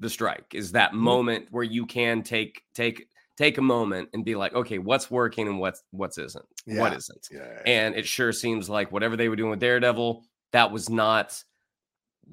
[0.00, 1.00] the strike is that mm-hmm.
[1.00, 5.46] moment where you can take take take a moment and be like, okay, what's working
[5.46, 6.80] and what's what's isn't, yeah.
[6.80, 7.28] what isn't.
[7.30, 10.88] Yeah, yeah, and it sure seems like whatever they were doing with Daredevil, that was
[10.88, 11.42] not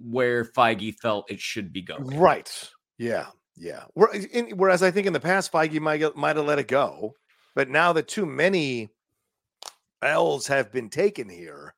[0.01, 2.17] where Feige felt it should be going.
[2.17, 2.51] Right.
[2.97, 3.27] Yeah.
[3.57, 3.83] Yeah.
[4.13, 7.13] Eh, whereas I think in the past, Feige might might have let it go,
[7.55, 8.89] but now that too many
[10.01, 11.73] L's have been taken here,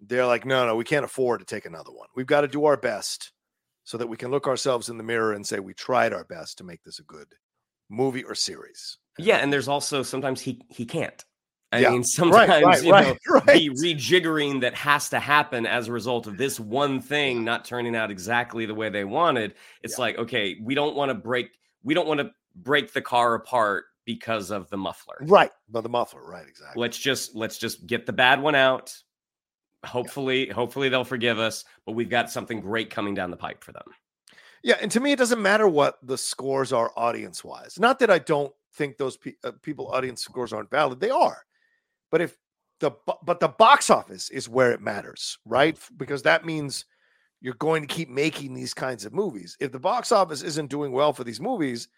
[0.00, 2.08] they're like, no, no, we can't afford to take another one.
[2.14, 3.32] We've got to do our best
[3.84, 6.58] so that we can look ourselves in the mirror and say we tried our best
[6.58, 7.26] to make this a good
[7.88, 8.98] movie or series.
[9.18, 11.24] Yeah, and there's also sometimes he he can't.
[11.70, 11.90] I yeah.
[11.90, 15.92] mean, sometimes right, right, you know right, the rejiggering that has to happen as a
[15.92, 19.54] result of this one thing not turning out exactly the way they wanted.
[19.82, 20.02] It's yeah.
[20.02, 21.50] like, okay, we don't want to break,
[21.82, 25.18] we don't want to break the car apart because of the muffler.
[25.20, 26.80] Right, but the muffler, right, exactly.
[26.80, 28.94] Let's just let's just get the bad one out.
[29.84, 30.54] Hopefully, yeah.
[30.54, 33.84] hopefully they'll forgive us, but we've got something great coming down the pipe for them.
[34.62, 37.78] Yeah, and to me, it doesn't matter what the scores are audience wise.
[37.78, 41.44] Not that I don't think those pe- uh, people audience scores aren't valid; they are.
[42.10, 42.36] But if
[42.80, 42.92] the
[43.24, 45.78] but the box office is where it matters, right?
[45.96, 46.84] Because that means
[47.40, 49.56] you're going to keep making these kinds of movies.
[49.60, 51.88] If the box office isn't doing well for these movies,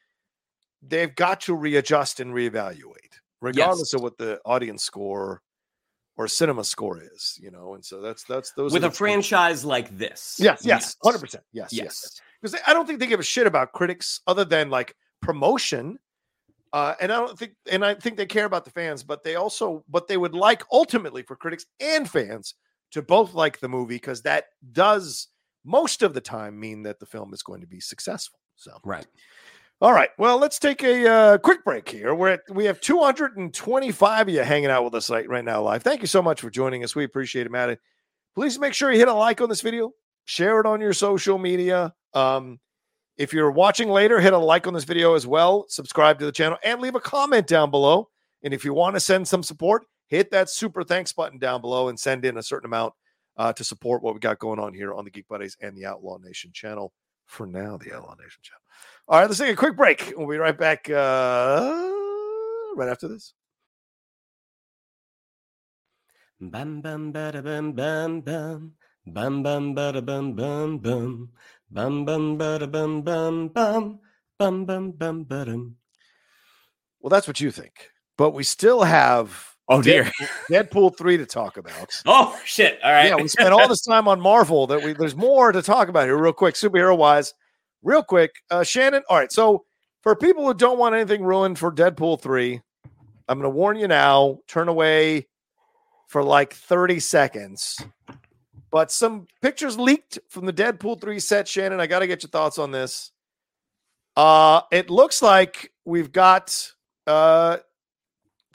[0.83, 3.95] they've got to readjust and reevaluate, regardless yes.
[3.95, 5.43] of what the audience score
[6.17, 7.75] or cinema score is, you know.
[7.75, 10.37] And so that's that's those with a franchise like this.
[10.39, 11.45] Yes, yes, hundred percent.
[11.53, 11.85] Yes, yes.
[11.85, 15.99] yes because I don't think they give a shit about critics other than like promotion.
[16.73, 19.35] Uh, and I don't think, and I think they care about the fans, but they
[19.35, 22.55] also, but they would like ultimately for critics and fans
[22.93, 25.29] to both like the movie because that does
[25.65, 28.39] most of the time mean that the film is going to be successful.
[28.57, 29.07] So, right.
[29.81, 30.11] All right.
[30.19, 32.15] Well, let's take a uh, quick break here.
[32.15, 35.83] We're at, we have 225 of you hanging out with us right now live.
[35.83, 36.95] Thank you so much for joining us.
[36.95, 37.79] We appreciate it, Matt.
[38.35, 39.93] Please make sure you hit a like on this video,
[40.27, 41.95] share it on your social media.
[42.13, 42.61] Um,
[43.21, 46.33] if you're watching later, hit a like on this video as well, subscribe to the
[46.33, 48.09] channel, and leave a comment down below.
[48.43, 51.89] And if you want to send some support, hit that super thanks button down below
[51.89, 52.95] and send in a certain amount
[53.37, 55.85] uh, to support what we got going on here on the Geek Buddies and the
[55.85, 56.95] Outlaw Nation channel.
[57.27, 58.63] For now, the Outlaw Nation channel.
[59.07, 60.15] All right, let's take a quick break.
[60.17, 61.91] We'll be right back uh,
[62.75, 63.35] right after this.
[66.41, 68.73] Bam bam bada bam bam bam
[69.07, 71.29] bam bam bada bam bam bam
[71.73, 74.01] Bum bum bada bum bum bum
[74.39, 75.77] bum bum bum bum.
[77.01, 80.11] Well, that's what you think, but we still have oh dear
[80.51, 82.03] Deadpool three to talk about.
[82.07, 82.81] Oh shit!
[82.83, 84.67] All right, yeah, we spent all this time on Marvel.
[84.67, 87.35] That we there's more to talk about here, real quick, superhero wise,
[87.83, 88.33] real quick.
[88.51, 89.31] Uh, Shannon, all right.
[89.31, 89.65] So
[90.03, 92.61] for people who don't want anything ruined for Deadpool three,
[93.29, 94.41] I'm going to warn you now.
[94.49, 95.29] Turn away
[96.09, 97.81] for like 30 seconds
[98.71, 101.81] but some pictures leaked from the Deadpool 3 set, Shannon.
[101.81, 103.13] I got to get your thoughts on this.
[104.17, 106.73] Uh, it looks like we've got
[107.07, 107.59] uh,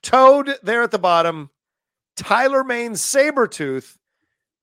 [0.02, 1.50] Toad there at the bottom,
[2.16, 3.98] Tyler Mane's Sabretooth,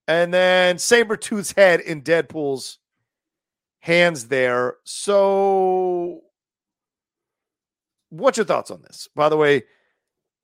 [0.06, 2.78] and then Sabretooth's head in Deadpool's
[3.80, 4.76] hands there.
[4.84, 6.20] So,
[8.10, 9.08] what's your thoughts on this?
[9.14, 9.64] By the way,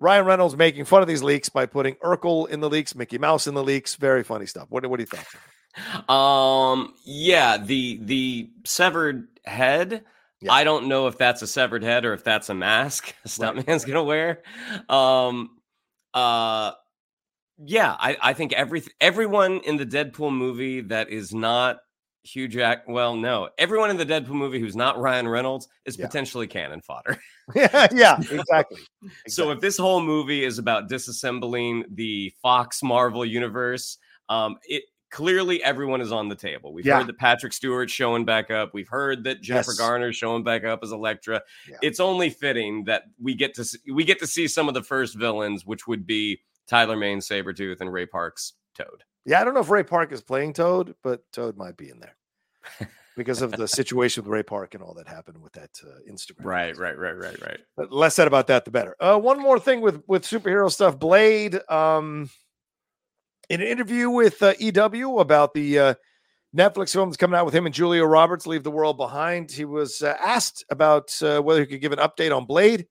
[0.00, 3.46] Ryan Reynolds making fun of these leaks by putting Urkel in the leaks, Mickey Mouse
[3.46, 3.96] in the leaks.
[3.96, 4.66] Very funny stuff.
[4.70, 5.26] What, what do you think?
[6.08, 10.04] Um, yeah, the the severed head.
[10.40, 10.52] Yeah.
[10.52, 13.86] I don't know if that's a severed head or if that's a mask Stuntman's right.
[13.86, 14.42] gonna wear.
[14.88, 15.50] Um,
[16.14, 16.72] uh,
[17.64, 21.78] yeah, I, I think every everyone in the Deadpool movie that is not
[22.34, 22.86] Hugh Jack.
[22.86, 26.06] Well, no, everyone in the Deadpool movie who's not Ryan Reynolds is yeah.
[26.06, 27.18] potentially cannon fodder.
[27.54, 28.36] yeah, yeah, exactly.
[28.46, 28.78] exactly.
[29.28, 33.98] So if this whole movie is about disassembling the Fox Marvel universe,
[34.28, 36.72] um, it clearly everyone is on the table.
[36.72, 36.98] We've yeah.
[36.98, 38.74] heard that Patrick Stewart showing back up.
[38.74, 39.78] We've heard that Jennifer yes.
[39.78, 41.42] Garner showing back up as Elektra.
[41.68, 41.76] Yeah.
[41.82, 44.82] It's only fitting that we get to see, we get to see some of the
[44.82, 49.04] first villains, which would be Tyler Mane, Sabretooth, and Ray Park's Toad.
[49.24, 52.00] Yeah, I don't know if Ray Park is playing Toad, but Toad might be in
[52.00, 52.16] there.
[53.16, 56.44] Because of the situation with Ray Park and all that happened with that uh, Instagram.
[56.44, 57.60] Right, right, right, right, right.
[57.76, 58.96] But less said about that, the better.
[59.00, 60.98] Uh, one more thing with with superhero stuff.
[60.98, 62.30] Blade, um,
[63.50, 65.94] in an interview with uh, EW about the uh,
[66.56, 69.64] Netflix film that's coming out with him and Julia Roberts, Leave the World Behind, he
[69.64, 72.86] was uh, asked about uh, whether he could give an update on Blade.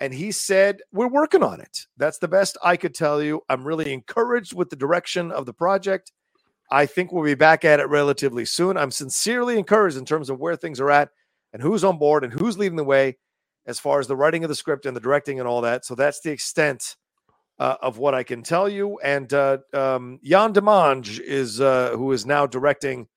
[0.00, 1.86] And he said, We're working on it.
[1.98, 3.42] That's the best I could tell you.
[3.48, 6.10] I'm really encouraged with the direction of the project.
[6.70, 8.76] I think we'll be back at it relatively soon.
[8.76, 11.10] I'm sincerely encouraged in terms of where things are at
[11.52, 13.18] and who's on board and who's leading the way
[13.66, 15.84] as far as the writing of the script and the directing and all that.
[15.86, 16.96] So that's the extent
[17.58, 19.00] uh, of what I can tell you.
[19.04, 23.08] And uh, um, Yann Demange is uh, who is now directing.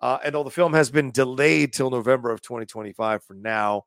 [0.00, 3.84] Uh, and all the film has been delayed till November of 2025 for now,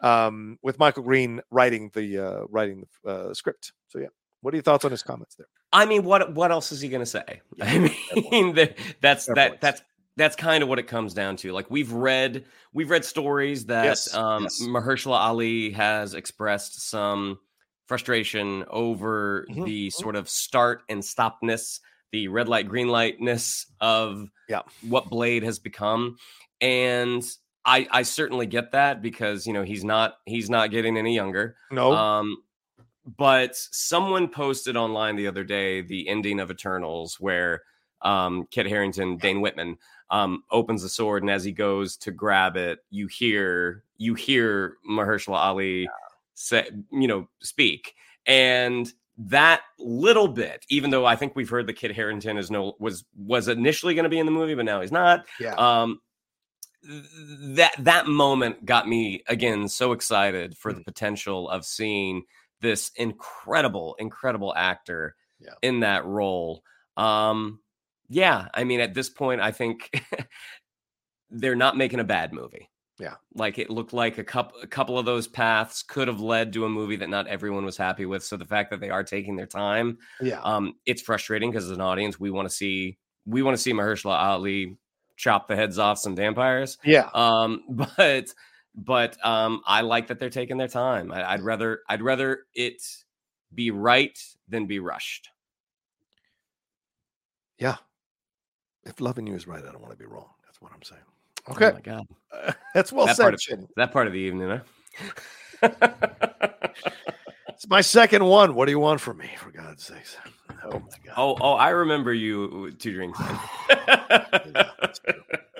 [0.00, 3.72] um, with Michael Green writing the uh, writing the uh, script.
[3.88, 4.08] So yeah,
[4.42, 5.61] what are your thoughts on his comments there?
[5.72, 7.40] I mean, what what else is he going to say?
[7.60, 7.78] I
[8.30, 9.60] mean, that, that's Fair that points.
[9.62, 9.82] that's
[10.16, 11.52] that's kind of what it comes down to.
[11.52, 12.44] Like we've read
[12.74, 14.60] we've read stories that Yes, um, yes.
[14.62, 17.38] Mahershala Ali has expressed some
[17.86, 19.92] frustration over Mhm, the mhm.
[19.92, 21.80] sort of start and stopness,
[22.12, 24.62] the red light green lightness of Yeah.
[24.82, 26.16] what Blade has become,
[26.60, 27.24] and
[27.64, 31.56] I I certainly get that because you know he's not he's not getting any younger.
[31.70, 32.36] No, Um,
[33.16, 37.62] but someone posted online the other day the ending of Eternals where
[38.02, 39.78] um, Kit Harington, Dane Whitman,
[40.10, 44.76] um, opens the sword, and as he goes to grab it, you hear you hear
[44.88, 45.88] Mahershala Ali
[46.34, 47.94] say, you know, speak,
[48.26, 52.74] and that little bit, even though I think we've heard that Kit Harington is no
[52.78, 55.24] was was initially going to be in the movie, but now he's not.
[55.40, 56.00] yeah, Um,
[56.84, 60.76] that that moment got me again so excited for Mm.
[60.78, 62.24] the potential of seeing
[62.62, 65.54] this incredible, incredible actor Yeah.
[65.60, 66.62] in that role.
[66.96, 67.60] Um,
[68.08, 69.90] yeah, I mean, at this point, I think
[71.30, 72.68] they're not making a bad movie.
[72.98, 73.14] Yeah.
[73.34, 76.66] like it looked like a couple a couple of those paths could have led to
[76.66, 78.22] a movie that not everyone was happy with.
[78.22, 81.72] So the fact that they are taking their time, yeah, um, it's frustrating because as
[81.72, 84.76] an audience, we want to see we want to see Mahershala Ali
[85.16, 86.78] chop the heads off some vampires.
[86.84, 87.08] yeah.
[87.12, 87.64] Um,
[87.96, 88.26] but
[88.74, 91.12] but um, I like that they're taking their time.
[91.12, 92.82] I, I'd rather I'd rather it
[93.54, 94.18] be right
[94.48, 95.28] than be rushed.
[97.58, 97.76] Yeah.
[98.84, 100.30] If loving you is right, I don't want to be wrong.
[100.44, 101.02] That's what I'm saying.
[101.48, 101.72] Oh Okay.
[101.72, 102.06] my god,
[102.74, 104.60] That's well That said, part of- that part of the evening,
[105.60, 105.68] huh?
[107.48, 108.56] It's my second one.
[108.56, 110.16] What do you want from me, for God's sakes?
[110.64, 111.14] Oh my God.
[111.16, 113.20] oh oh, I remember you two drinks.
[113.20, 114.56] in.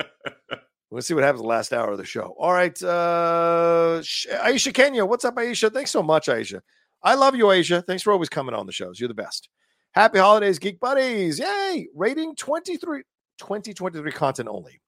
[0.92, 2.34] Let's see what happens the last hour of the show.
[2.38, 2.80] All right.
[2.82, 5.06] Uh Aisha Kenya.
[5.06, 5.72] What's up, Aisha?
[5.72, 6.60] Thanks so much, Aisha.
[7.02, 7.84] I love you, Aisha.
[7.84, 9.00] Thanks for always coming on the shows.
[9.00, 9.48] You're the best.
[9.92, 11.38] Happy holidays, Geek Buddies.
[11.38, 11.88] Yay.
[11.94, 13.02] Rating 23,
[13.38, 14.82] 2023 content only.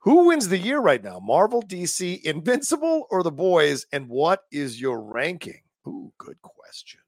[0.00, 1.20] Who wins the year right now?
[1.20, 3.86] Marvel, DC, Invincible, or the boys?
[3.92, 5.60] And what is your ranking?
[5.86, 7.00] Ooh, good question.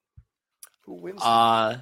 [0.83, 1.21] Who wins?
[1.21, 1.79] Uh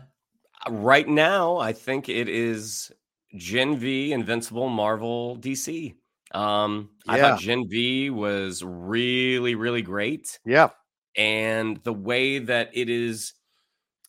[0.70, 2.90] right now, I think it is
[3.36, 5.94] Gen V, Invincible, Marvel, DC.
[6.32, 10.38] Um, I thought Gen V was really, really great.
[10.44, 10.68] yeah.
[11.16, 13.32] and the way that it is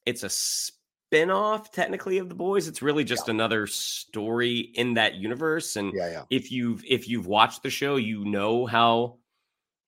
[0.05, 5.75] it's a spin-off technically of the boys it's really just another story in that universe
[5.75, 6.09] and Yeah.
[6.11, 6.23] Yeah.
[6.29, 9.17] if you've if you've watched the show you know how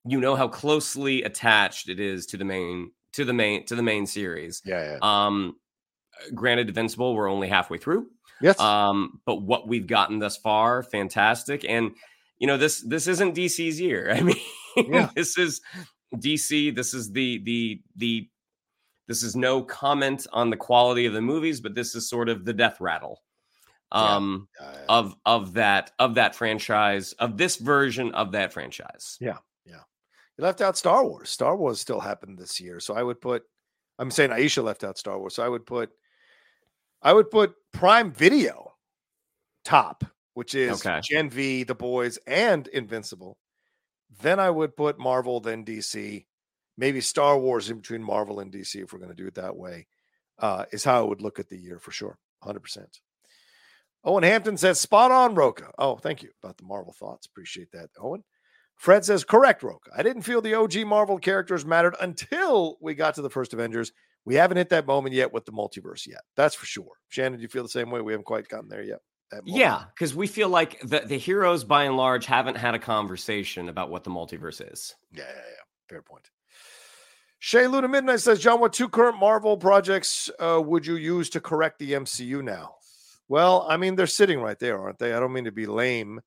[0.06, 3.84] you know how closely attached it is to the main to the main to the
[3.84, 4.94] main series Yeah.
[4.94, 4.98] Yeah.
[5.02, 5.56] um
[6.34, 8.08] granted invincible we're only halfway through
[8.42, 8.60] Yes.
[8.60, 11.92] um but what we've gotten thus far fantastic and
[12.44, 14.36] you know this this isn't dc's year i mean
[14.76, 15.10] Yeah.
[15.16, 15.62] this is
[16.16, 18.30] dc this is the the the
[19.08, 22.44] this is no comment on the quality of the movies but this is sort of
[22.44, 23.16] the death rattle
[23.94, 24.16] Yeah.
[24.18, 29.40] um Uh, of of that of that franchise of this version of that franchise Yeah,
[29.66, 29.84] yeah.
[30.38, 31.30] You left out Star Wars.
[31.30, 33.44] Star Wars still happened this year, so I would put.
[34.00, 35.92] I'm saying Aisha left out Star Wars, so I would put.
[37.10, 38.74] I would put Prime Video
[39.64, 40.04] top,
[40.34, 41.00] which is Okay.
[41.04, 43.38] Gen V, The Boys, and Invincible.
[44.22, 46.26] Then I would put Marvel, then DC,
[46.78, 49.56] maybe Star Wars in between Marvel and DC if we're going to do it that
[49.56, 49.88] way.
[50.40, 53.00] Uh, is how I would look at the year for sure, hundred percent.
[54.04, 57.28] Owen Hampton says, "Spot on, Rocha." Oh, thank you about the Marvel thoughts.
[57.28, 58.24] Appreciate that, Owen.
[58.76, 59.92] Fred says, correct, Rocha.
[59.96, 63.92] I didn't feel the OG Marvel characters mattered until we got to the first Avengers.
[64.26, 66.22] We haven't hit that moment yet with the multiverse yet.
[66.36, 66.92] That's for sure.
[67.10, 68.02] Shannon, do you feel the same way?
[68.02, 69.00] We haven't quite gotten there yet.
[69.46, 73.70] Yeah because we feel like the, the heroes by and large haven't had a conversation
[73.70, 75.64] about what the multiverse is Yeah, yeah, yeah.
[75.90, 76.30] Fair point.
[77.40, 81.42] Shay Luna Midnight says, John, what two current Marvel projects uh, would you use to
[81.42, 82.76] correct the MCU now?
[83.28, 85.14] Well, I mean, they're sitting right there, aren't they?
[85.14, 86.22] I don't mean to be lame.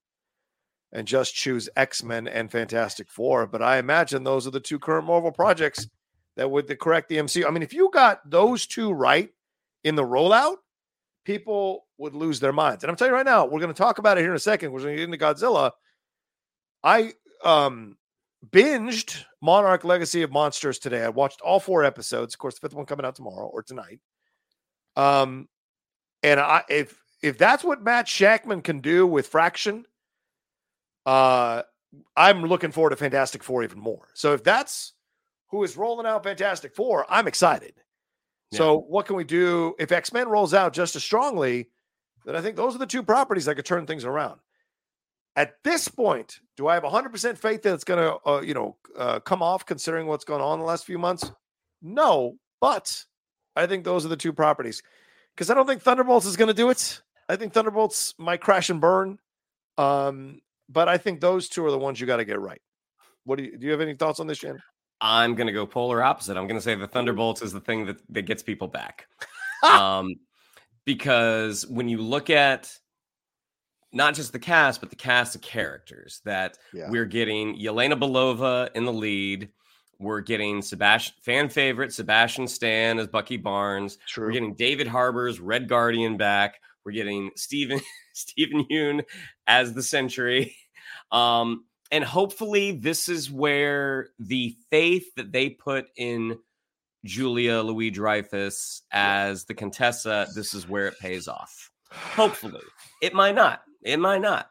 [0.92, 3.46] and just choose X Men and Fantastic Four.
[3.46, 5.88] But I imagine those are the two current Marvel projects
[6.36, 7.46] that would correct the MCU.
[7.46, 9.30] I mean, if you got those two right
[9.84, 10.56] in the rollout,
[11.26, 12.84] people would lose their minds.
[12.84, 14.38] And I'm telling you right now, we're going to talk about it here in a
[14.38, 14.70] second.
[14.70, 15.72] We're going to get into Godzilla.
[16.82, 17.12] I
[17.44, 17.96] um
[18.48, 21.02] binged Monarch Legacy of Monsters today.
[21.02, 22.34] I watched all four episodes.
[22.34, 24.00] Of course, the fifth one coming out tomorrow or tonight.
[24.94, 25.48] Um,
[26.22, 29.84] and I if if that's what Matt Shakman can do with Fraction,
[31.06, 31.62] uh,
[32.16, 34.08] I'm looking forward to Fantastic Four even more.
[34.14, 34.92] So if that's
[35.48, 37.74] who is rolling out Fantastic Four, I'm excited.
[38.52, 41.68] So what can we do if X Men rolls out just as strongly?
[42.24, 44.40] Then I think those are the two properties that could turn things around.
[45.34, 48.76] At this point, do I have 100% faith that it's going to, uh, you know,
[48.96, 51.30] uh, come off considering what's going on in the last few months?
[51.82, 53.04] No, but
[53.54, 54.82] I think those are the two properties
[55.34, 57.02] because I don't think Thunderbolts is going to do it.
[57.28, 59.18] I think Thunderbolts might crash and burn.
[59.76, 62.60] Um, but I think those two are the ones you got to get right.
[63.24, 63.66] What do you do?
[63.66, 64.62] You have any thoughts on this, Jen?
[65.00, 66.36] I'm going to go polar opposite.
[66.36, 69.06] I'm going to say the Thunderbolts is the thing that, that gets people back.
[69.62, 70.14] um,
[70.84, 72.72] because when you look at
[73.92, 76.90] not just the cast, but the cast of characters that yeah.
[76.90, 79.48] we're getting Yelena Belova in the lead.
[79.98, 83.96] We're getting Sebastian fan favorite Sebastian Stan as Bucky Barnes.
[84.06, 84.26] True.
[84.26, 86.60] We're getting David Harbour's Red Guardian back.
[86.84, 87.80] We're getting Steven
[88.12, 89.02] Steven Yeun
[89.46, 90.54] as the Sentry.
[91.10, 96.38] Um, and hopefully this is where the faith that they put in
[97.04, 101.70] Julia Louis Dreyfus as the Contessa, this is where it pays off.
[101.92, 102.62] Hopefully.
[103.00, 103.62] It might not.
[103.82, 104.50] It might not.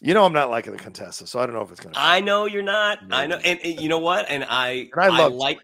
[0.00, 1.98] You know, I'm not liking the Contessa, so I don't know if it's going to.
[1.98, 3.08] I know you're not.
[3.08, 3.16] No.
[3.16, 4.26] I know, and, and, you know what?
[4.28, 5.60] And I, and I, I like,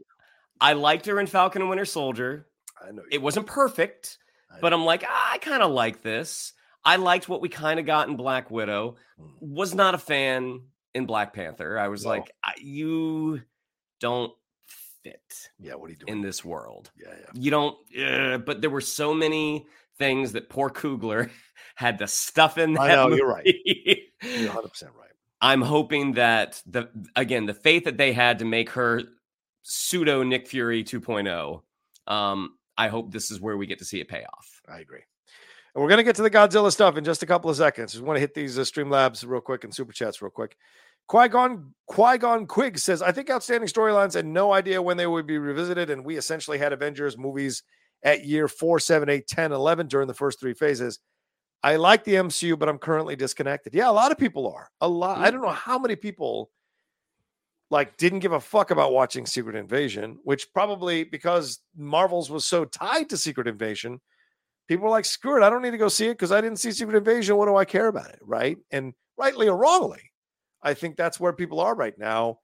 [0.61, 2.47] I liked her in Falcon and Winter Soldier.
[2.83, 4.17] I know it wasn't perfect,
[4.61, 6.55] but I'm like, ah, I kind of like this.
[6.85, 8.97] I liked what we kind of got in Black Widow.
[9.19, 9.27] Hmm.
[9.41, 10.63] Was not a fan
[10.95, 11.79] in Black Panther.
[11.79, 12.11] I was no.
[12.11, 13.43] like, you
[14.01, 14.33] don't
[15.03, 15.49] fit.
[15.59, 16.91] Yeah, what are you doing in this world?
[16.97, 17.31] Yeah, yeah.
[17.35, 17.77] You don't.
[17.99, 19.67] Uh, but there were so many
[19.99, 21.31] things that poor Coogler
[21.75, 22.75] had to stuff in.
[22.75, 23.17] That I know movie.
[23.17, 23.57] you're right.
[24.23, 25.11] You're 100 percent right.
[25.41, 29.03] I'm hoping that the again the faith that they had to make her
[29.63, 31.63] pseudo Nick Fury 2.0.
[32.07, 34.61] Um, I hope this is where we get to see it pay off.
[34.69, 35.01] I agree.
[35.75, 37.93] And we're going to get to the Godzilla stuff in just a couple of seconds.
[37.93, 40.57] Just want to hit these uh, Streamlabs real quick and super chats real quick.
[41.07, 45.07] Qui Gon Qui Gon Quig says, "I think outstanding storylines and no idea when they
[45.07, 47.63] would be revisited, and we essentially had Avengers movies
[48.03, 50.99] at year four, seven, eight, 10, 11 during the first three phases.
[51.63, 53.75] I like the MCU, but I'm currently disconnected.
[53.75, 54.71] Yeah, a lot of people are.
[54.81, 55.19] A lot.
[55.19, 56.51] I don't know how many people
[57.71, 62.65] like didn't give a fuck about watching Secret Invasion, which probably because Marvel's was so
[62.65, 64.01] tied to Secret Invasion,
[64.71, 66.61] people are like, screw it, I don't need to go see it because I didn't
[66.61, 67.37] see Secret Invasion.
[67.37, 68.21] What do I care about it?
[68.23, 68.57] Right.
[68.71, 70.13] And rightly or wrongly,
[70.63, 72.39] I think that's where people are right now.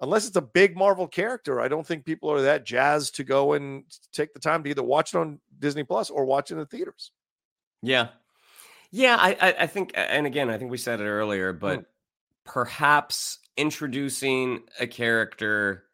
[0.00, 3.52] Unless it's a big Marvel character, I don't think people are that jazzed to go
[3.52, 6.58] and take the time to either watch it on Disney Plus or watch it in
[6.58, 7.12] the theaters.
[7.80, 8.08] Yeah.
[8.90, 11.84] Yeah, I, I, I think, and again, I think we said it earlier, but mm.
[12.44, 15.84] perhaps introducing a character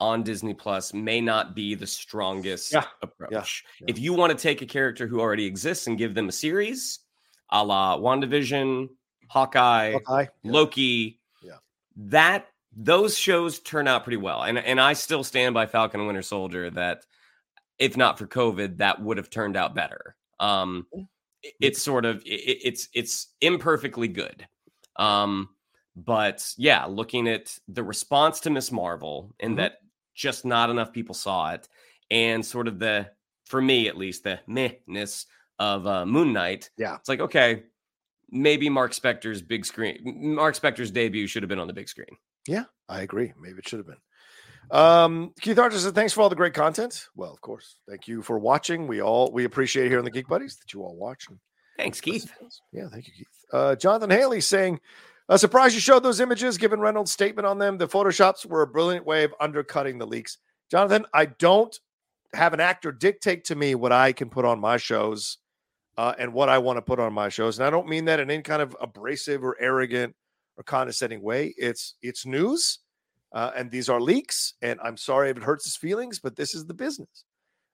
[0.00, 2.84] on Disney Plus may not be the strongest yeah.
[3.02, 3.30] approach.
[3.32, 3.42] Yeah.
[3.80, 3.86] Yeah.
[3.88, 7.00] If you want to take a character who already exists and give them a series,
[7.50, 8.88] a la WandaVision,
[9.28, 10.26] Hawkeye, Hawkeye.
[10.44, 11.56] Loki, yeah.
[11.96, 14.42] that those shows turn out pretty well.
[14.42, 17.04] And and I still stand by Falcon and Winter Soldier that
[17.78, 20.16] if not for COVID, that would have turned out better.
[20.38, 20.86] Um,
[21.60, 24.46] it's sort of it, it's it's imperfectly good.
[24.96, 25.50] Um,
[25.96, 29.62] but yeah, looking at the response to Miss Marvel and mm-hmm.
[29.62, 29.78] that
[30.14, 31.68] just not enough people saw it,
[32.10, 33.08] and sort of the,
[33.46, 35.26] for me at least, the mehness
[35.58, 36.70] of uh, Moon Knight.
[36.76, 37.64] Yeah, it's like okay,
[38.30, 42.16] maybe Marc Spector's big screen, Marc Spector's debut should have been on the big screen.
[42.46, 43.32] Yeah, I agree.
[43.40, 43.96] Maybe it should have been.
[44.70, 48.22] Um, Keith Archer said, "Thanks for all the great content." Well, of course, thank you
[48.22, 48.86] for watching.
[48.86, 51.26] We all we appreciate here on the Geek Buddies that you all watch.
[51.76, 52.30] Thanks, Keith.
[52.72, 53.44] Yeah, thank you, Keith.
[53.52, 54.80] Uh, Jonathan Haley saying,
[55.30, 57.78] a surprise you showed those images, given Reynolds' statement on them.
[57.78, 60.38] The photoshops were a brilliant way of undercutting the leaks.
[60.70, 61.78] Jonathan, I don't
[62.34, 65.38] have an actor dictate to me what I can put on my shows
[65.96, 67.58] uh, and what I want to put on my shows.
[67.58, 70.14] And I don't mean that in any kind of abrasive or arrogant
[70.56, 71.54] or condescending way.
[71.56, 72.80] It's it's news,
[73.32, 74.54] uh, and these are leaks.
[74.62, 77.24] And I'm sorry if it hurts his feelings, but this is the business.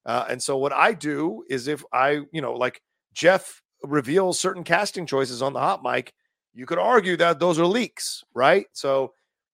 [0.04, 2.82] Uh, and so what I do is if I, you know, like
[3.14, 6.12] Jeff reveals certain casting choices on the hot mic
[6.56, 8.66] you could argue that those are leaks, right?
[8.72, 9.12] So,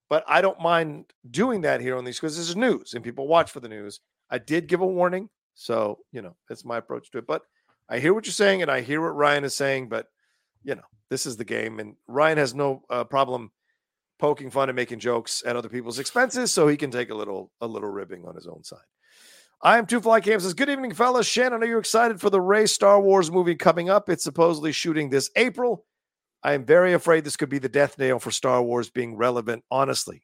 [0.08, 3.26] but I don't mind doing that here on these because this is news and people
[3.26, 4.00] watch for the news.
[4.30, 7.26] I did give a warning, so you know that's my approach to it.
[7.26, 7.42] But
[7.88, 10.06] I hear what you're saying, and I hear what Ryan is saying, but
[10.62, 13.50] you know, this is the game, and Ryan has no uh, problem
[14.20, 17.50] poking fun and making jokes at other people's expenses, so he can take a little
[17.60, 18.78] a little ribbing on his own side.
[19.60, 21.26] I am Two Fly Cam says, Good evening, fellas.
[21.26, 24.08] Shannon, are you excited for the Rey Star Wars movie coming up?
[24.08, 25.84] It's supposedly shooting this April.
[26.42, 29.64] I am very afraid this could be the death nail for Star Wars being relevant,
[29.70, 30.22] honestly.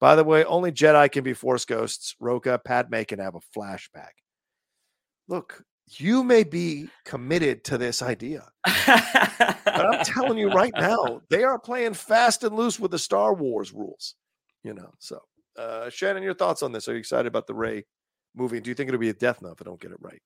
[0.00, 2.14] By the way, only Jedi can be Force ghosts.
[2.20, 4.12] Rocha, Padme can have a flashback.
[5.28, 8.48] Look, you may be committed to this idea.
[8.64, 13.34] but I'm telling you right now, they are playing fast and loose with the Star
[13.34, 14.14] Wars rules.
[14.62, 15.20] You know, so
[15.58, 16.88] uh Shannon, your thoughts on this?
[16.88, 17.84] Are you excited about the Rey
[18.34, 18.60] movie?
[18.60, 20.20] Do you think it'll be a death knell if I don't get it right?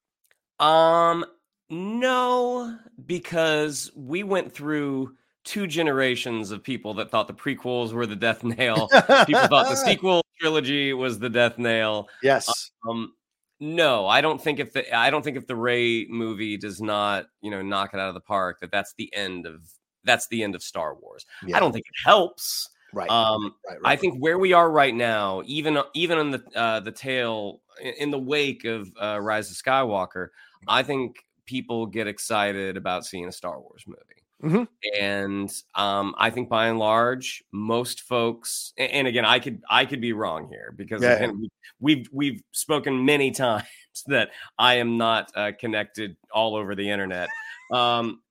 [0.59, 1.25] Um,
[1.69, 2.77] no,
[3.07, 5.15] because we went through
[5.45, 8.89] two generations of people that thought the prequels were the death nail.
[9.27, 12.09] people thought the sequel trilogy was the death nail.
[12.23, 12.71] Yes.
[12.89, 13.15] Um,
[13.61, 17.27] no, I don't think if the I don't think if the Rey movie does not,
[17.43, 19.61] you know, knock it out of the park, that that's the end of
[20.05, 21.27] that's the end of Star Wars.
[21.47, 21.57] Yeah.
[21.57, 22.71] I don't think it helps.
[22.93, 23.09] Right.
[23.09, 26.81] Um, right, right, I think where we are right now, even even on the uh,
[26.81, 27.61] the tail
[27.99, 30.29] in the wake of uh, Rise of Skywalker,
[30.67, 34.20] I think people get excited about seeing a Star Wars movie.
[34.43, 34.69] Mhm.
[34.99, 40.01] And um, I think by and large, most folks, and again, I could I could
[40.01, 41.51] be wrong here because Yeah, again, we-
[41.81, 43.65] we've we've spoken many times
[44.07, 47.29] that I am not uh, connected all over the internet.
[47.73, 48.23] Um,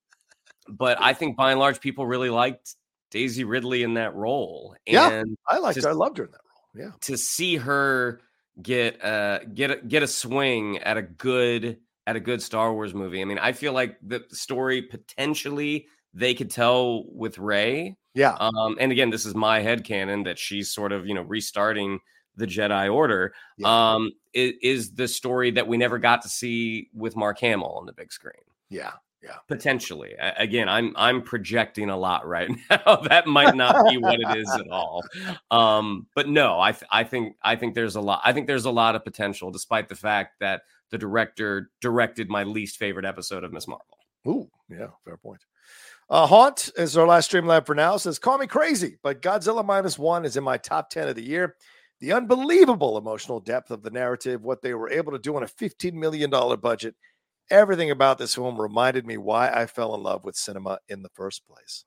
[0.67, 2.75] but I think by and large, people really liked
[3.11, 5.09] Daisy Ridley in that role, Yeah.
[5.09, 5.91] and I liked just- her.
[5.91, 6.85] I loved her in that role.
[6.85, 6.91] Yeah.
[7.01, 8.21] to see her
[8.61, 12.93] get uh get a, get a swing at a good at a good Star Wars
[12.93, 13.21] movie.
[13.21, 17.97] I mean, I feel like the story potentially they could tell with Rey.
[18.15, 18.35] Yeah.
[18.39, 21.99] Um, and again, this is my head canon that she's sort of you know restarting
[22.35, 23.33] the Jedi Order.
[23.57, 23.93] Yeah.
[23.93, 27.85] Um, is, is the story that we never got to see with Mark Hamill on
[27.85, 28.33] the big screen
[28.69, 28.91] yeah.
[29.21, 29.35] Yeah.
[29.49, 34.17] Potentially A- again i'm i'm projecting a lot right now that might not be what
[34.17, 35.03] it is at all
[35.51, 38.63] um but no i th- i think i think there's a lot i think there's
[38.63, 40.61] a lot of potential despite the fact that
[40.91, 45.43] the director directed my least favorite episode of miss marvel Ooh, yeah, fair point.
[46.09, 47.95] Uh, Haunt is our last stream lab for now.
[47.97, 51.23] Says, call me crazy, but Godzilla minus one is in my top 10 of the
[51.23, 51.55] year.
[51.99, 55.47] The unbelievable emotional depth of the narrative, what they were able to do on a
[55.47, 56.29] $15 million
[56.59, 56.95] budget,
[57.51, 61.09] everything about this film reminded me why I fell in love with cinema in the
[61.09, 61.85] first place.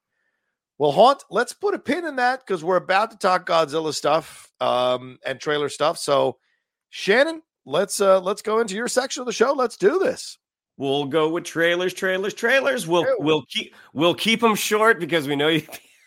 [0.78, 4.50] Well, Haunt, let's put a pin in that because we're about to talk Godzilla stuff
[4.60, 5.98] um, and trailer stuff.
[5.98, 6.38] So,
[6.90, 9.52] Shannon, let's uh, let's go into your section of the show.
[9.52, 10.38] Let's do this.
[10.82, 12.86] We'll go with trailers trailers trailers.
[12.86, 15.62] We'll we'll keep we'll keep them short because we know you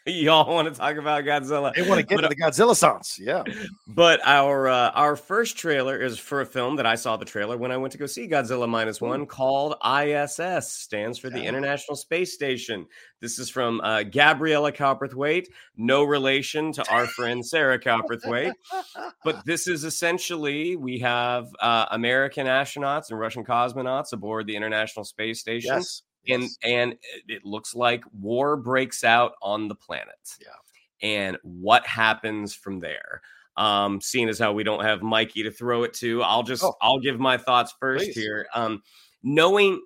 [0.07, 3.17] y'all want to talk about godzilla They want to get But, to the Godzilla songs.
[3.19, 3.43] Yeah.
[3.87, 7.57] But our uh, our first trailer is for a film that I saw the trailer
[7.57, 11.95] when I went to go see Godzilla minus one called ISS stands for the International
[11.95, 12.85] Space Station.
[13.21, 18.53] This is from uh, Gabriela Cowperthwaite, no relation to our friend Sarah Copperthwaite.
[19.23, 25.05] But this is essentially we have uh, American astronauts and Russian cosmonauts aboard the International
[25.05, 26.01] Space Station yes.
[26.27, 26.57] And yes.
[26.63, 30.15] and it- it looks like war breaks out on the planet.
[30.39, 30.47] Yeah.
[31.01, 33.21] And what happens from there?
[33.57, 36.75] Um, seeing as how we don't have Mikey to throw it to, I'll just Oh.
[36.81, 38.15] I'll give my thoughts first Please.
[38.15, 38.47] here.
[38.53, 38.81] Um,
[39.23, 39.81] knowing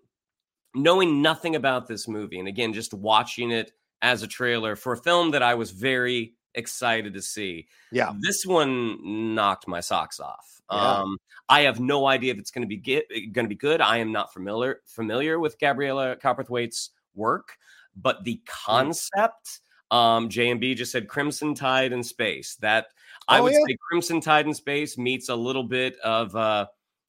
[0.76, 3.72] knowing nothing about this movie, and again, just watching it
[4.02, 7.68] as a trailer for a film that I was very excited to see.
[7.92, 8.14] Yeah.
[8.20, 10.62] This one knocked my socks off.
[10.72, 11.00] Yeah.
[11.00, 11.18] Um,
[11.48, 13.82] I have no idea if it's going to be get, going to be good.
[13.82, 17.58] I am not familiar familiar with Gabriela Cowperthwaite's work,
[17.96, 18.46] but the Mm.
[18.46, 19.62] concept.
[19.92, 22.56] Um, J and B just said Crimson Tide in space.
[22.58, 22.88] That
[23.28, 23.60] I Oh, would yeah.
[23.68, 26.68] say Crimson Tide in space meets a little bit of uh,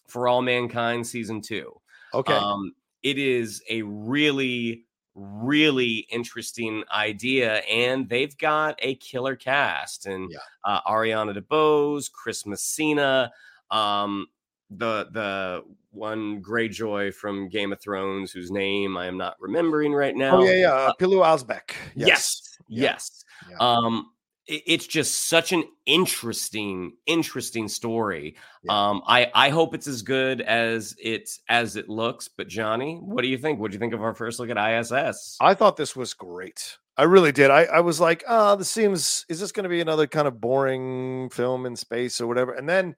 [0.09, 1.79] For All Mankind season two.
[2.15, 2.33] Okay.
[2.33, 2.73] Um,
[3.03, 4.85] it is a really,
[5.15, 10.39] really interesting idea, and they've got a killer cast and Yeah.
[10.65, 13.33] uh, Ariana DeBose, Chris Messina,
[13.71, 14.27] um,
[14.71, 20.15] the the one Greyjoy from Game of Thrones, whose name I am not remembering right
[20.15, 20.39] now.
[20.39, 20.73] oh yeah, yeah.
[20.73, 21.73] Uh, Pilou Asbæk.
[21.97, 22.93] Yes, Yeah.
[22.93, 23.25] yes.
[23.51, 23.57] Yeah.
[23.59, 24.13] Um,
[24.51, 28.37] it's just such an interesting, interesting story.
[28.65, 28.89] Yeah.
[28.89, 32.29] Um, I I hope it's as good as it's as it looks.
[32.29, 33.61] But Johnny, what do you think?
[33.61, 35.37] What do you think of our first look at ISS?
[35.41, 36.77] I thought this was great.
[36.97, 37.51] I really did.
[37.51, 40.41] I, I was like, oh, this seems is this going to be another kind of
[40.41, 42.53] boring film in space or whatever?
[42.53, 42.97] And then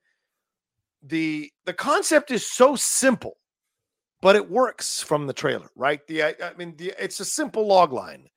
[1.03, 3.37] the the concept is so simple,
[4.23, 6.05] but it works from the trailer, right?
[6.07, 8.29] The I, I mean, the, it's a simple log line.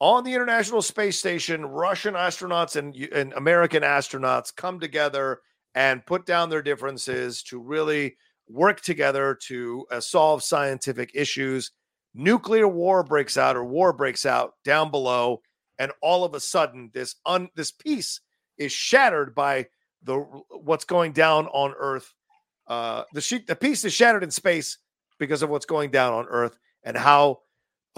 [0.00, 5.40] On the International Space Station, Russian astronauts and, and American astronauts come together
[5.74, 8.16] and put down their differences to really
[8.48, 11.72] work together to uh, solve scientific issues.
[12.14, 15.42] Nuclear war breaks out, or war breaks out down below,
[15.78, 18.20] and all of a sudden, this un this peace
[18.56, 19.66] is shattered by
[20.02, 20.14] the
[20.50, 22.14] what's going down on Earth.
[22.66, 24.78] Uh, the sheet, the piece is shattered in space
[25.18, 27.40] because of what's going down on Earth, and how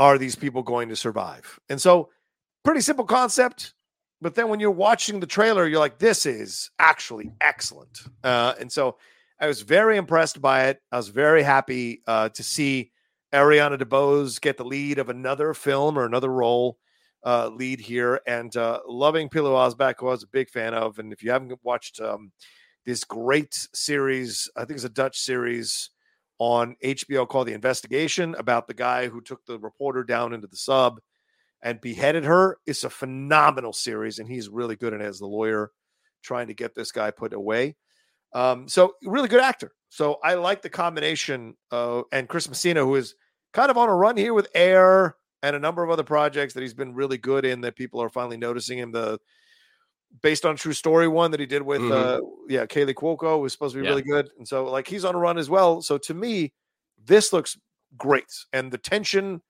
[0.01, 1.61] are these people going to survive?
[1.69, 2.09] And so,
[2.65, 3.75] pretty simple concept.
[4.23, 8.01] But then when you're watching the trailer, you're like, this is actually excellent.
[8.25, 8.97] Uh, and so
[9.39, 10.81] I was very impressed by it.
[10.91, 12.93] I was very happy uh, to see
[13.33, 16.79] Ariana DeBose get the lead of another film or another role
[17.25, 20.99] uh, lead here, and uh, loving Pilou Asbæk, who I was a big fan of.
[20.99, 22.33] And if you haven't watched um,
[22.87, 25.91] this great series, I think it's a Dutch series
[26.41, 30.57] on HBO called The Investigation about the guy who took the reporter down into the
[30.57, 30.99] sub
[31.63, 32.57] and beheaded her.
[32.67, 35.71] It's a phenomenal series, and he's really good in it as the lawyer
[36.23, 37.77] trying to get this guy put away.
[38.33, 39.73] Um, so really good actor.
[39.91, 41.57] So I like the combination.
[41.71, 43.15] Uh, and Chris Messina, who is
[43.53, 46.63] kind of on a run here with Air and a number of other projects that
[46.63, 47.61] he's been really good in.
[47.61, 48.93] That people are finally noticing him.
[48.93, 49.19] The
[50.23, 51.93] based on true story one that he did with, mm-hmm.
[51.93, 52.19] uh,
[52.49, 53.91] yeah, Kaley Cuoco was supposed to be yeah.
[53.91, 55.83] really good, and so like he's on a run as well.
[55.83, 56.53] So to me,
[57.05, 57.59] this looks
[57.97, 59.43] great, and the tension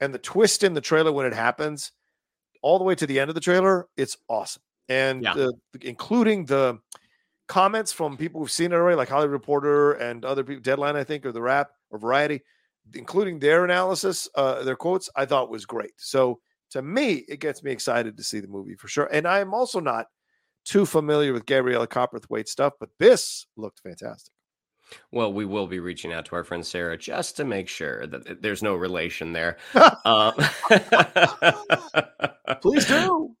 [0.00, 1.92] and the twist in the trailer when it happens,
[2.62, 5.34] all the way to the end of the trailer, it's awesome, and yeah.
[5.34, 5.50] uh,
[5.82, 6.78] including the
[7.46, 11.04] comments from people who've seen it already, like Hollywood Reporter and other people, Deadline, I
[11.04, 12.42] think, or The Wrap or Variety,
[12.94, 15.92] including their analysis, uh, their quotes, I thought was great.
[15.96, 16.40] So
[16.74, 19.08] to me, it gets me excited to see the movie for sure.
[19.10, 20.06] And I'm also not
[20.64, 24.32] too familiar with Gabriela Cowperthwaite stuff, but this looked fantastic.
[25.10, 28.42] Well, we will be reaching out to our friend Sarah just to make sure that
[28.42, 29.56] there's no relation there.
[29.74, 30.32] uh,
[32.60, 33.36] Please do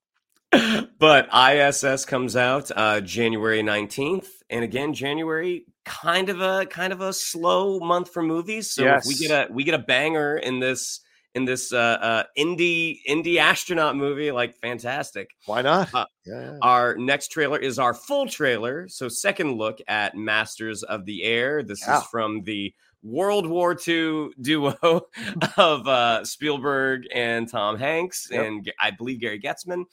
[0.98, 4.28] but ISS comes out uh, January 19th.
[4.50, 8.70] And again, January kind of a kind of a slow month for movies.
[8.70, 9.04] So yes.
[9.04, 11.00] if we get a we get a banger in this
[11.34, 15.30] in this uh, uh, indie indie astronaut movie, like fantastic.
[15.46, 15.92] Why not?
[15.92, 16.58] Uh, yeah, yeah.
[16.62, 18.88] Our next trailer is our full trailer.
[18.88, 21.62] So second look at Masters of the Air.
[21.62, 21.98] This yeah.
[21.98, 24.76] is from the World War II duo
[25.56, 28.46] of uh, Spielberg and Tom Hanks, yep.
[28.46, 29.84] and I believe Gary Goetzman.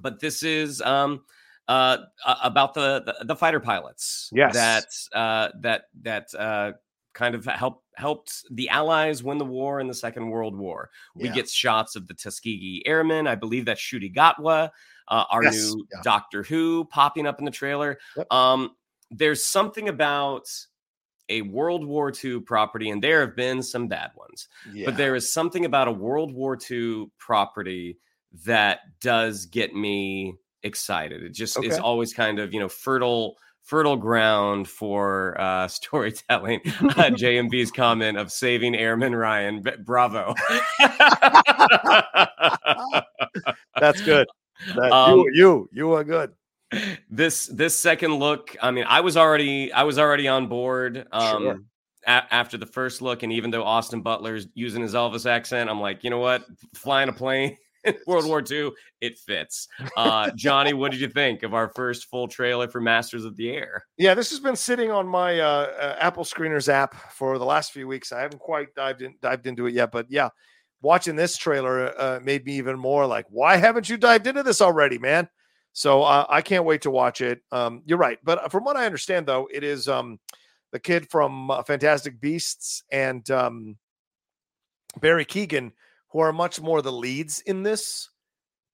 [0.00, 1.22] but this is um,
[1.68, 1.98] uh,
[2.42, 4.30] about the, the, the fighter pilots.
[4.32, 6.72] Yes, that uh, that that uh,
[7.14, 10.90] kind of help helped the Allies win the war in the Second World War.
[11.14, 11.34] We yeah.
[11.34, 13.26] get shots of the Tuskegee Airmen.
[13.26, 14.70] I believe that's Ncuti Gatwa,
[15.08, 15.54] uh, our yes.
[15.54, 16.00] new yeah.
[16.02, 17.98] Doctor Who, popping up in the trailer.
[18.16, 18.32] Yep.
[18.32, 18.70] Um,
[19.10, 20.48] there's something about
[21.28, 24.86] a World War II property, and there have been some bad ones, yeah.
[24.86, 27.98] but there is something about a World War II property
[28.44, 31.22] that does get me excited.
[31.22, 31.68] It just okay.
[31.68, 36.60] is always kind of, you know, fertile fertile ground for uh, storytelling.
[36.66, 39.64] Uh, JMB's comment of saving Airman Ryan.
[39.84, 40.34] Bravo.
[43.80, 44.26] That's good.
[44.76, 46.32] That, um, you, you, you are good.
[47.10, 51.06] This this second look, I mean, I was already I was already on board.
[51.12, 51.60] Um, sure.
[52.06, 56.02] after the first look, and even though Austin Butler's using his Elvis accent, I'm like,
[56.02, 57.58] you know what, flying a plane
[58.06, 59.68] World War II, it fits.
[59.96, 63.50] Uh, Johnny, what did you think of our first full trailer for Masters of the
[63.50, 63.84] Air?
[63.96, 67.72] Yeah, this has been sitting on my uh, uh, Apple Screeners app for the last
[67.72, 68.12] few weeks.
[68.12, 70.28] I haven't quite dived in, dived into it yet, but yeah,
[70.80, 74.60] watching this trailer uh, made me even more like, why haven't you dived into this
[74.60, 75.28] already, man?
[75.72, 77.40] So uh, I can't wait to watch it.
[77.50, 80.18] Um, you're right, but from what I understand, though, it is um,
[80.70, 83.76] the kid from uh, Fantastic Beasts and um,
[85.00, 85.72] Barry Keoghan
[86.12, 88.10] who are much more the leads in this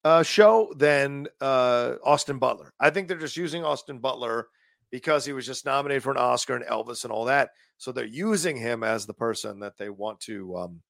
[0.05, 2.73] uh, show than uh, Austin Butler.
[2.81, 4.49] I think they're just using Austin Butler
[4.91, 7.51] because he was just nominated for an Oscar and Elvis and all that.
[7.77, 10.81] So they're using him as the person that they want to um,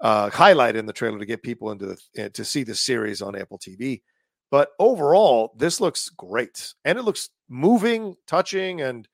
[0.00, 3.22] uh, highlight in the trailer to get people into the eh, to see the series
[3.22, 4.02] on Apple TV.
[4.50, 9.06] But overall, this looks great, and it looks moving, touching, and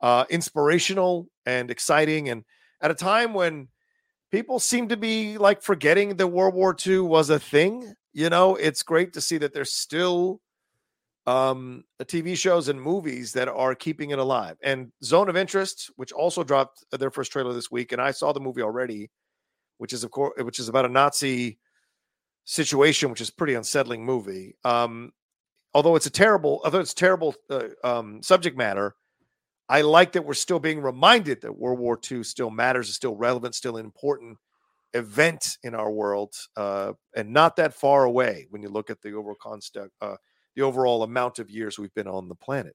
[0.00, 2.30] uh, inspirational and exciting.
[2.30, 2.44] And
[2.80, 3.68] at a time when
[4.30, 7.94] people seem to be like forgetting that World War II was a thing.
[8.12, 10.40] You know, it's great to see that there's still
[11.26, 14.56] um TV shows and movies that are keeping it alive.
[14.62, 18.32] And Zone of Interest, which also dropped their first trailer this week, and I saw
[18.32, 19.10] the movie already,
[19.78, 21.58] which is of course which is about a Nazi
[22.44, 24.56] situation, which is pretty unsettling movie.
[24.64, 25.12] Um,
[25.74, 28.94] although it's a terrible, although it's terrible uh, um, subject matter,
[29.68, 33.14] I like that we're still being reminded that World War II still matters, is still
[33.14, 34.38] relevant, still an important
[34.94, 39.12] event in our world, uh, and not that far away when you look at the
[39.12, 40.16] overall construct, uh,
[40.56, 42.74] the overall amount of years we've been on the planet.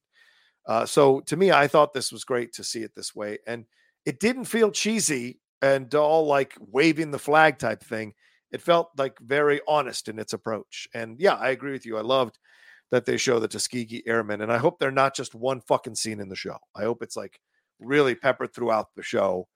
[0.67, 3.65] Uh, so to me, I thought this was great to see it this way, and
[4.05, 8.13] it didn't feel cheesy and all like waving the flag type thing.
[8.51, 10.87] It felt like very honest in its approach.
[10.93, 11.97] And yeah, I agree with you.
[11.97, 12.37] I loved
[12.93, 16.19] that they show the Tuskegee Airmen, and I hope they're not just one fucking scene
[16.19, 16.57] in the show.
[16.75, 17.39] I hope it's like
[17.79, 19.47] really peppered throughout the show,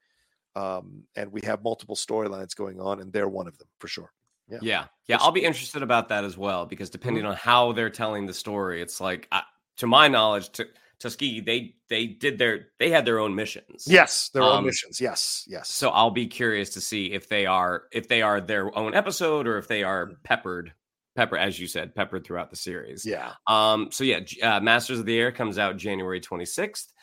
[0.56, 4.12] um, and we have multiple storylines going on, and they're one of them for sure.
[4.50, 5.18] Yeah, yeah, yeah.
[5.20, 7.34] I'll be interested about that as well because depending mm-hmm.
[7.34, 9.42] on how they're telling the story, it's like, uh,
[9.76, 10.66] to my knowledge, to
[10.98, 13.86] Tuskegee, they they did their they had their own missions.
[13.86, 15.00] Yes, their um, own missions.
[15.00, 15.70] Yes, yes.
[15.70, 19.46] So I'll be curious to see if they are if they are their own episode
[19.46, 20.16] or if they are mm.
[20.24, 20.74] peppered
[21.18, 23.06] pepper as you said peppered throughout the series.
[23.06, 23.34] Yeah.
[23.48, 23.90] Um.
[23.92, 26.94] So yeah, uh, Masters of the Air comes out January twenty sixth,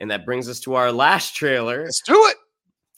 [0.00, 1.84] and that brings us to our last trailer.
[1.84, 2.36] Let's do it.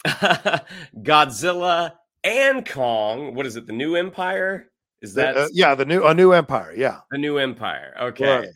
[1.03, 1.93] Godzilla
[2.23, 3.35] and Kong.
[3.35, 3.67] What is it?
[3.67, 4.71] The New Empire.
[5.03, 5.75] Is that uh, yeah?
[5.75, 6.73] The new a new empire.
[6.77, 7.95] Yeah, the new empire.
[8.01, 8.39] Okay.
[8.39, 8.49] Right.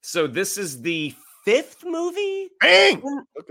[0.00, 1.14] So this is the
[1.44, 3.02] fifth movie Bang!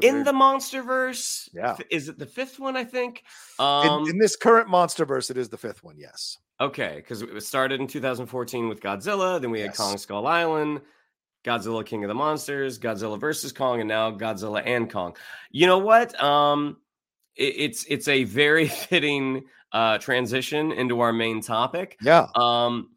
[0.01, 1.49] in, in the MonsterVerse.
[1.53, 2.75] Yeah, is it the fifth one?
[2.75, 3.23] I think.
[3.59, 5.97] Um, in, in this current MonsterVerse, it is the fifth one.
[5.97, 6.37] Yes.
[6.59, 9.39] Okay, because it started in 2014 with Godzilla.
[9.39, 9.77] Then we had yes.
[9.77, 10.81] Kong Skull Island,
[11.43, 15.15] Godzilla King of the Monsters, Godzilla versus Kong, and now Godzilla and Kong.
[15.51, 16.19] You know what?
[16.21, 16.77] Um,
[17.35, 21.97] it, it's it's a very fitting uh transition into our main topic.
[22.01, 22.27] Yeah.
[22.35, 22.89] Um,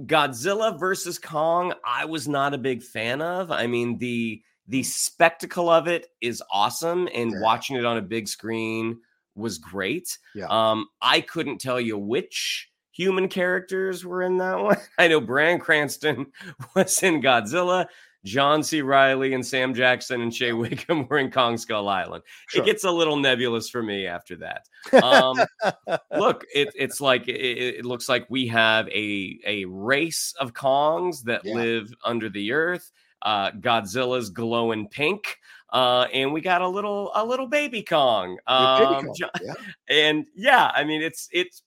[0.00, 3.50] Godzilla versus Kong, I was not a big fan of.
[3.50, 7.40] I mean, the the spectacle of it is awesome, and yeah.
[7.40, 9.00] watching it on a big screen
[9.34, 10.18] was great.
[10.34, 10.46] Yeah.
[10.50, 12.68] Um, I couldn't tell you which
[12.98, 14.76] human characters were in that one.
[14.98, 16.26] I know Bryan Cranston
[16.74, 17.86] was in Godzilla.
[18.24, 18.82] John C.
[18.82, 22.24] Reilly and Sam Jackson and Shea Whigham were in Kong Skull Island.
[22.48, 22.62] Sure.
[22.62, 24.68] It gets a little nebulous for me after that.
[25.02, 25.38] Um,
[26.18, 31.22] look, it, it's like it, it, looks like we have a a race of Kongs
[31.22, 31.54] that yeah.
[31.54, 32.90] live under the earth.
[33.22, 35.38] Uh, Godzilla's glowing pink.
[35.72, 38.38] Uh, and we got a little a little baby Kong.
[38.48, 39.30] Um, baby Kong.
[39.42, 39.54] Yeah.
[39.88, 41.62] And yeah, I mean it's it's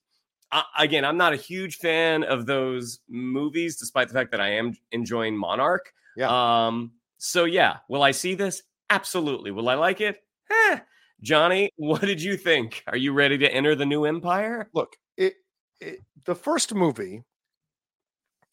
[0.78, 4.76] again, I'm not a huge fan of those movies, despite the fact that I am
[4.92, 5.92] enjoying Monarch.
[6.16, 6.66] Yeah.
[6.66, 8.62] Um, so yeah, will I see this?
[8.90, 9.50] Absolutely.
[9.50, 10.22] Will I like it?
[10.50, 10.78] Eh.
[11.22, 12.82] Johnny, what did you think?
[12.86, 14.68] Are you ready to enter the new empire?
[14.74, 15.34] Look, it,
[15.80, 17.22] it the first movie,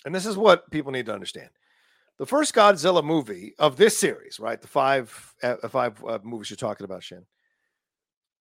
[0.06, 1.50] and this is what people need to understand.
[2.18, 4.62] The first Godzilla movie of this series, right?
[4.62, 7.26] The five uh, five uh, movies you're talking about, Shin.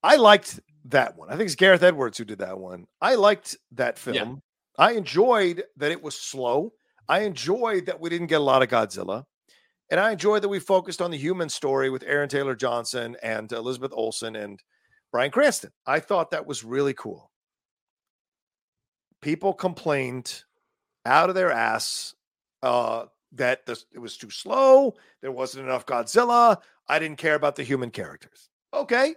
[0.03, 1.29] I liked that one.
[1.29, 2.87] I think it's Gareth Edwards who did that one.
[3.01, 4.15] I liked that film.
[4.17, 4.35] Yeah.
[4.79, 6.73] I enjoyed that it was slow.
[7.09, 9.25] I enjoyed that we didn't get a lot of Godzilla.
[9.91, 13.51] And I enjoyed that we focused on the human story with Aaron Taylor Johnson and
[13.51, 14.63] Elizabeth Olsen and
[15.11, 15.71] Bryan Cranston.
[15.87, 17.31] I thought that was really cool.
[19.23, 20.45] People complained
[21.07, 22.15] out of their ass
[22.63, 24.95] uh, that this, it was too slow.
[25.23, 26.59] There wasn't enough Godzilla.
[26.87, 28.51] I didn't care about the human characters.
[28.73, 29.15] Okay.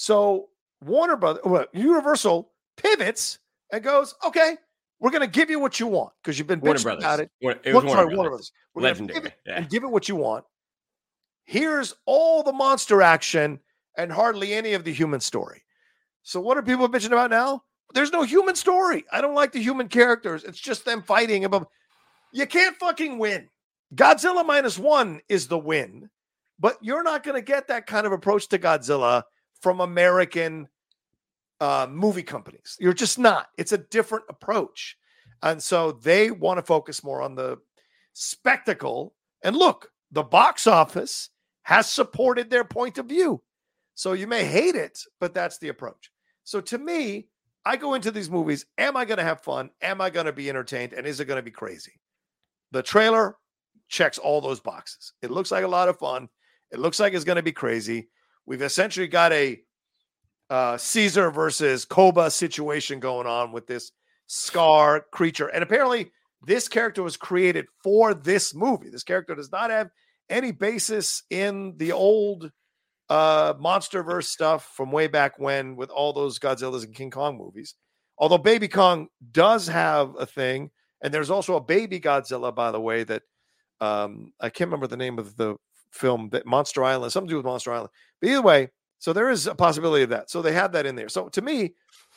[0.00, 0.50] So
[0.84, 3.40] Warner Brothers, well, Universal pivots
[3.72, 4.56] and goes, okay,
[5.00, 7.02] we're going to give you what you want because you've been Warner Brothers.
[7.02, 7.32] about it.
[7.42, 8.52] Warner, it was Warner, sorry, Warner Brothers.
[8.74, 9.18] We're Legendary.
[9.18, 9.56] Give it, yeah.
[9.56, 10.44] and give it what you want.
[11.46, 13.58] Here's all the monster action
[13.96, 15.64] and hardly any of the human story.
[16.22, 17.64] So what are people bitching about now?
[17.92, 19.04] There's no human story.
[19.10, 20.44] I don't like the human characters.
[20.44, 21.66] It's just them fighting about.
[22.32, 23.48] You can't fucking win.
[23.96, 26.08] Godzilla minus one is the win,
[26.56, 29.24] but you're not going to get that kind of approach to Godzilla
[29.60, 30.68] from American
[31.60, 32.76] uh, movie companies.
[32.78, 33.48] You're just not.
[33.56, 34.96] It's a different approach.
[35.42, 37.58] And so they want to focus more on the
[38.12, 39.14] spectacle.
[39.42, 41.30] And look, the box office
[41.62, 43.42] has supported their point of view.
[43.94, 46.10] So you may hate it, but that's the approach.
[46.44, 47.28] So to me,
[47.64, 48.64] I go into these movies.
[48.78, 49.70] Am I going to have fun?
[49.82, 50.92] Am I going to be entertained?
[50.92, 52.00] And is it going to be crazy?
[52.70, 53.36] The trailer
[53.88, 55.12] checks all those boxes.
[55.20, 56.28] It looks like a lot of fun.
[56.70, 58.08] It looks like it's going to be crazy.
[58.48, 59.60] We've essentially got a
[60.48, 63.92] uh, Caesar versus Koba situation going on with this
[64.26, 65.48] Scar creature.
[65.48, 66.12] And apparently,
[66.46, 68.88] this character was created for this movie.
[68.88, 69.90] This character does not have
[70.30, 72.50] any basis in the old
[73.10, 77.74] uh, MonsterVerse stuff from way back when with all those Godzillas and King Kong movies.
[78.16, 80.70] Although Baby Kong does have a thing,
[81.02, 83.22] and there's also a baby Godzilla, by the way, that
[83.82, 85.56] um, I can't remember the name of the
[85.90, 87.90] film that Monster Island, something to do with Monster Island.
[88.20, 90.30] But either way, so there is a possibility of that.
[90.30, 91.08] So they have that in there.
[91.08, 91.74] So to me,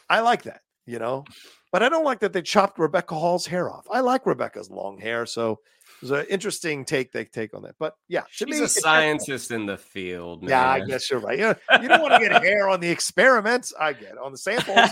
[0.10, 1.26] I like that, you know,
[1.72, 3.88] but I don't like that they chopped Rebecca Hall's hair off.
[3.90, 5.26] I like Rebecca's long hair.
[5.26, 5.60] So
[6.02, 7.76] it was an interesting take they take on that.
[7.80, 10.42] But yeah, she's me, a scientist in the field.
[10.42, 10.50] Man.
[10.50, 11.40] Yeah, I guess you're right.
[11.40, 13.74] You, know, you don't want to get hair on the experiments.
[13.80, 14.18] I get it.
[14.18, 14.90] on the samples.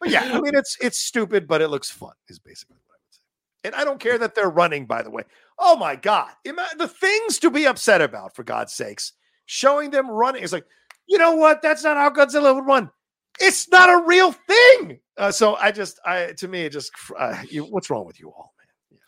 [0.00, 2.14] but yeah, I mean it's it's stupid, but it looks fun.
[2.28, 3.20] Is basically what I would say.
[3.68, 5.24] And I don't care that they're running, by the way.
[5.58, 6.30] Oh my God.
[6.44, 9.12] The things to be upset about, for God's sakes.
[9.44, 10.42] Showing them running.
[10.42, 10.64] It's like,
[11.06, 11.60] you know what?
[11.60, 12.90] That's not how Godzilla would run.
[13.38, 15.00] It's not a real thing.
[15.18, 18.28] Uh, so I just, I to me, it just, uh, you, what's wrong with you
[18.30, 18.98] all, man?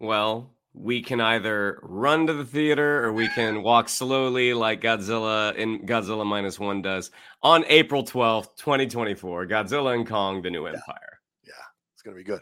[0.00, 0.06] Yeah.
[0.06, 5.54] Well, we can either run to the theater or we can walk slowly like Godzilla
[5.54, 7.10] in Godzilla minus one does
[7.42, 9.46] on April 12th, 2024.
[9.46, 10.74] Godzilla and Kong, the new yeah.
[10.74, 11.20] empire.
[11.44, 11.52] Yeah,
[11.94, 12.40] it's gonna be good.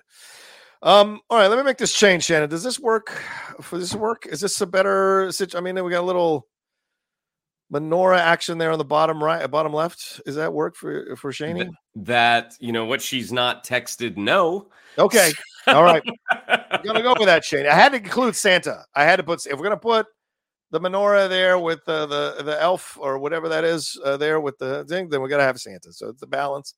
[0.83, 2.49] Um, all right, let me make this change, Shannon.
[2.49, 3.11] Does this work
[3.61, 4.27] for this work?
[4.27, 5.59] Is this a better situation?
[5.59, 6.47] I mean, we got a little
[7.73, 10.21] menorah action there on the bottom right, bottom left.
[10.27, 11.71] Is that work for for Shani?
[11.95, 14.17] That, that you know what she's not texted.
[14.17, 14.69] No.
[14.99, 15.33] Okay.
[15.67, 16.03] All right.
[16.49, 17.67] I'm gonna go with that, Shane.
[17.67, 18.85] I had to include Santa.
[18.95, 20.07] I had to put if we're gonna put
[20.71, 24.59] the menorah there with the the, the elf or whatever that is uh, there with
[24.59, 25.93] the thing, then we gotta have Santa.
[25.93, 26.75] So it's a balance.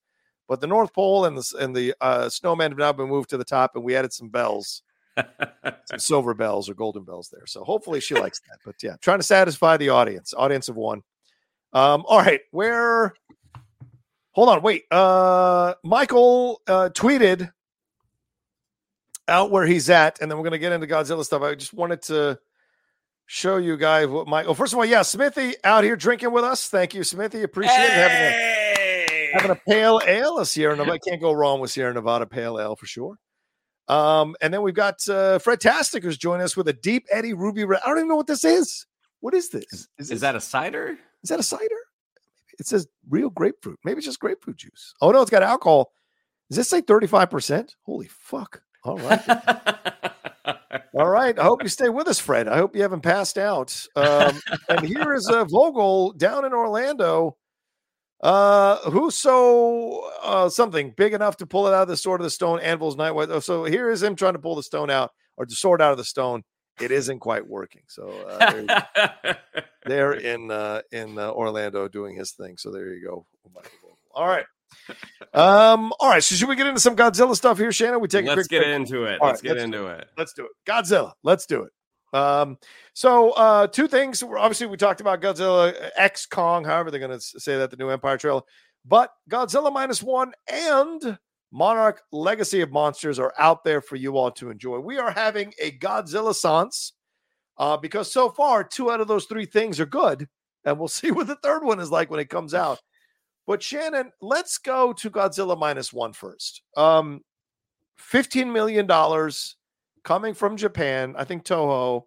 [0.48, 3.36] But the North Pole and the and the uh, snowman have now been moved to
[3.36, 4.82] the top, and we added some bells,
[5.84, 7.46] some silver bells or golden bells there.
[7.46, 8.58] So hopefully she likes that.
[8.64, 11.02] But yeah, trying to satisfy the audience, audience of one.
[11.74, 13.14] Um, all right, where?
[14.32, 14.84] Hold on, wait.
[14.90, 17.52] Uh, Michael uh, tweeted
[19.28, 21.42] out where he's at, and then we're going to get into Godzilla stuff.
[21.42, 22.38] I just wanted to
[23.26, 24.44] show you guys what my.
[24.44, 26.68] Oh, first of all, yeah, Smithy out here drinking with us.
[26.68, 27.42] Thank you, Smithy.
[27.42, 27.88] Appreciate hey!
[27.88, 28.67] having a
[29.32, 30.38] having a pale ale.
[30.38, 33.18] A Sierra Nevada can't go wrong with Sierra Nevada pale ale for sure.
[33.88, 37.32] Um, and then we've got uh, Fred Tastic who's joining us with a Deep Eddy
[37.32, 37.64] Ruby.
[37.64, 37.80] Red.
[37.84, 38.86] I don't even know what this is.
[39.20, 39.64] What is this?
[39.72, 40.98] Is, is, is that a cider?
[41.22, 41.64] Is that a cider?
[42.58, 43.78] It says real grapefruit.
[43.84, 44.94] Maybe it's just grapefruit juice.
[45.00, 45.92] Oh no, it's got alcohol.
[46.50, 47.74] Does this say 35%?
[47.84, 48.62] Holy fuck.
[48.84, 49.22] All right.
[50.94, 51.38] All right.
[51.38, 52.48] I hope you stay with us, Fred.
[52.48, 53.86] I hope you haven't passed out.
[53.96, 57.36] Um, and here is a Vogel down in Orlando.
[58.20, 62.24] Uh, who's so uh, something big enough to pull it out of the sword of
[62.24, 63.12] the stone, anvil's night.
[63.14, 65.92] Oh, so here is him trying to pull the stone out or the sword out
[65.92, 66.42] of the stone.
[66.80, 67.82] It isn't quite working.
[67.88, 69.06] So uh,
[69.84, 72.56] they're in uh, in uh, Orlando doing his thing.
[72.56, 73.26] So there you go.
[74.14, 74.44] All right
[75.34, 76.22] um, all right.
[76.22, 78.00] So should we get into some Godzilla stuff here, Shannon?
[78.00, 78.74] We take let's get break.
[78.74, 79.18] into it.
[79.22, 80.08] let's get let's into it.
[80.16, 80.50] Let's do it.
[80.66, 81.12] Godzilla.
[81.22, 81.72] Let's do it.
[82.12, 82.58] Um,
[82.94, 84.22] so uh, two things.
[84.22, 87.90] Obviously, we talked about Godzilla X Kong, however they're going to say that the new
[87.90, 88.42] Empire trailer,
[88.84, 91.18] but Godzilla minus one and
[91.50, 94.78] Monarch Legacy of Monsters are out there for you all to enjoy.
[94.78, 96.92] We are having a Godzillasaince
[97.56, 100.28] uh, because so far two out of those three things are good,
[100.64, 102.80] and we'll see what the third one is like when it comes out.
[103.46, 106.62] But Shannon, let's go to Godzilla minus one first.
[106.76, 107.22] Um,
[108.12, 108.86] $15 million
[110.02, 112.04] coming from Japan, I think Toho.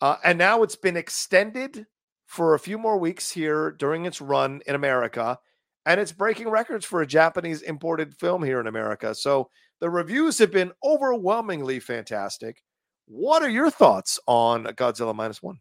[0.00, 1.86] Uh, and now it's been extended
[2.26, 5.38] for a few more weeks here during its run in America.
[5.86, 9.14] And it's breaking records for a Japanese imported film here in America.
[9.14, 9.50] So
[9.80, 12.62] the reviews have been overwhelmingly fantastic.
[13.06, 15.60] What are your thoughts on Godzilla minus one?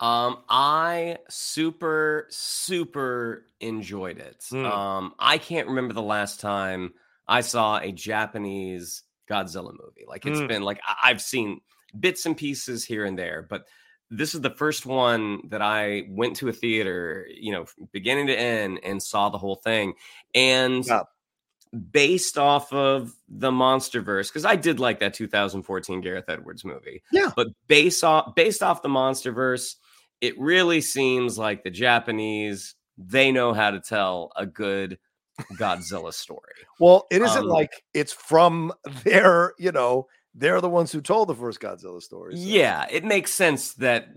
[0.00, 4.44] Um, I super, super enjoyed it.
[4.52, 4.66] Mm.
[4.66, 6.94] Um, I can't remember the last time
[7.28, 10.04] I saw a Japanese Godzilla movie.
[10.06, 10.48] Like it's mm.
[10.48, 11.60] been like I- I've seen
[11.98, 13.66] bits and pieces here and there, but
[14.10, 18.38] this is the first one that I went to a theater, you know, beginning to
[18.38, 19.94] end and saw the whole thing.
[20.34, 21.02] And yeah.
[21.90, 27.02] based off of the Monsterverse, because I did like that 2014 Gareth Edwards movie.
[27.10, 27.30] Yeah.
[27.34, 29.76] But based off based off the Monsterverse,
[30.20, 34.98] it really seems like the Japanese they know how to tell a good
[35.54, 36.52] Godzilla story.
[36.80, 38.72] Well, it isn't um, like it's from
[39.04, 42.36] their, you know, they're the ones who told the first Godzilla story.
[42.36, 42.42] So.
[42.42, 44.08] Yeah, it makes sense that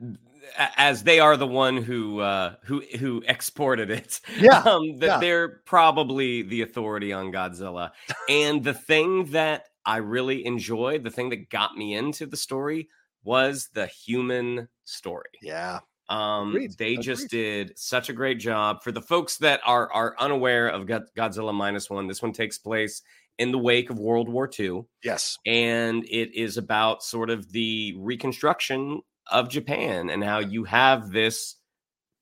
[0.78, 5.18] as they are the one who uh who who exported it yeah um that yeah.
[5.18, 7.92] they're probably the authority on godzilla
[8.30, 12.88] and the thing that i really enjoyed the thing that got me into the story
[13.28, 15.30] was the human story.
[15.42, 15.80] Yeah.
[16.10, 16.78] Um, Agreed.
[16.78, 17.02] they Agreed.
[17.04, 18.84] just did such a great job.
[18.84, 23.02] For the folks that are are unaware of Godzilla minus one, this one takes place
[23.38, 24.84] in the wake of World War II.
[25.04, 29.02] Yes, and it is about sort of the reconstruction
[29.32, 31.56] of Japan and how you have this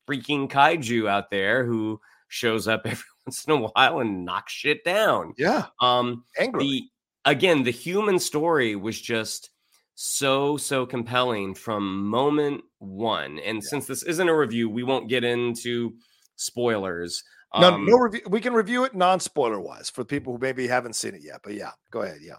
[0.09, 4.83] freaking kaiju out there who shows up every once in a while and knocks shit
[4.83, 5.33] down.
[5.37, 6.63] Yeah, um, angry.
[6.63, 6.83] The,
[7.25, 9.51] again, the human story was just
[9.95, 13.69] so so compelling from moment one and yeah.
[13.69, 15.93] since this isn't a review we won't get into
[16.35, 17.23] spoilers
[17.57, 20.95] no um, no review we can review it non-spoiler wise for people who maybe haven't
[20.97, 22.35] seen it yet but yeah go ahead yeah.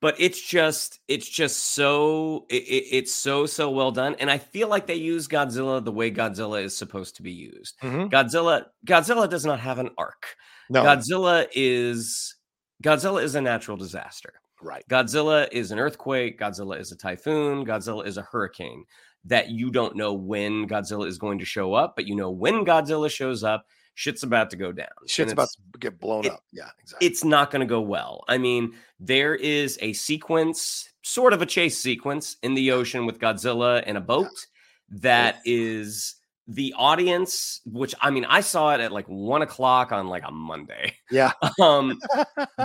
[0.00, 4.38] But it's just it's just so it, it, it's so so well done and i
[4.38, 7.78] feel like they use godzilla the way godzilla is supposed to be used.
[7.80, 8.06] Mm-hmm.
[8.06, 10.36] godzilla godzilla does not have an arc.
[10.70, 10.84] No.
[10.84, 12.36] Godzilla is
[12.82, 14.84] godzilla is a natural disaster Right.
[14.88, 16.38] Godzilla is an earthquake.
[16.38, 17.64] Godzilla is a typhoon.
[17.64, 18.84] Godzilla is a hurricane.
[19.24, 22.64] That you don't know when Godzilla is going to show up, but you know when
[22.64, 24.88] Godzilla shows up, shit's about to go down.
[25.06, 26.44] Shit's about to get blown it- up.
[26.52, 27.06] Yeah, exactly.
[27.06, 28.24] it's not going to go well.
[28.28, 33.18] I mean, there is a sequence, sort of a chase sequence in the ocean with
[33.18, 34.46] Godzilla in a boat
[34.90, 36.16] that is
[36.52, 40.32] the audience, which I mean, I saw it at like one o'clock on like a
[40.32, 40.96] Monday.
[41.10, 41.30] yeah.
[41.60, 41.98] Um,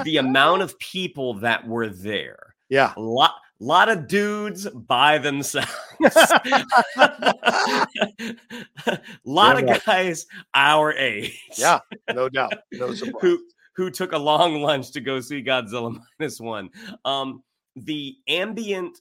[0.04, 2.94] the amount of people that were there, yeah.
[2.98, 5.70] a lot, lot of dudes by themselves,
[6.04, 6.66] a
[9.26, 11.80] lot Yeah, of guys our age, Yeah.
[12.14, 12.54] No doubt.
[12.72, 13.22] No surprise.
[13.22, 13.40] who
[13.76, 16.70] who took a long lunch to go see Godzilla minus one.
[17.04, 17.44] Um,
[17.76, 19.00] the ambient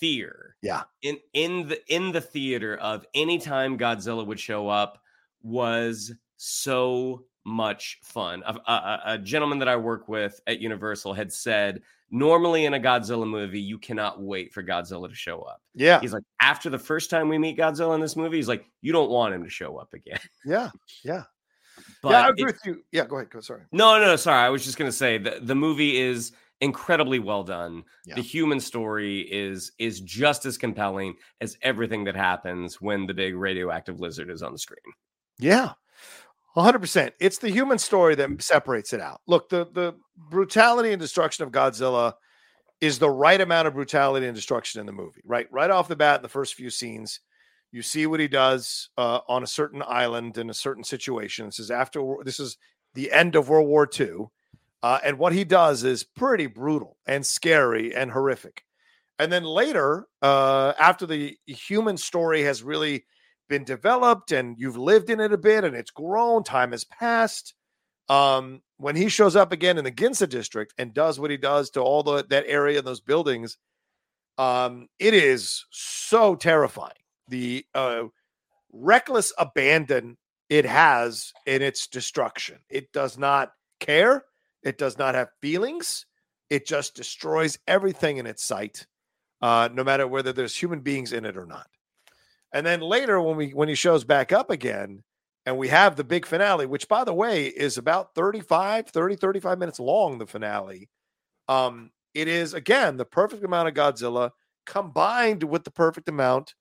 [0.00, 0.84] fear, Yeah.
[1.02, 5.02] in in the in the theater of any time Godzilla would show up
[5.42, 8.42] was so much fun.
[8.44, 12.80] A, a- a- gentleman that I work with at Universal had said, normally in a
[12.80, 15.62] Godzilla movie, you cannot wait for Godzilla to show up.
[15.74, 16.00] Yeah.
[16.00, 18.92] He's like, after the first time we meet Godzilla in this movie, he's like, you
[18.92, 20.18] don't want him to show up again.
[20.44, 20.70] Yeah.
[21.04, 21.22] Yeah.
[22.02, 22.20] But yeah.
[22.20, 22.82] I it- agree with you.
[22.90, 23.04] Yeah.
[23.06, 23.30] Go ahead.
[23.30, 23.40] Go.
[23.40, 23.62] Sorry.
[23.70, 24.44] no, no, no, sorry.
[24.44, 27.84] I was just gonna say the, the movie is incredibly well done.
[28.04, 28.14] Yeah.
[28.14, 33.34] The human story is is just as compelling as everything that happens when the big
[33.34, 34.78] radioactive lizard is on the screen.
[35.38, 35.72] Yeah.
[36.56, 37.12] 100%.
[37.20, 39.20] It's the human story that separates it out.
[39.26, 42.14] Look, the the brutality and destruction of Godzilla
[42.80, 45.22] is the right amount of brutality and destruction in the movie.
[45.24, 45.46] Right?
[45.52, 47.20] Right off the bat in the first few scenes,
[47.72, 51.46] you see what he does uh, on a certain island in a certain situation.
[51.46, 52.56] This is after this is
[52.94, 54.28] the end of World War II.
[54.86, 58.62] Uh, and what he does is pretty brutal and scary and horrific.
[59.18, 63.04] And then later, uh, after the human story has really
[63.48, 67.54] been developed and you've lived in it a bit and it's grown, time has passed.
[68.08, 71.68] Um, when he shows up again in the Ginza district and does what he does
[71.70, 73.58] to all the that area and those buildings,
[74.38, 77.02] um, it is so terrifying.
[77.26, 78.04] The uh,
[78.72, 80.16] reckless abandon
[80.48, 82.58] it has in its destruction.
[82.70, 83.50] It does not
[83.80, 84.22] care.
[84.66, 86.06] It does not have feelings.
[86.50, 88.84] It just destroys everything in its sight,
[89.40, 91.68] uh, no matter whether there's human beings in it or not.
[92.52, 95.04] And then later, when we when he shows back up again,
[95.46, 99.58] and we have the big finale, which by the way is about 35, 30, 35
[99.58, 100.88] minutes long, the finale.
[101.48, 104.32] Um, it is again the perfect amount of Godzilla
[104.66, 106.56] combined with the perfect amount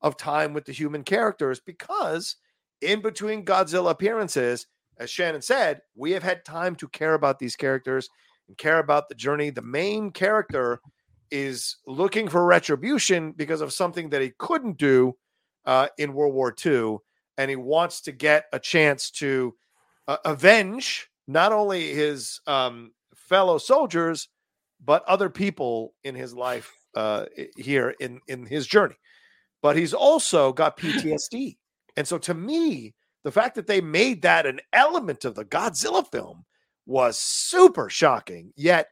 [0.00, 2.36] of time with the human characters because
[2.80, 4.68] in between Godzilla appearances,
[4.98, 8.08] as Shannon said, we have had time to care about these characters
[8.48, 9.50] and care about the journey.
[9.50, 10.80] The main character
[11.30, 15.16] is looking for retribution because of something that he couldn't do
[15.66, 16.98] uh, in World War II,
[17.36, 19.54] and he wants to get a chance to
[20.06, 24.28] uh, avenge not only his um, fellow soldiers
[24.84, 27.26] but other people in his life uh,
[27.56, 28.94] here in in his journey.
[29.60, 31.56] But he's also got PTSD,
[31.96, 36.06] and so to me, the fact that they made that an element of the Godzilla
[36.06, 36.44] film
[36.86, 38.88] was super shocking, yet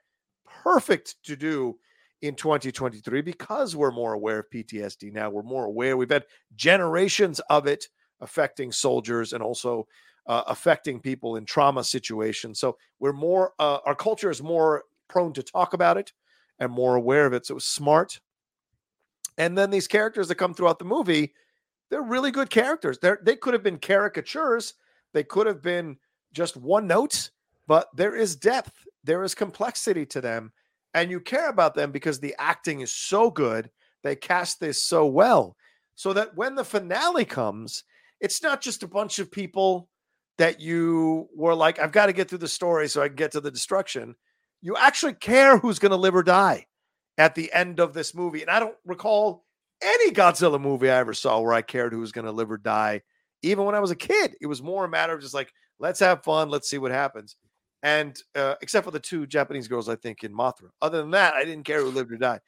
[0.62, 1.78] perfect to do
[2.23, 5.31] in 2023 because we're more aware of PTSD now.
[5.31, 5.97] We're more aware.
[5.97, 6.27] We've had
[6.57, 7.86] generations of it
[8.20, 9.86] affecting soldiers and also
[10.27, 12.59] uh, affecting people in trauma situations.
[12.59, 16.12] So we're more, uh, our culture is more prone to talk about it
[16.59, 17.47] and more aware of it.
[17.47, 18.19] So it was smart.
[19.39, 21.35] And then these characters that come throughout the movie,
[21.91, 22.99] they're really good characters.
[22.99, 24.75] They're, they could have been caricatures,
[25.15, 25.97] they could have been
[26.33, 27.31] just one note,
[27.67, 30.53] but there is depth, there is complexity to them
[30.97, 33.71] and you care about them because the acting is so good.
[34.03, 35.55] They cast this so well,
[35.95, 37.85] so that when the finale comes,
[38.19, 39.91] it's not just a bunch of people
[40.39, 43.33] that you were like, I've got to get through the story so I can get
[43.33, 44.15] to the destruction.
[44.63, 46.67] You actually care who's going to live or die
[47.19, 48.41] at the end of this movie.
[48.41, 49.45] And I don't recall
[49.82, 52.59] any Godzilla movie I ever saw where I cared who was going to live or
[52.59, 53.03] die.
[53.43, 56.01] Even when I was a kid, it was more a matter of just like, let's
[56.01, 57.36] have fun, let's see what happens
[57.86, 60.70] and uh, except for the two Japanese girls, I think in Mothra.
[60.82, 62.40] Other than that, I didn't care who lived or died.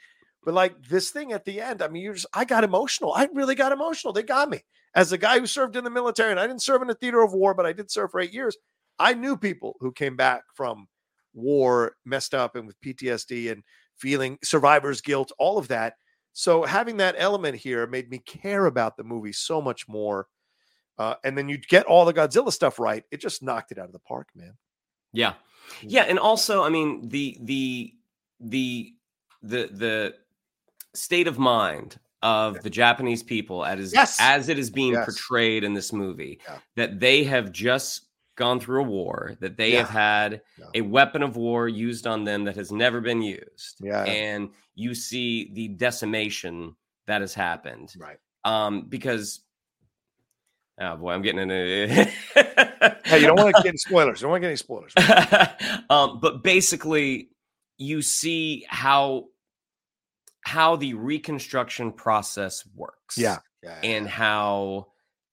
[0.44, 3.12] But like this thing at the end, I mean, you just I got emotional.
[3.14, 4.12] I really got emotional.
[4.12, 4.60] They got me
[4.96, 7.22] as a guy who served in the military, and I didn't serve in a theater
[7.22, 8.56] of war, but I did serve for eight years.
[8.98, 10.88] I knew people who came back from
[11.34, 13.62] war, messed up, and with PTSD and
[13.96, 15.94] feeling survivor's guilt, all of that.
[16.32, 20.28] So having that element here made me care about the movie so much more.
[20.98, 23.04] Uh, and then you get all the Godzilla stuff right.
[23.10, 24.54] It just knocked it out of the park, man.
[25.12, 25.34] Yeah.
[25.82, 27.94] Yeah, and also, I mean, the the
[28.40, 28.94] the
[29.42, 30.14] the the
[30.94, 34.16] state of mind of the Japanese people as Yes.
[34.20, 35.04] as it is being Yes.
[35.04, 36.58] portrayed in this movie Yeah.
[36.74, 38.07] that they have just
[38.38, 39.80] gone through a war, that they Yeah.
[39.80, 40.66] have had Yeah.
[40.76, 43.80] a weapon of war used on them that has never been used.
[43.80, 44.04] Yeah.
[44.04, 47.92] And you see the decimation that has happened.
[47.98, 48.18] Right.
[48.44, 49.40] Um, because
[50.80, 52.04] oh boy, I'm getting into
[53.04, 54.20] Hey, you don't want to get any spoilers.
[54.20, 54.92] You don't want to get any spoilers.
[55.90, 57.30] um, but basically,
[57.76, 59.26] you see how
[60.42, 63.18] how the reconstruction process works.
[63.18, 63.38] Yeah.
[63.62, 63.80] Yeah.
[63.82, 64.92] And how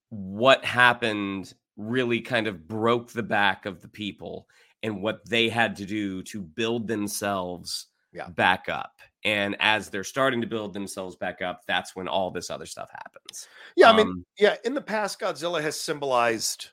[0.09, 4.47] what happened really kind of broke the back of the people
[4.83, 8.29] and what they had to do to build themselves Yeah.
[8.29, 8.93] back up.
[9.23, 12.89] And as they're starting to build themselves back up, that's when all this other stuff
[12.91, 13.47] happens.
[13.75, 13.89] yeah.
[13.89, 14.55] I mean, Um, yeah.
[14.63, 16.69] In the past, Godzilla has symbolized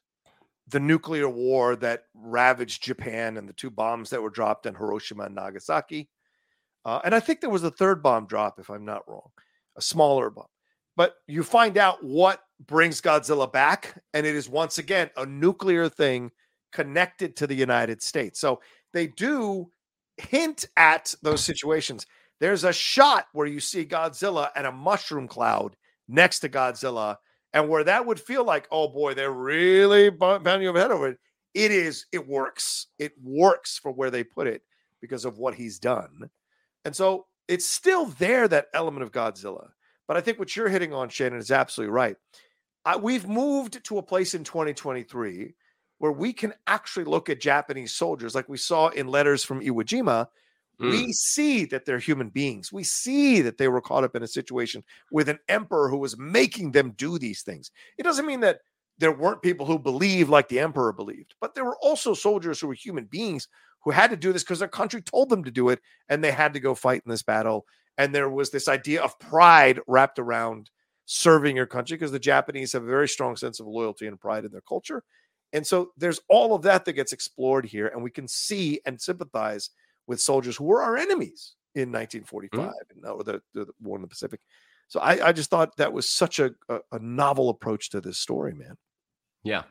[0.68, 5.24] the nuclear war that ravaged Japan and the two bombs that were dropped in Hiroshima
[5.24, 6.08] and Nagasaki.
[6.84, 9.30] Uh, and I think there was a third bomb drop, if I'm not wrong,
[9.76, 10.46] a smaller bomb.
[10.96, 15.88] But you find out what brings Godzilla back, and it is once again a nuclear
[15.88, 16.30] thing
[16.72, 18.40] connected to the United States.
[18.40, 18.60] So
[18.92, 19.70] they do
[20.16, 22.06] hint at those situations.
[22.40, 25.76] There's a shot where you see Godzilla and a mushroom cloud
[26.08, 27.16] next to Godzilla,
[27.52, 31.18] and where that would feel like, oh boy, they're really pounding your head over it.
[31.54, 32.86] It is, it works.
[32.98, 34.62] It works for where they put it
[35.00, 36.30] because of what he's done.
[36.84, 39.68] And so it's still there, that element of Godzilla.
[40.08, 42.16] But I think what you're hitting on, Shannon, is absolutely right.
[42.84, 45.54] I, we've moved to a place in 2023
[45.98, 49.84] where we can actually look at Japanese soldiers like we saw in letters from Iwo
[49.84, 50.26] Jima.
[50.80, 52.72] mm, We see that they're human beings.
[52.72, 56.18] We see that they were caught up in a situation with an emperor who was
[56.18, 57.70] making them do these things.
[57.98, 58.58] It doesn't mean that
[58.98, 62.66] there weren't people who believed like the emperor believed, but there were also soldiers who
[62.66, 63.46] were human beings
[63.84, 66.30] who had to do this because their country told them to do it and they
[66.30, 67.66] had to go fight in this battle.
[67.98, 70.70] And there was this idea of pride wrapped around
[71.06, 74.44] serving your country because the Japanese have a very strong sense of loyalty and pride
[74.44, 75.02] in their culture.
[75.52, 78.98] And so there's all of that that gets explored here, and we can see and
[78.98, 79.70] sympathize
[80.06, 81.94] with soldiers who were our enemies in mm.
[81.94, 84.40] 1945 and or the, the, the war in the Pacific.
[84.88, 88.18] So I, I just thought that was such a, a, a novel approach to this
[88.18, 88.76] story, man.
[89.42, 89.62] Yeah.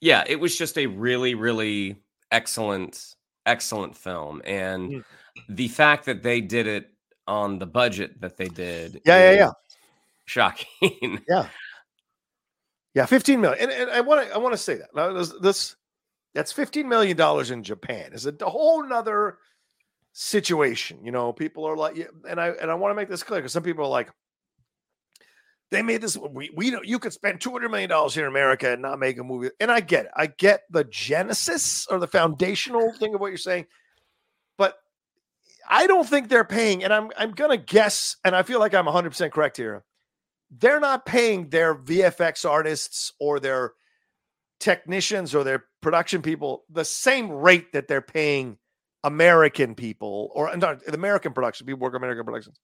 [0.00, 0.24] Yeah.
[0.26, 1.96] It was just a really, really
[2.30, 3.14] excellent,
[3.46, 4.42] excellent film.
[4.44, 5.04] And Mm.
[5.48, 6.90] the fact that they did it
[7.26, 9.00] on the budget that they did.
[9.04, 9.50] Yeah, yeah, yeah.
[10.26, 11.20] Shocking.
[11.28, 11.48] Yeah,
[12.94, 13.60] yeah, 15 million.
[13.60, 14.94] And, and I want to I want to say that.
[14.94, 15.76] Now, this, this
[16.34, 19.38] that's 15 million dollars in Japan is a whole nother
[20.12, 21.04] situation.
[21.04, 23.40] You know, people are like, yeah, and I and I want to make this clear
[23.40, 24.10] because some people are like,
[25.70, 26.16] they made this.
[26.16, 26.86] We we don't.
[26.86, 29.50] You could spend 200 million dollars here in America and not make a movie.
[29.60, 30.10] And I get it.
[30.16, 33.66] I get the genesis or the foundational thing of what you're saying,
[34.58, 34.76] but
[35.68, 36.84] I don't think they're paying.
[36.84, 39.84] And I'm I'm gonna guess, and I feel like I'm 100 percent correct here
[40.50, 43.72] they're not paying their VFX artists or their
[44.58, 48.58] technicians or their production people the same rate that they're paying
[49.04, 52.58] American people or not American production people work American productions.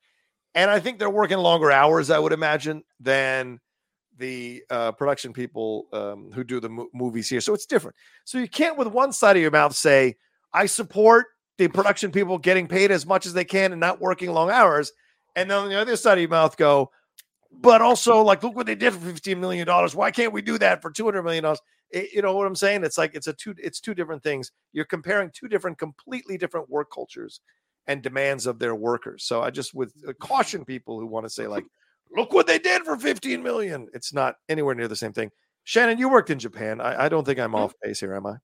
[0.56, 3.60] And I think they're working longer hours, I would imagine, than
[4.16, 7.42] the uh, production people um, who do the mo- movies here.
[7.42, 7.94] So it's different.
[8.24, 10.16] So you can't, with one side of your mouth, say,
[10.52, 11.26] I support
[11.58, 14.90] the production people getting paid as much as they can and not working long hours.
[15.36, 16.90] And then on the other side of your mouth, go,
[17.60, 20.58] but also like look what they did for 15 million dollars why can't we do
[20.58, 21.60] that for 200 million dollars
[21.92, 24.84] you know what i'm saying it's like it's a two it's two different things you're
[24.84, 27.40] comparing two different completely different work cultures
[27.88, 31.30] and demands of their workers so i just would uh, caution people who want to
[31.30, 31.64] say like
[32.16, 35.30] look what they did for 15 million it's not anywhere near the same thing
[35.64, 37.62] shannon you worked in japan i, I don't think i'm Mm-hmm.
[37.64, 38.36] off base here am i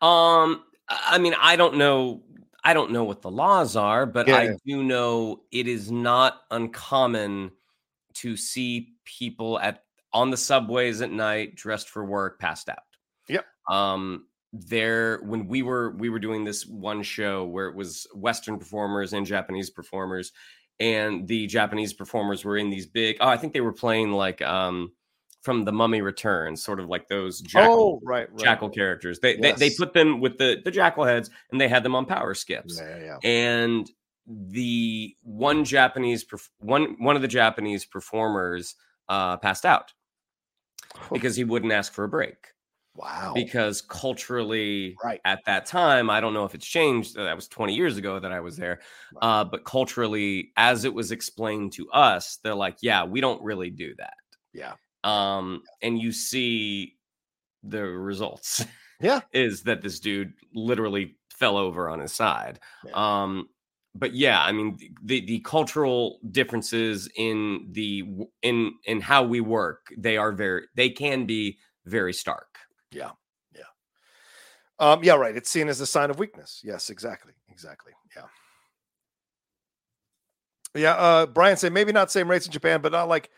[0.00, 2.22] Um, I mean, I don't know.
[2.62, 6.42] I don't know what the laws are, but Yeah, I do know it is not
[6.50, 7.52] uncommon
[8.14, 12.78] to see people at on the subways at night dressed for work, passed out.
[13.28, 13.44] Yep.
[13.68, 18.58] Um, there when we were we were doing this one show where it was Western
[18.58, 20.32] performers and Japanese performers,
[20.78, 23.16] and the Japanese performers were in these big.
[23.20, 24.92] Oh, I think they were playing like um
[25.42, 29.18] from the Mummy Returns, sort of like those jackal oh right, right jackal characters.
[29.18, 32.06] They, they they put them with the the jackal heads, and they had them on
[32.06, 32.80] power skips.
[32.80, 33.18] yeah, yeah, yeah.
[33.28, 33.90] And
[34.26, 36.24] the one Japanese
[36.60, 38.76] one one of the Japanese performers
[39.08, 39.92] uh, passed out
[41.12, 42.53] because he wouldn't ask for a break
[42.94, 45.20] wow because culturally Right.
[45.24, 48.32] at that time i don't know if it's changed that was 20 years ago that
[48.32, 48.80] i was there
[49.14, 49.40] Right.
[49.40, 53.70] uh, but culturally as it was explained to us they're like yeah we don't really
[53.70, 54.14] do that
[54.52, 56.96] yeah um and you see
[57.62, 58.64] the results
[59.00, 59.20] Yeah.
[59.32, 62.92] is that this dude literally fell over on his side Yeah.
[63.22, 63.48] um
[63.94, 68.04] but yeah i mean the the cultural differences in the
[68.42, 72.53] in in how we work they are very they can be very stark
[72.94, 73.10] Yeah,
[73.54, 73.62] yeah.
[74.78, 75.36] Um, yeah, right.
[75.36, 76.60] It's seen as a sign of weakness.
[76.64, 77.32] Yes, exactly.
[77.50, 77.92] Exactly.
[78.16, 78.22] Yeah.
[80.74, 80.94] Yeah.
[80.94, 83.30] Uh, Brian said maybe not same rates in Japan, but not like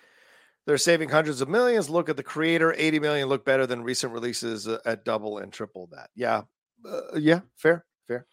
[0.66, 1.90] they're saving hundreds of millions.
[1.90, 5.52] Look at the creator, 80 million look better than recent releases uh, at double and
[5.52, 6.10] triple that.
[6.14, 6.42] Yeah.
[6.84, 7.40] Uh, yeah.
[7.56, 7.84] Fair.
[8.08, 8.26] Fair.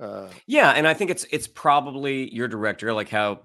[0.00, 0.70] Uh, yeah.
[0.70, 3.40] And I think it's, it's probably your director, like how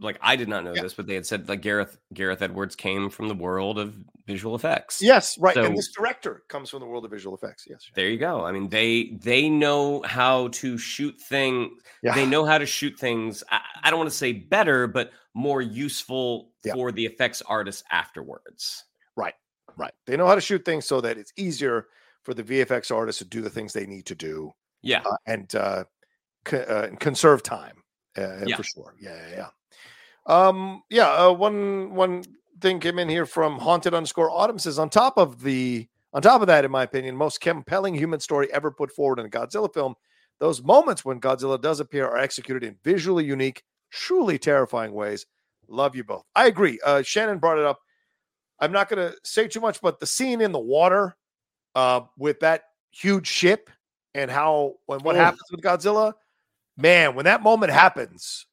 [0.00, 0.82] like I did not know yeah.
[0.82, 3.96] this, but they had said like Gareth Gareth Edwards came from the world of
[4.26, 5.00] visual effects.
[5.00, 5.54] Yes, right.
[5.54, 7.64] So, and this director comes from the world of visual effects.
[7.68, 7.88] Yes.
[7.94, 8.44] There you go.
[8.44, 11.70] I mean, they they know how to shoot things.
[12.02, 12.14] Yeah.
[12.14, 13.44] They know how to shoot things.
[13.50, 16.74] I, I don't want to say better, but more useful yeah.
[16.74, 18.84] for the effects artists afterwards.
[19.16, 19.34] Right.
[19.76, 19.92] Right.
[20.06, 21.86] They know how to shoot things so that it's easier
[22.22, 24.52] for the VFX artists to do the things they need to do.
[24.82, 25.02] Yeah.
[25.04, 25.84] Uh, and uh,
[26.52, 27.83] uh, conserve time.
[28.16, 28.56] Uh, yeah.
[28.56, 28.94] for sure.
[29.00, 29.48] Yeah, yeah, yeah.
[30.26, 32.24] Um, yeah, uh, one one
[32.60, 36.40] thing came in here from haunted underscore autumn says on top of the on top
[36.40, 39.72] of that, in my opinion, most compelling human story ever put forward in a Godzilla
[39.72, 39.94] film.
[40.38, 45.26] Those moments when Godzilla does appear are executed in visually unique, truly terrifying ways.
[45.68, 46.24] Love you both.
[46.34, 46.78] I agree.
[46.84, 47.80] Uh, Shannon brought it up.
[48.60, 51.16] I'm not going to say too much, but the scene in the water
[51.74, 52.62] uh, with that
[52.92, 53.70] huge ship
[54.14, 55.18] and how and what oh.
[55.18, 56.12] happens with Godzilla,
[56.76, 58.46] man, when that moment happens,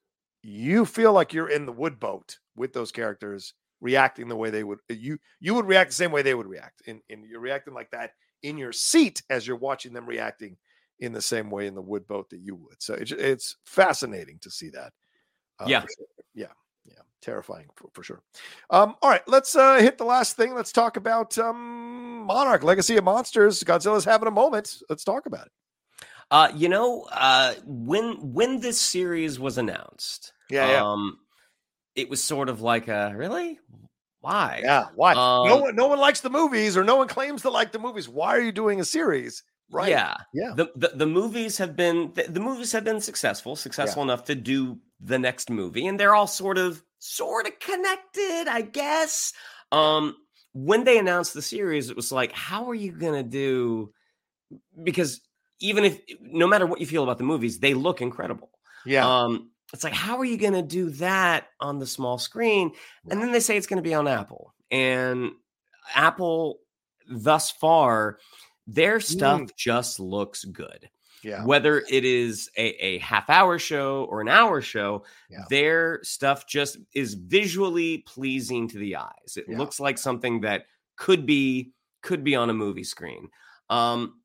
[0.43, 4.63] you feel like you're in the wood boat with those characters reacting the way they
[4.63, 7.73] would you you would react the same way they would react and, and you're reacting
[7.73, 8.11] like that
[8.43, 10.55] in your seat as you're watching them reacting
[10.99, 12.75] in the same way in the wood boat that you would.
[12.79, 14.93] So it's, it's fascinating to see that
[15.59, 15.81] uh, yeah.
[15.81, 16.07] sure.
[16.35, 16.45] yeah
[16.85, 18.21] yeah terrifying for, for sure.
[18.69, 20.53] Um all right let's uh hit the last thing.
[20.53, 23.63] Let's talk about um monarch legacy of monsters.
[23.63, 24.77] Godzilla's having a moment.
[24.89, 25.51] Let's talk about it
[26.31, 30.83] uh, you know, uh, when when this series was announced, yeah, yeah.
[30.83, 31.19] Um,
[31.93, 33.59] it was sort of like a really
[34.21, 34.61] why?
[34.63, 35.11] Yeah, why?
[35.11, 37.79] Um, no one, no one likes the movies, or no one claims to like the
[37.79, 38.07] movies.
[38.07, 39.43] Why are you doing a series?
[39.71, 39.89] Right?
[39.89, 40.53] Yeah, yeah.
[40.55, 44.13] The the, the movies have been the, the, movies have been successful, successful yeah.
[44.13, 48.61] enough to do the next movie, and they're all sort of sort of connected, I
[48.61, 49.33] guess.
[49.71, 50.15] Um,
[50.53, 53.91] when they announced the series, it was like, how are you gonna do?
[54.81, 55.19] Because
[55.61, 58.49] even if no matter what you feel about the movies, they look incredible.
[58.85, 59.07] Yeah.
[59.07, 62.73] Um, it's like, how are you going to do that on the small screen?
[63.09, 64.53] And then they say it's going to be on Apple.
[64.69, 65.31] And
[65.95, 66.59] Apple,
[67.09, 68.17] thus far,
[68.67, 69.55] their stuff mm.
[69.55, 70.89] just looks good.
[71.23, 71.45] Yeah.
[71.45, 75.45] Whether it is a, a half hour show or an hour show, yeah.
[75.49, 79.37] their stuff just is visually pleasing to the eyes.
[79.37, 79.57] It yeah.
[79.57, 80.65] looks like something that
[80.97, 83.29] could be could be on a movie screen.
[83.69, 84.20] Um.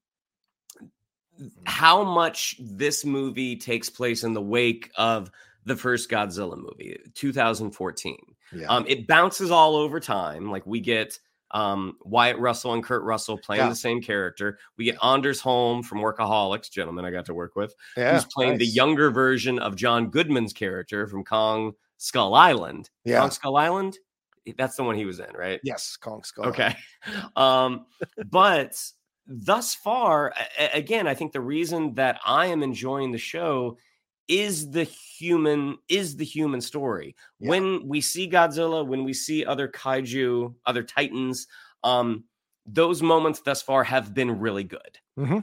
[1.65, 5.31] How much this movie takes place in the wake of
[5.65, 8.17] the first Godzilla movie, 2014.
[8.53, 8.67] Yeah.
[8.69, 10.51] Um, it bounces all over time.
[10.51, 11.19] Like we get
[11.51, 13.69] um, Wyatt Russell and Kurt Russell playing yeah.
[13.69, 14.59] the same character.
[14.77, 18.53] We get Anders Holm from Workaholics, gentlemen I got to work with, yeah, who's playing
[18.53, 18.61] nice.
[18.61, 22.91] the younger version of John Goodman's character from Kong Skull Island.
[23.05, 23.21] Yeah.
[23.21, 23.99] Kong Skull Island?
[24.57, 25.61] That's the one he was in, right?
[25.65, 26.47] Yes, Kong Skull.
[26.47, 26.77] Okay.
[27.37, 27.87] um,
[28.31, 28.81] but
[29.27, 30.33] thus far,
[30.73, 33.79] again, I think the reason that I am enjoying the show
[34.29, 37.15] is the human is the human story.
[37.39, 37.51] Yeah.
[37.51, 41.47] When we see Godzilla, when we see other kaiju, other titans,
[41.85, 42.25] um,
[42.67, 44.99] those moments thus far have been really good.
[45.19, 45.39] Mm-hmm.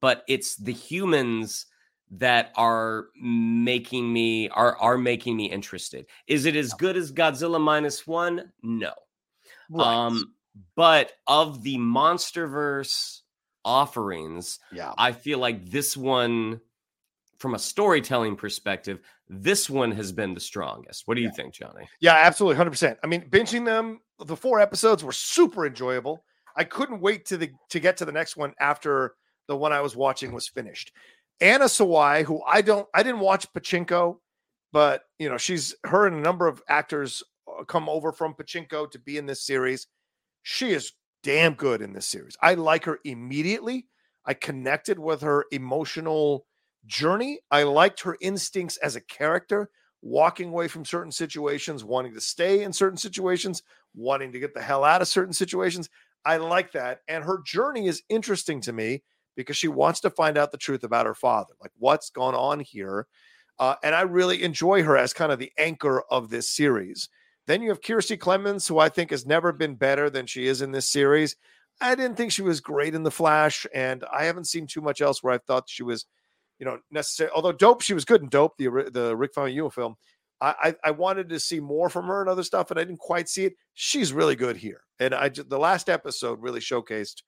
[0.00, 1.66] But it's the humans
[2.12, 6.06] that are making me are are making me interested.
[6.26, 8.52] Is it as good as Godzilla minus one?
[8.62, 8.92] No.
[9.70, 9.86] Right.
[9.86, 10.34] Um,
[10.76, 13.20] but of the MonsterVerse
[13.64, 16.60] offerings, yeah, I feel like this one,
[17.38, 21.02] from a storytelling perspective, this one has been the strongest.
[21.06, 21.34] What do you yeah.
[21.34, 21.88] think, Johnny?
[22.00, 22.98] Yeah, absolutely, hundred percent.
[23.02, 26.24] I mean, binging them, the four episodes were super enjoyable.
[26.56, 29.14] I couldn't wait to the to get to the next one after
[29.48, 30.92] the one I was watching was finished.
[31.40, 34.18] Anna Sawai, who I don't, I didn't watch Pachinko,
[34.72, 38.90] but you know, she's her and a number of actors uh, come over from Pachinko
[38.90, 39.86] to be in this series.
[40.44, 40.92] She is
[41.22, 42.36] damn good in this series.
[42.40, 43.86] I like her immediately.
[44.26, 46.46] I connected with her emotional
[46.86, 47.40] journey.
[47.50, 49.70] I liked her instincts as a character,
[50.02, 53.62] walking away from certain situations, wanting to stay in certain situations,
[53.94, 55.88] wanting to get the hell out of certain situations.
[56.26, 57.00] I like that.
[57.08, 59.02] And her journey is interesting to me
[59.36, 62.60] because she wants to find out the truth about her father, like what's gone on
[62.60, 63.06] here.
[63.58, 67.08] Uh, and I really enjoy her as kind of the anchor of this series.
[67.46, 70.62] Then you have Kiersey Clemons, who I think has never been better than she is
[70.62, 71.36] in this series.
[71.80, 75.00] I didn't think she was great in The Flash, and I haven't seen too much
[75.00, 76.06] else where I thought she was,
[76.58, 77.30] you know, necessary.
[77.34, 79.96] Although Dope, she was good in Dope, the the Rick Famuyiwa film.
[80.40, 83.00] I, I, I wanted to see more from her and other stuff, and I didn't
[83.00, 83.54] quite see it.
[83.74, 87.22] She's really good here, and I the last episode really showcased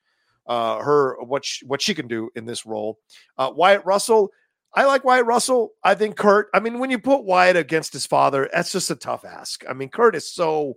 [0.47, 2.99] uh, her what she, what she can do in this role.
[3.37, 4.31] Uh, Wyatt Russell,
[4.77, 5.71] I like Wyatt Russell.
[5.83, 6.49] I think Kurt.
[6.53, 9.65] I mean, when you put Wyatt against his father, that's just a tough ask.
[9.67, 10.77] I mean, Kurt is so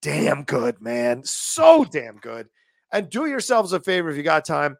[0.00, 2.48] damn good, man, so damn good.
[2.90, 4.78] And do yourselves a favor if you got time.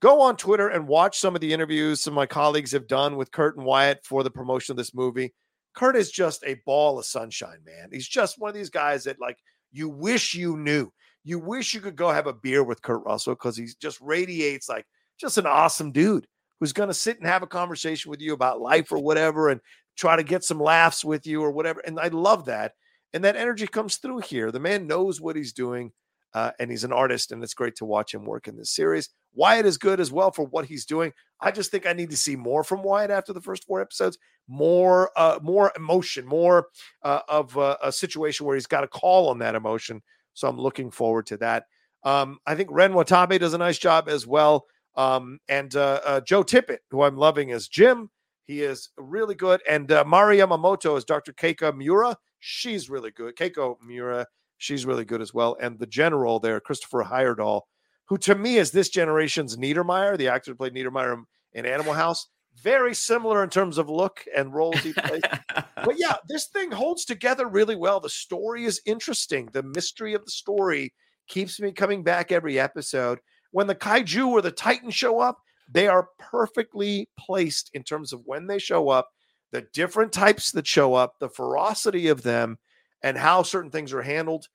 [0.00, 3.16] Go on Twitter and watch some of the interviews some of my colleagues have done
[3.16, 5.34] with Kurt and Wyatt for the promotion of this movie.
[5.74, 7.90] Kurt is just a ball of sunshine, man.
[7.92, 9.36] He's just one of these guys that like
[9.72, 10.90] you wish you knew.
[11.22, 14.70] You wish you could go have a beer with Kurt Russell because he just radiates
[14.70, 14.86] like
[15.20, 16.26] just an awesome dude
[16.60, 19.60] who's going to sit and have a conversation with you about life or whatever and
[19.96, 21.80] try to get some laughs with you or whatever.
[21.80, 22.74] And I love that.
[23.12, 24.52] And that energy comes through here.
[24.52, 25.92] The man knows what he's doing
[26.32, 29.08] uh, and he's an artist, and it's great to watch him work in this series.
[29.34, 31.12] Wyatt is good as well for what he's doing.
[31.40, 34.18] I just think I need to see more from Wyatt after the first four episodes.
[34.48, 36.68] More, uh, more emotion, more
[37.02, 40.02] uh, of a, a situation where he's got to call on that emotion.
[40.34, 41.64] So I'm looking forward to that.
[42.04, 44.66] Um, I think Ren Watabe does a nice job as well.
[44.96, 48.10] Um, and uh, uh, Joe Tippett, who I'm loving as Jim,
[48.46, 49.60] he is really good.
[49.68, 51.32] And uh, Mari Yamamoto is Dr.
[51.32, 52.16] Keiko Miura.
[52.40, 53.36] She's really good.
[53.36, 54.26] Keiko Miura,
[54.58, 55.56] she's really good as well.
[55.60, 57.62] And the general there, Christopher Heyerdahl,
[58.06, 61.22] who to me is this generation's Niedermeyer, the actor who played Niedermeyer
[61.52, 62.26] in Animal House.
[62.60, 65.22] Very similar in terms of look and roles he plays.
[65.54, 68.00] but yeah, this thing holds together really well.
[68.00, 69.48] The story is interesting.
[69.52, 70.92] The mystery of the story
[71.28, 73.20] keeps me coming back every episode.
[73.50, 75.38] When the kaiju or the titan show up,
[75.72, 79.08] they are perfectly placed in terms of when they show up,
[79.52, 82.58] the different types that show up, the ferocity of them,
[83.02, 84.46] and how certain things are handled.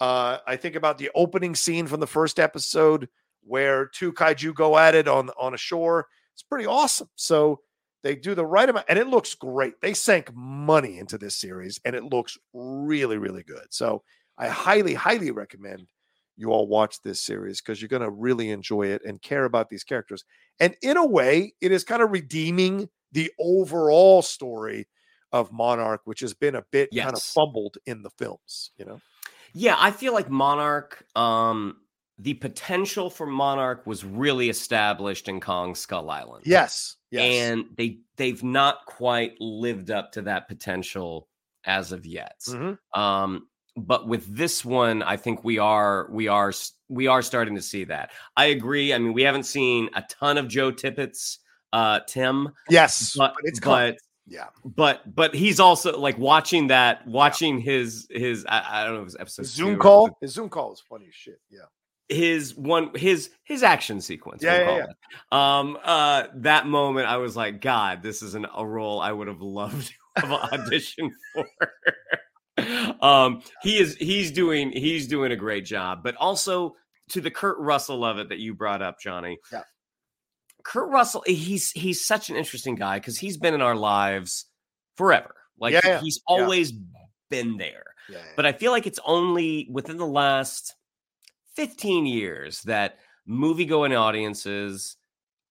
[0.00, 3.08] Uh, I think about the opening scene from the first episode
[3.44, 6.06] where two kaiju go at it on on a shore.
[6.34, 7.08] It's pretty awesome.
[7.16, 7.60] So
[8.02, 9.80] they do the right amount, and it looks great.
[9.80, 13.66] They sank money into this series, and it looks really, really good.
[13.70, 14.02] So
[14.38, 15.86] I highly, highly recommend
[16.36, 19.68] you all watch this series because you're going to really enjoy it and care about
[19.68, 20.24] these characters.
[20.60, 24.88] And in a way, it is kind of redeeming the overall story
[25.32, 27.04] of Monarch, which has been a bit yes.
[27.04, 29.00] kind of fumbled in the films, you know?
[29.54, 31.76] Yeah, I feel like Monarch, um,
[32.18, 36.44] the potential for Monarch was really established in Kong Skull Island.
[36.46, 36.96] Yes.
[37.10, 37.22] Yes.
[37.22, 41.28] And they they've not quite lived up to that potential
[41.64, 42.40] as of yet.
[42.48, 43.00] Mm-hmm.
[43.00, 46.52] Um, but with this one, I think we are we are
[46.88, 48.12] we are starting to see that.
[48.36, 48.92] I agree.
[48.92, 51.38] I mean, we haven't seen a ton of Joe Tippett's
[51.72, 52.52] uh Tim.
[52.68, 53.96] Yes, but, but it's but
[54.26, 57.64] yeah, but but he's also like watching that, watching yeah.
[57.64, 60.16] his his I, I, don't know his episode Zoom call.
[60.20, 61.40] His Zoom call is funny as shit.
[61.50, 61.62] Yeah,
[62.08, 64.42] his one his his action sequence.
[64.42, 64.86] Yeah, yeah,
[65.32, 65.58] yeah.
[65.58, 69.28] Um, uh, that moment, I was like, God, this is an, a role I would
[69.28, 71.46] have loved to have auditioned for
[73.00, 76.76] um, he is he's doing he's doing a great job, but also
[77.10, 79.38] to the Kurt Russell of it that you brought up, Johnny.
[79.52, 79.62] Yeah.
[80.64, 84.46] Kurt Russell, he's he's such an interesting guy because he's been in our lives
[84.96, 85.34] forever.
[85.58, 86.78] Like yeah, he's always yeah.
[87.30, 87.84] been there.
[88.08, 90.74] Yeah, but I feel like it's only within the last
[91.56, 94.96] 15 years that movie going audiences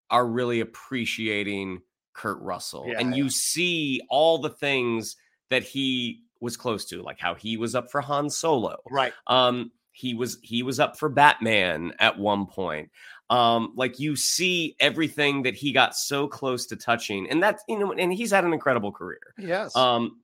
[0.09, 1.81] are really appreciating
[2.13, 2.91] Kurt Russell.
[2.97, 5.15] and you see all the things
[5.49, 8.77] that he was close to, like how he was up for Han Solo.
[8.89, 9.13] Right.
[9.27, 12.89] Um, he was he was up for Batman at one point.
[13.29, 17.79] Um, like you see everything that he got so close to touching, and that's you
[17.79, 19.21] know, and he's had an incredible career.
[19.37, 19.75] Yes.
[19.75, 20.21] Um,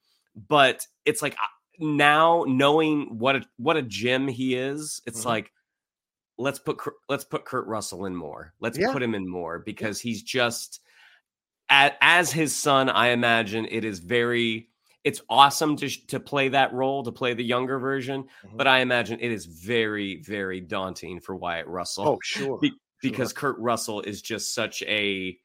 [0.48, 1.38] but it's like
[1.80, 5.30] now knowing what a what a gem he is, it's mm-hmm.
[5.30, 5.52] like
[6.38, 6.80] let's put
[7.10, 8.54] let's put Kurt Russell in more.
[8.60, 8.92] Let's yeah.
[8.92, 10.82] put him in more because he's just
[11.70, 12.90] as his son.
[12.90, 14.70] I imagine it is very
[15.08, 18.58] it's awesome to to play that role, to play the younger version, mm-hmm.
[18.58, 22.08] but I imagine it is very very daunting for Wyatt Russell.
[22.08, 22.60] Oh, sure.
[22.60, 23.54] Be- because sure.
[23.54, 25.38] Kurt Russell is just such a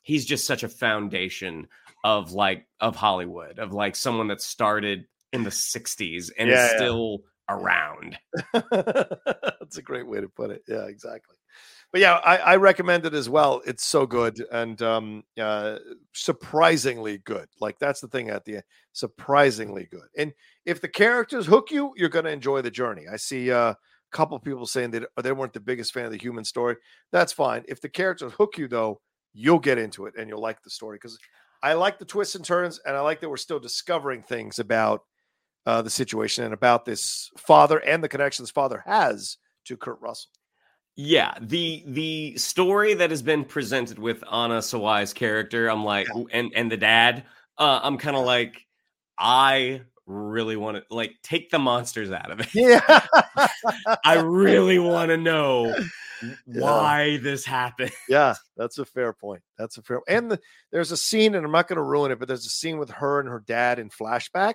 [0.00, 1.68] he's just such a foundation
[2.02, 6.70] of like of Hollywood, of like someone that started in the 60s and yeah, is
[6.72, 8.18] still around.
[8.72, 10.62] That's a great way to put it.
[10.66, 11.36] Yeah, exactly
[11.92, 13.62] but yeah, I, I, recommend it as well.
[13.66, 15.78] It's so good and um, uh,
[16.14, 17.48] surprisingly good.
[17.60, 20.08] Like that's the thing at the end, surprisingly good.
[20.16, 20.32] And
[20.64, 23.06] if the characters hook you, you're going to enjoy the journey.
[23.10, 23.76] I see uh, a
[24.12, 26.76] couple people saying that they weren't the biggest fan of the human story.
[27.10, 27.64] That's fine.
[27.68, 29.00] If the characters hook you, though,
[29.32, 31.18] you'll get into it and you'll like the story because
[31.62, 35.02] I like the twists and turns, and I like that we're still discovering things about
[35.66, 39.36] uh, the situation and about this father and the connections father has
[39.66, 40.30] to Kurt Russell.
[40.96, 46.24] Yeah, the the story that has been presented with Anna Sawai's character, I'm like, yeah.
[46.32, 47.24] and and the dad,
[47.58, 48.66] uh, I'm kind of like,
[49.18, 52.48] I really want to like take the monsters out of it.
[52.54, 52.80] Yeah,
[54.04, 55.74] I really want to know
[56.44, 57.92] why this happened.
[58.08, 59.42] Yeah, that's a fair point.
[59.56, 60.00] That's a fair.
[60.08, 60.40] And the,
[60.72, 62.90] there's a scene, and I'm not going to ruin it, but there's a scene with
[62.90, 64.54] her and her dad in flashback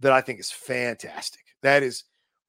[0.00, 1.42] that I think is fantastic.
[1.62, 2.04] That is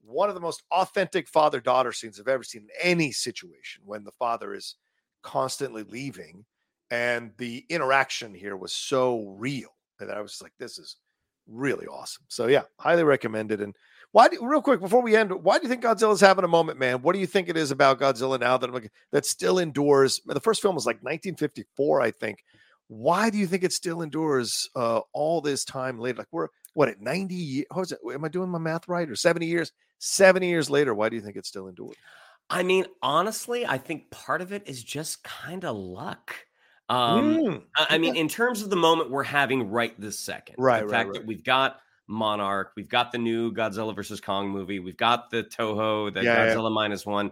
[0.05, 4.03] one of the most authentic father daughter scenes I've ever seen in any situation when
[4.03, 4.75] the father is
[5.23, 6.45] constantly leaving,
[6.91, 9.69] and the interaction here was so real
[9.99, 10.97] that I was like, this is
[11.47, 12.25] really awesome.
[12.27, 13.61] So yeah, highly recommended.
[13.61, 13.75] And
[14.11, 16.79] why, do, real quick before we end, why do you think Godzilla's having a moment,
[16.79, 17.01] man?
[17.01, 20.21] What do you think it is about Godzilla now that like, that still endures?
[20.25, 22.43] The first film was like 1954, I think.
[22.87, 26.19] Why do you think it still endures uh, all this time later?
[26.19, 27.65] Like we're what at 90 years?
[28.13, 29.09] Am I doing my math right?
[29.09, 29.71] Or 70 years?
[29.99, 31.95] 70 years later, why do you think it still endures?
[32.49, 36.35] I mean, honestly, I think part of it is just kind of luck.
[36.89, 40.55] Um, Mm, I, I mean, in terms of the moment we're having right this second,
[40.59, 41.13] Right, The right, fact right.
[41.21, 45.43] that we've got Monarch, we've got the new Godzilla versus Kong movie, we've got the
[45.43, 46.53] Toho, the Yeah, yeah.
[46.53, 47.31] Godzilla minus one.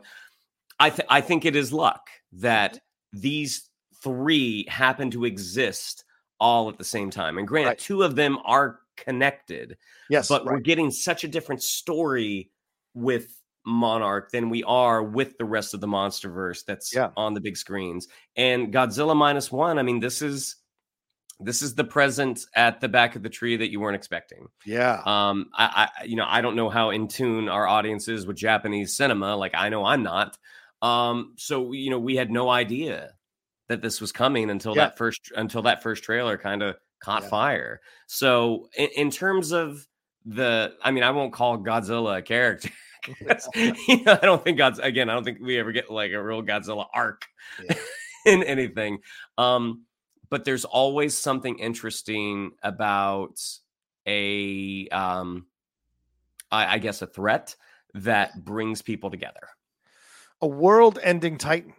[0.80, 2.80] I th- I think it is luck that
[3.12, 3.70] these
[4.02, 6.04] three happen to exist
[6.40, 7.38] all at the same time.
[7.38, 7.78] And granted, Right.
[7.78, 9.78] two of them are connected,
[10.10, 12.50] yes, but we're getting such a different story
[12.94, 13.28] with
[13.66, 17.12] Monarch than we are with the rest of the MonsterVerse that's Yeah.
[17.16, 18.08] on the big screens.
[18.36, 20.58] And Godzilla minus one, I mean, this is
[21.40, 24.48] this is the present at the back of the tree that you weren't expecting.
[24.66, 28.26] yeah, Um, I, I you know, I don't know how in tune our audience is
[28.26, 29.36] with Japanese cinema.
[29.36, 30.38] Like I know I'm not.
[30.82, 33.14] Um, so you know, we had no idea
[33.70, 34.84] that this was coming until Yeah.
[34.86, 37.30] that first until that first trailer kind of caught Yeah.
[37.30, 37.82] fire.
[38.08, 39.86] So in, in terms of
[40.26, 42.70] the, I mean, I won't call Godzilla a character.
[43.56, 45.10] you know, I don't think God's again.
[45.10, 47.26] I don't think we ever get like a real Godzilla arc
[47.62, 47.76] Yeah.
[48.26, 49.00] in anything.
[49.38, 49.84] Um,
[50.30, 53.42] but there's always something interesting about
[54.08, 55.48] a, um,
[56.52, 57.56] I, I guess, a threat
[57.94, 59.50] that brings people together.
[60.42, 61.74] a world-ending titan,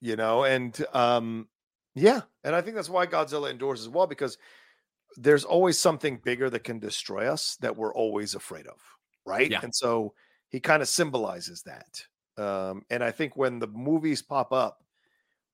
[0.00, 1.48] you know, and um,
[1.94, 4.38] yeah, and I think that's why Godzilla endures as well because
[5.16, 8.80] there's always something bigger that can destroy us that we're always afraid of,
[9.24, 9.50] right?
[9.50, 9.60] Yeah.
[9.62, 10.14] And so
[10.48, 12.04] he kind of symbolizes that.
[12.42, 14.82] Um, and I think when the movies pop up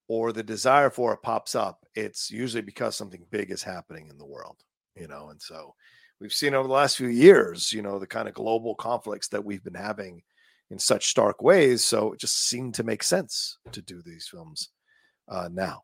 [0.09, 4.19] or the desire for it pops up, it's usually because something big is happening in
[4.19, 4.57] the world,
[4.97, 5.31] you know.
[5.31, 5.74] And so
[6.20, 9.45] we've seen over the last few years, you know, the kind of global conflicts that
[9.45, 10.23] we've been having
[10.70, 11.85] in such stark ways.
[11.85, 14.70] So it just seemed to make sense to do these films
[15.28, 15.82] uh, now.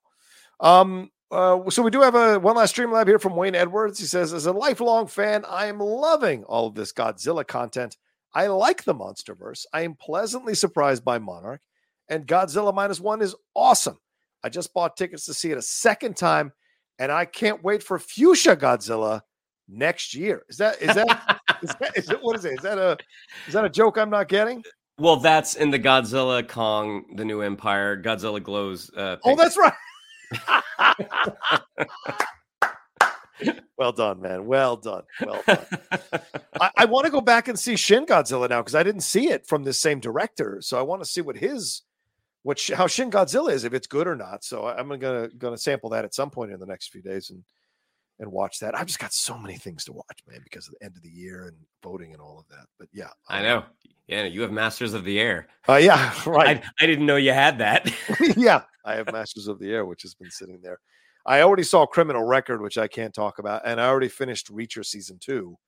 [0.61, 3.99] Um, uh, so we do have a one last stream lab here from Wayne Edwards.
[3.99, 7.97] He says, as a lifelong fan, I am loving all of this Godzilla content.
[8.35, 9.65] I like the MonsterVerse.
[9.73, 11.63] I am pleasantly surprised by Monarch,
[12.09, 13.99] and Godzilla minus one is awesome.
[14.45, 16.53] I just bought tickets to see it a second time,
[16.99, 19.23] and I can't wait for Fuchsia Godzilla
[19.69, 20.45] next year.
[20.49, 22.53] Is that is that is that is it what is it?
[22.53, 22.97] Is that a
[23.49, 24.63] is that a joke I'm not getting?
[24.99, 28.01] Well, that's in the Godzilla Kong, the new Empire.
[28.01, 28.91] Godzilla glows.
[28.97, 29.73] Uh, Oh, that's right.
[33.79, 34.47] well done, man.
[34.47, 35.03] Well done.
[35.25, 35.67] Well done.
[36.61, 39.29] I, I want to go back and see Shin Godzilla now because I didn't see
[39.29, 40.59] it from this same director.
[40.61, 41.83] So I want to see what his
[42.43, 44.45] what how Shin Godzilla is, if it's good or not.
[44.45, 47.43] So I'm gonna gonna sample that at some point in the next few days and
[48.19, 48.77] and watch that.
[48.77, 51.11] I've just got so many things to watch, man, because of the end of the
[51.11, 52.67] year and voting and all of that.
[52.79, 53.65] But yeah, I know.
[54.07, 55.49] Yeah, you have Masters of the Air.
[55.69, 56.63] Uh, yeah, right.
[56.65, 57.93] I, I didn't know you had that.
[58.37, 60.79] yeah, I have Masters of the Air, which has been sitting there.
[61.27, 64.85] I already saw Criminal Record, which I can't talk about, and I already finished Reacher
[64.85, 65.59] season two.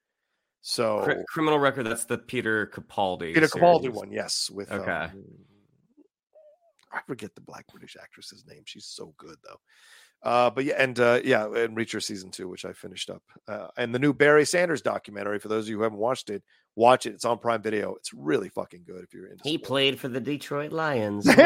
[0.60, 1.84] So Cri- Criminal Record.
[1.84, 3.34] That's the Peter Capaldi.
[3.34, 4.50] Peter Capaldi one, yes.
[4.50, 4.90] With Okay.
[4.90, 5.24] um,
[6.92, 8.62] I forget the Black British actress's name.
[8.64, 9.60] She's so good though.
[10.22, 13.68] Uh, but yeah, and uh, yeah, and Reacher season two, which I finished up, uh,
[13.76, 15.38] and the new Barry Sanders documentary.
[15.38, 16.42] For those of you who haven't watched it,
[16.74, 17.14] watch it.
[17.14, 17.94] It's on Prime Video.
[17.94, 19.44] It's really fucking good if you're into.
[19.44, 19.68] He sports.
[19.68, 21.28] played for the Detroit Lions.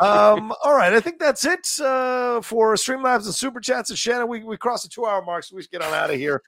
[0.00, 3.90] um, all right, I think that's it uh, for Streamlabs and Super Chats.
[3.90, 6.10] And Shannon, we, we crossed the two hour mark, so we should get on out
[6.10, 6.42] of here.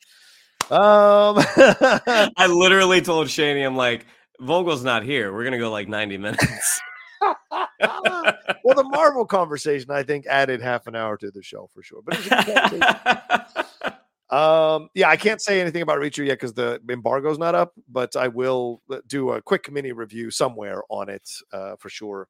[0.70, 4.06] Um, I literally told Shani, I'm like,
[4.40, 5.32] Vogel's not here.
[5.34, 6.80] We're gonna go like 90 minutes.
[8.64, 12.02] well, the Marvel conversation, I think, added half an hour to the show for sure.
[12.04, 13.96] But it was
[14.30, 17.72] a um, yeah, I can't say anything about Reacher yet because the embargo's not up,
[17.88, 22.28] but I will uh, do a quick mini review somewhere on it uh, for sure.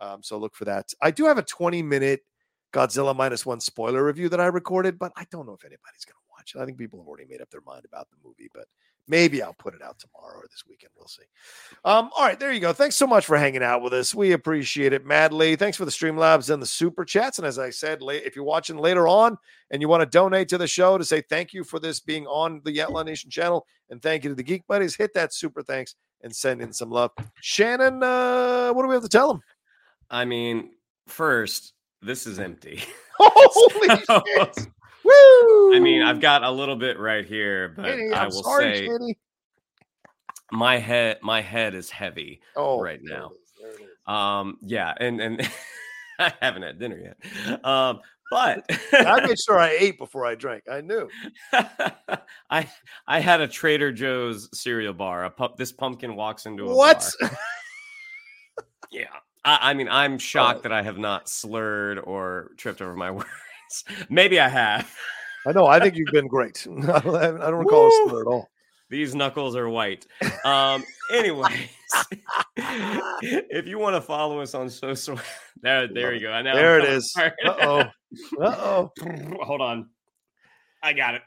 [0.00, 0.92] Um, so look for that.
[1.00, 2.20] I do have a 20 minute
[2.72, 6.14] Godzilla minus one spoiler review that I recorded, but I don't know if anybody's going
[6.16, 6.60] to watch it.
[6.60, 8.66] I think people have already made up their mind about the movie, but
[9.08, 10.92] maybe I'll put it out tomorrow or this weekend.
[10.96, 11.24] We'll see.
[11.84, 12.72] Um, all right, there you go.
[12.72, 14.14] Thanks so much for hanging out with us.
[14.14, 15.56] We appreciate it madly.
[15.56, 17.38] Thanks for the Streamlabs and the super chats.
[17.38, 19.36] And as I said, if you're watching later on
[19.70, 22.26] and you want to donate to the show to say thank you for this being
[22.26, 25.62] on the Yatla Nation channel and thank you to the Geek Buddies, hit that super
[25.62, 27.10] thanks and send in some love.
[27.40, 29.42] Shannon, uh, what do we have to tell them?
[30.10, 30.70] I mean,
[31.06, 32.82] first, this is empty.
[33.18, 34.68] Holy So, shit!
[35.74, 39.14] I mean, I've got a little bit right here, but Shanny, I will sorry, say
[40.52, 43.30] my head my head is heavy Oh, right now.
[43.30, 43.88] is, there it is.
[44.06, 45.50] Um, yeah, and and
[46.18, 47.64] I haven't had dinner yet.
[47.64, 48.00] Um,
[48.30, 50.64] but I made sure I ate before I drank.
[50.70, 51.08] I knew.
[52.50, 52.68] I
[53.06, 55.24] I had a Trader Joe's cereal bar.
[55.24, 57.10] A pu- this pumpkin walks into a What?
[58.90, 59.06] Yeah,
[59.44, 60.62] I, I mean, I'm shocked Oh.
[60.62, 63.26] that I have not slurred or tripped over my words.
[64.08, 64.94] Maybe I have.
[65.46, 65.66] I know.
[65.66, 66.66] I think you've been great.
[66.70, 68.48] I don't, I don't recall a slur at all.
[68.90, 70.06] These knuckles are white.
[70.44, 71.68] Um, anyways,
[72.56, 75.18] if you want to follow us on social,
[75.62, 76.42] there, there you go.
[76.42, 77.14] Now There it is.
[77.18, 77.80] Uh oh.
[77.80, 77.90] Uh
[78.40, 78.92] oh.
[79.42, 79.88] Hold on.
[80.82, 81.22] I got it.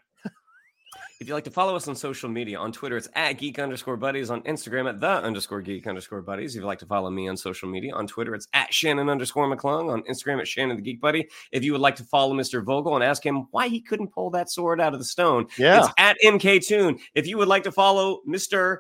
[1.20, 3.98] If you'd like to follow us on social media, on Twitter, it's at geek underscore
[3.98, 4.30] buddies.
[4.30, 6.56] On Instagram, at the underscore geek underscore buddies.
[6.56, 9.48] If you'd like to follow me on social media, on Twitter, it's at Shannon underscore
[9.54, 9.92] McClung.
[9.92, 11.28] On Instagram, at Shannon the Geek Buddy.
[11.52, 12.64] If you would like to follow Mr.
[12.64, 15.80] Vogel and ask him why he couldn't pull that sword out of the stone, Yeah.
[15.86, 17.00] it's at MK Tune.
[17.16, 18.80] If you would like to follow Mr.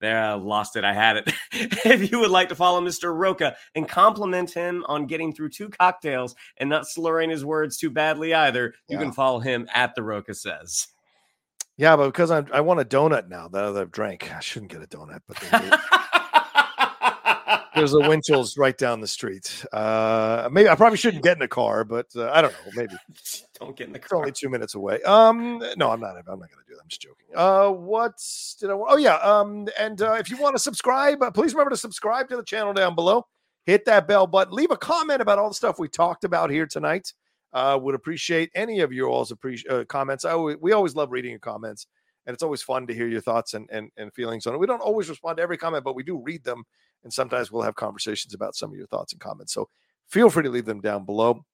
[0.00, 0.84] There, I lost it.
[0.84, 1.32] I had it.
[1.52, 3.12] if you would like to follow Mr.
[3.12, 7.90] Rocha and compliment him on getting through two cocktails and not slurring his words too
[7.90, 10.88] badly either, you can follow him at the Rocha says.
[11.76, 14.32] Yeah, but because I'm, I want a donut now that I've drank.
[14.32, 15.38] I shouldn't get a donut, but
[17.74, 19.64] there's a Winchell's right down the street.
[19.72, 22.70] Uh, maybe I probably shouldn't get in a car, but uh, I don't know.
[22.76, 22.94] Maybe
[23.58, 24.20] Don't get in the car.
[24.20, 25.02] it's only two minutes away.
[25.02, 26.16] Um, no, I'm not.
[26.16, 26.82] I'm not going to do that.
[26.82, 27.26] I'm just joking.
[27.34, 28.12] Uh, what
[28.60, 28.74] did I?
[28.74, 29.16] Oh yeah.
[29.16, 32.44] Um, and uh, if you want to subscribe, uh, please remember to subscribe to the
[32.44, 33.26] channel down below.
[33.66, 34.54] Hit that bell button.
[34.54, 37.12] Leave a comment about all the stuff we talked about here tonight.
[37.54, 40.24] Uh, would appreciate any of your all's uh, comments.
[40.24, 41.86] I always, we always love reading your comments,
[42.26, 44.58] and it's always fun to hear your thoughts and, and and feelings on it.
[44.58, 46.64] We don't always respond to every comment, but we do read them,
[47.04, 49.54] and sometimes we'll have conversations about some of your thoughts and comments.
[49.54, 49.68] So
[50.08, 51.44] feel free to leave them down below.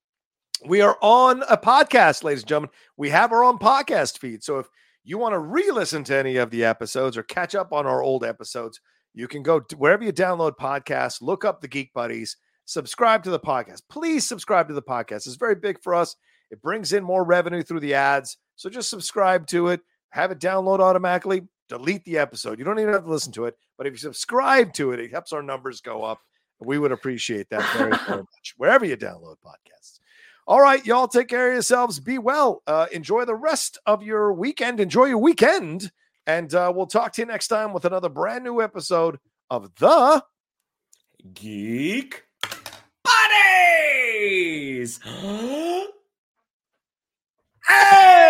[0.67, 2.71] We are on a podcast, ladies and gentlemen.
[2.97, 4.43] We have our own podcast feed.
[4.43, 4.69] So if
[5.05, 8.25] you want to re-listen to any of the episodes or catch up on our old
[8.25, 8.81] episodes,
[9.13, 12.37] you can go wherever you download podcasts, look up the Geek Buddies,
[12.71, 13.83] subscribe to the podcast.
[13.91, 15.27] Please subscribe to the podcast.
[15.27, 16.15] It's very big for us.
[16.53, 18.37] It brings in more revenue through the ads.
[18.55, 19.81] So just subscribe to it,
[20.11, 22.59] have it download automatically, delete the episode.
[22.61, 25.11] You don't even have to listen to it, but if you subscribe to it, it
[25.11, 26.21] helps our numbers go up.
[26.61, 28.55] We would appreciate that very, very much.
[28.57, 29.99] Wherever you download podcasts.
[30.47, 31.99] All right, y'all take care of yourselves.
[31.99, 32.63] Be well.
[32.67, 34.79] Uh, enjoy the rest of your weekend.
[34.79, 35.91] Enjoy your weekend.
[36.27, 39.19] And uh, we'll talk to you next time with another brand new episode
[39.49, 40.23] of The
[41.35, 42.25] Geek
[44.91, 45.01] Buddies!
[47.67, 48.29] hey!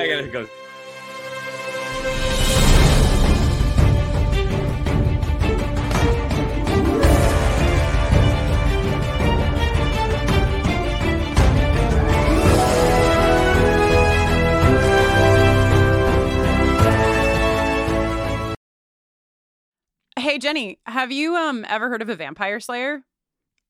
[0.00, 0.46] I gotta go.
[20.18, 23.02] Hey Jenny, have you um ever heard of a vampire slayer?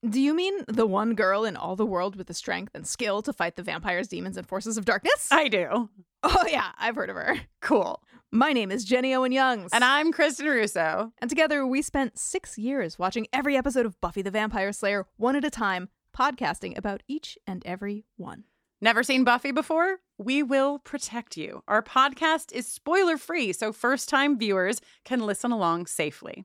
[0.08, 3.22] Do you mean the one girl in all the world with the strength and skill
[3.22, 5.28] to fight the vampires, demons, and forces of darkness?
[5.30, 5.90] I do.
[6.24, 7.36] oh, yeah, I've heard of her.
[7.60, 8.02] Cool.
[8.32, 9.70] My name is Jenny Owen Youngs.
[9.72, 11.12] And I'm Kristen Russo.
[11.20, 15.36] And together we spent six years watching every episode of Buffy the Vampire Slayer one
[15.36, 18.42] at a time, podcasting about each and every one.
[18.80, 19.98] Never seen Buffy before?
[20.18, 21.62] We will protect you.
[21.68, 26.44] Our podcast is spoiler free, so first time viewers can listen along safely.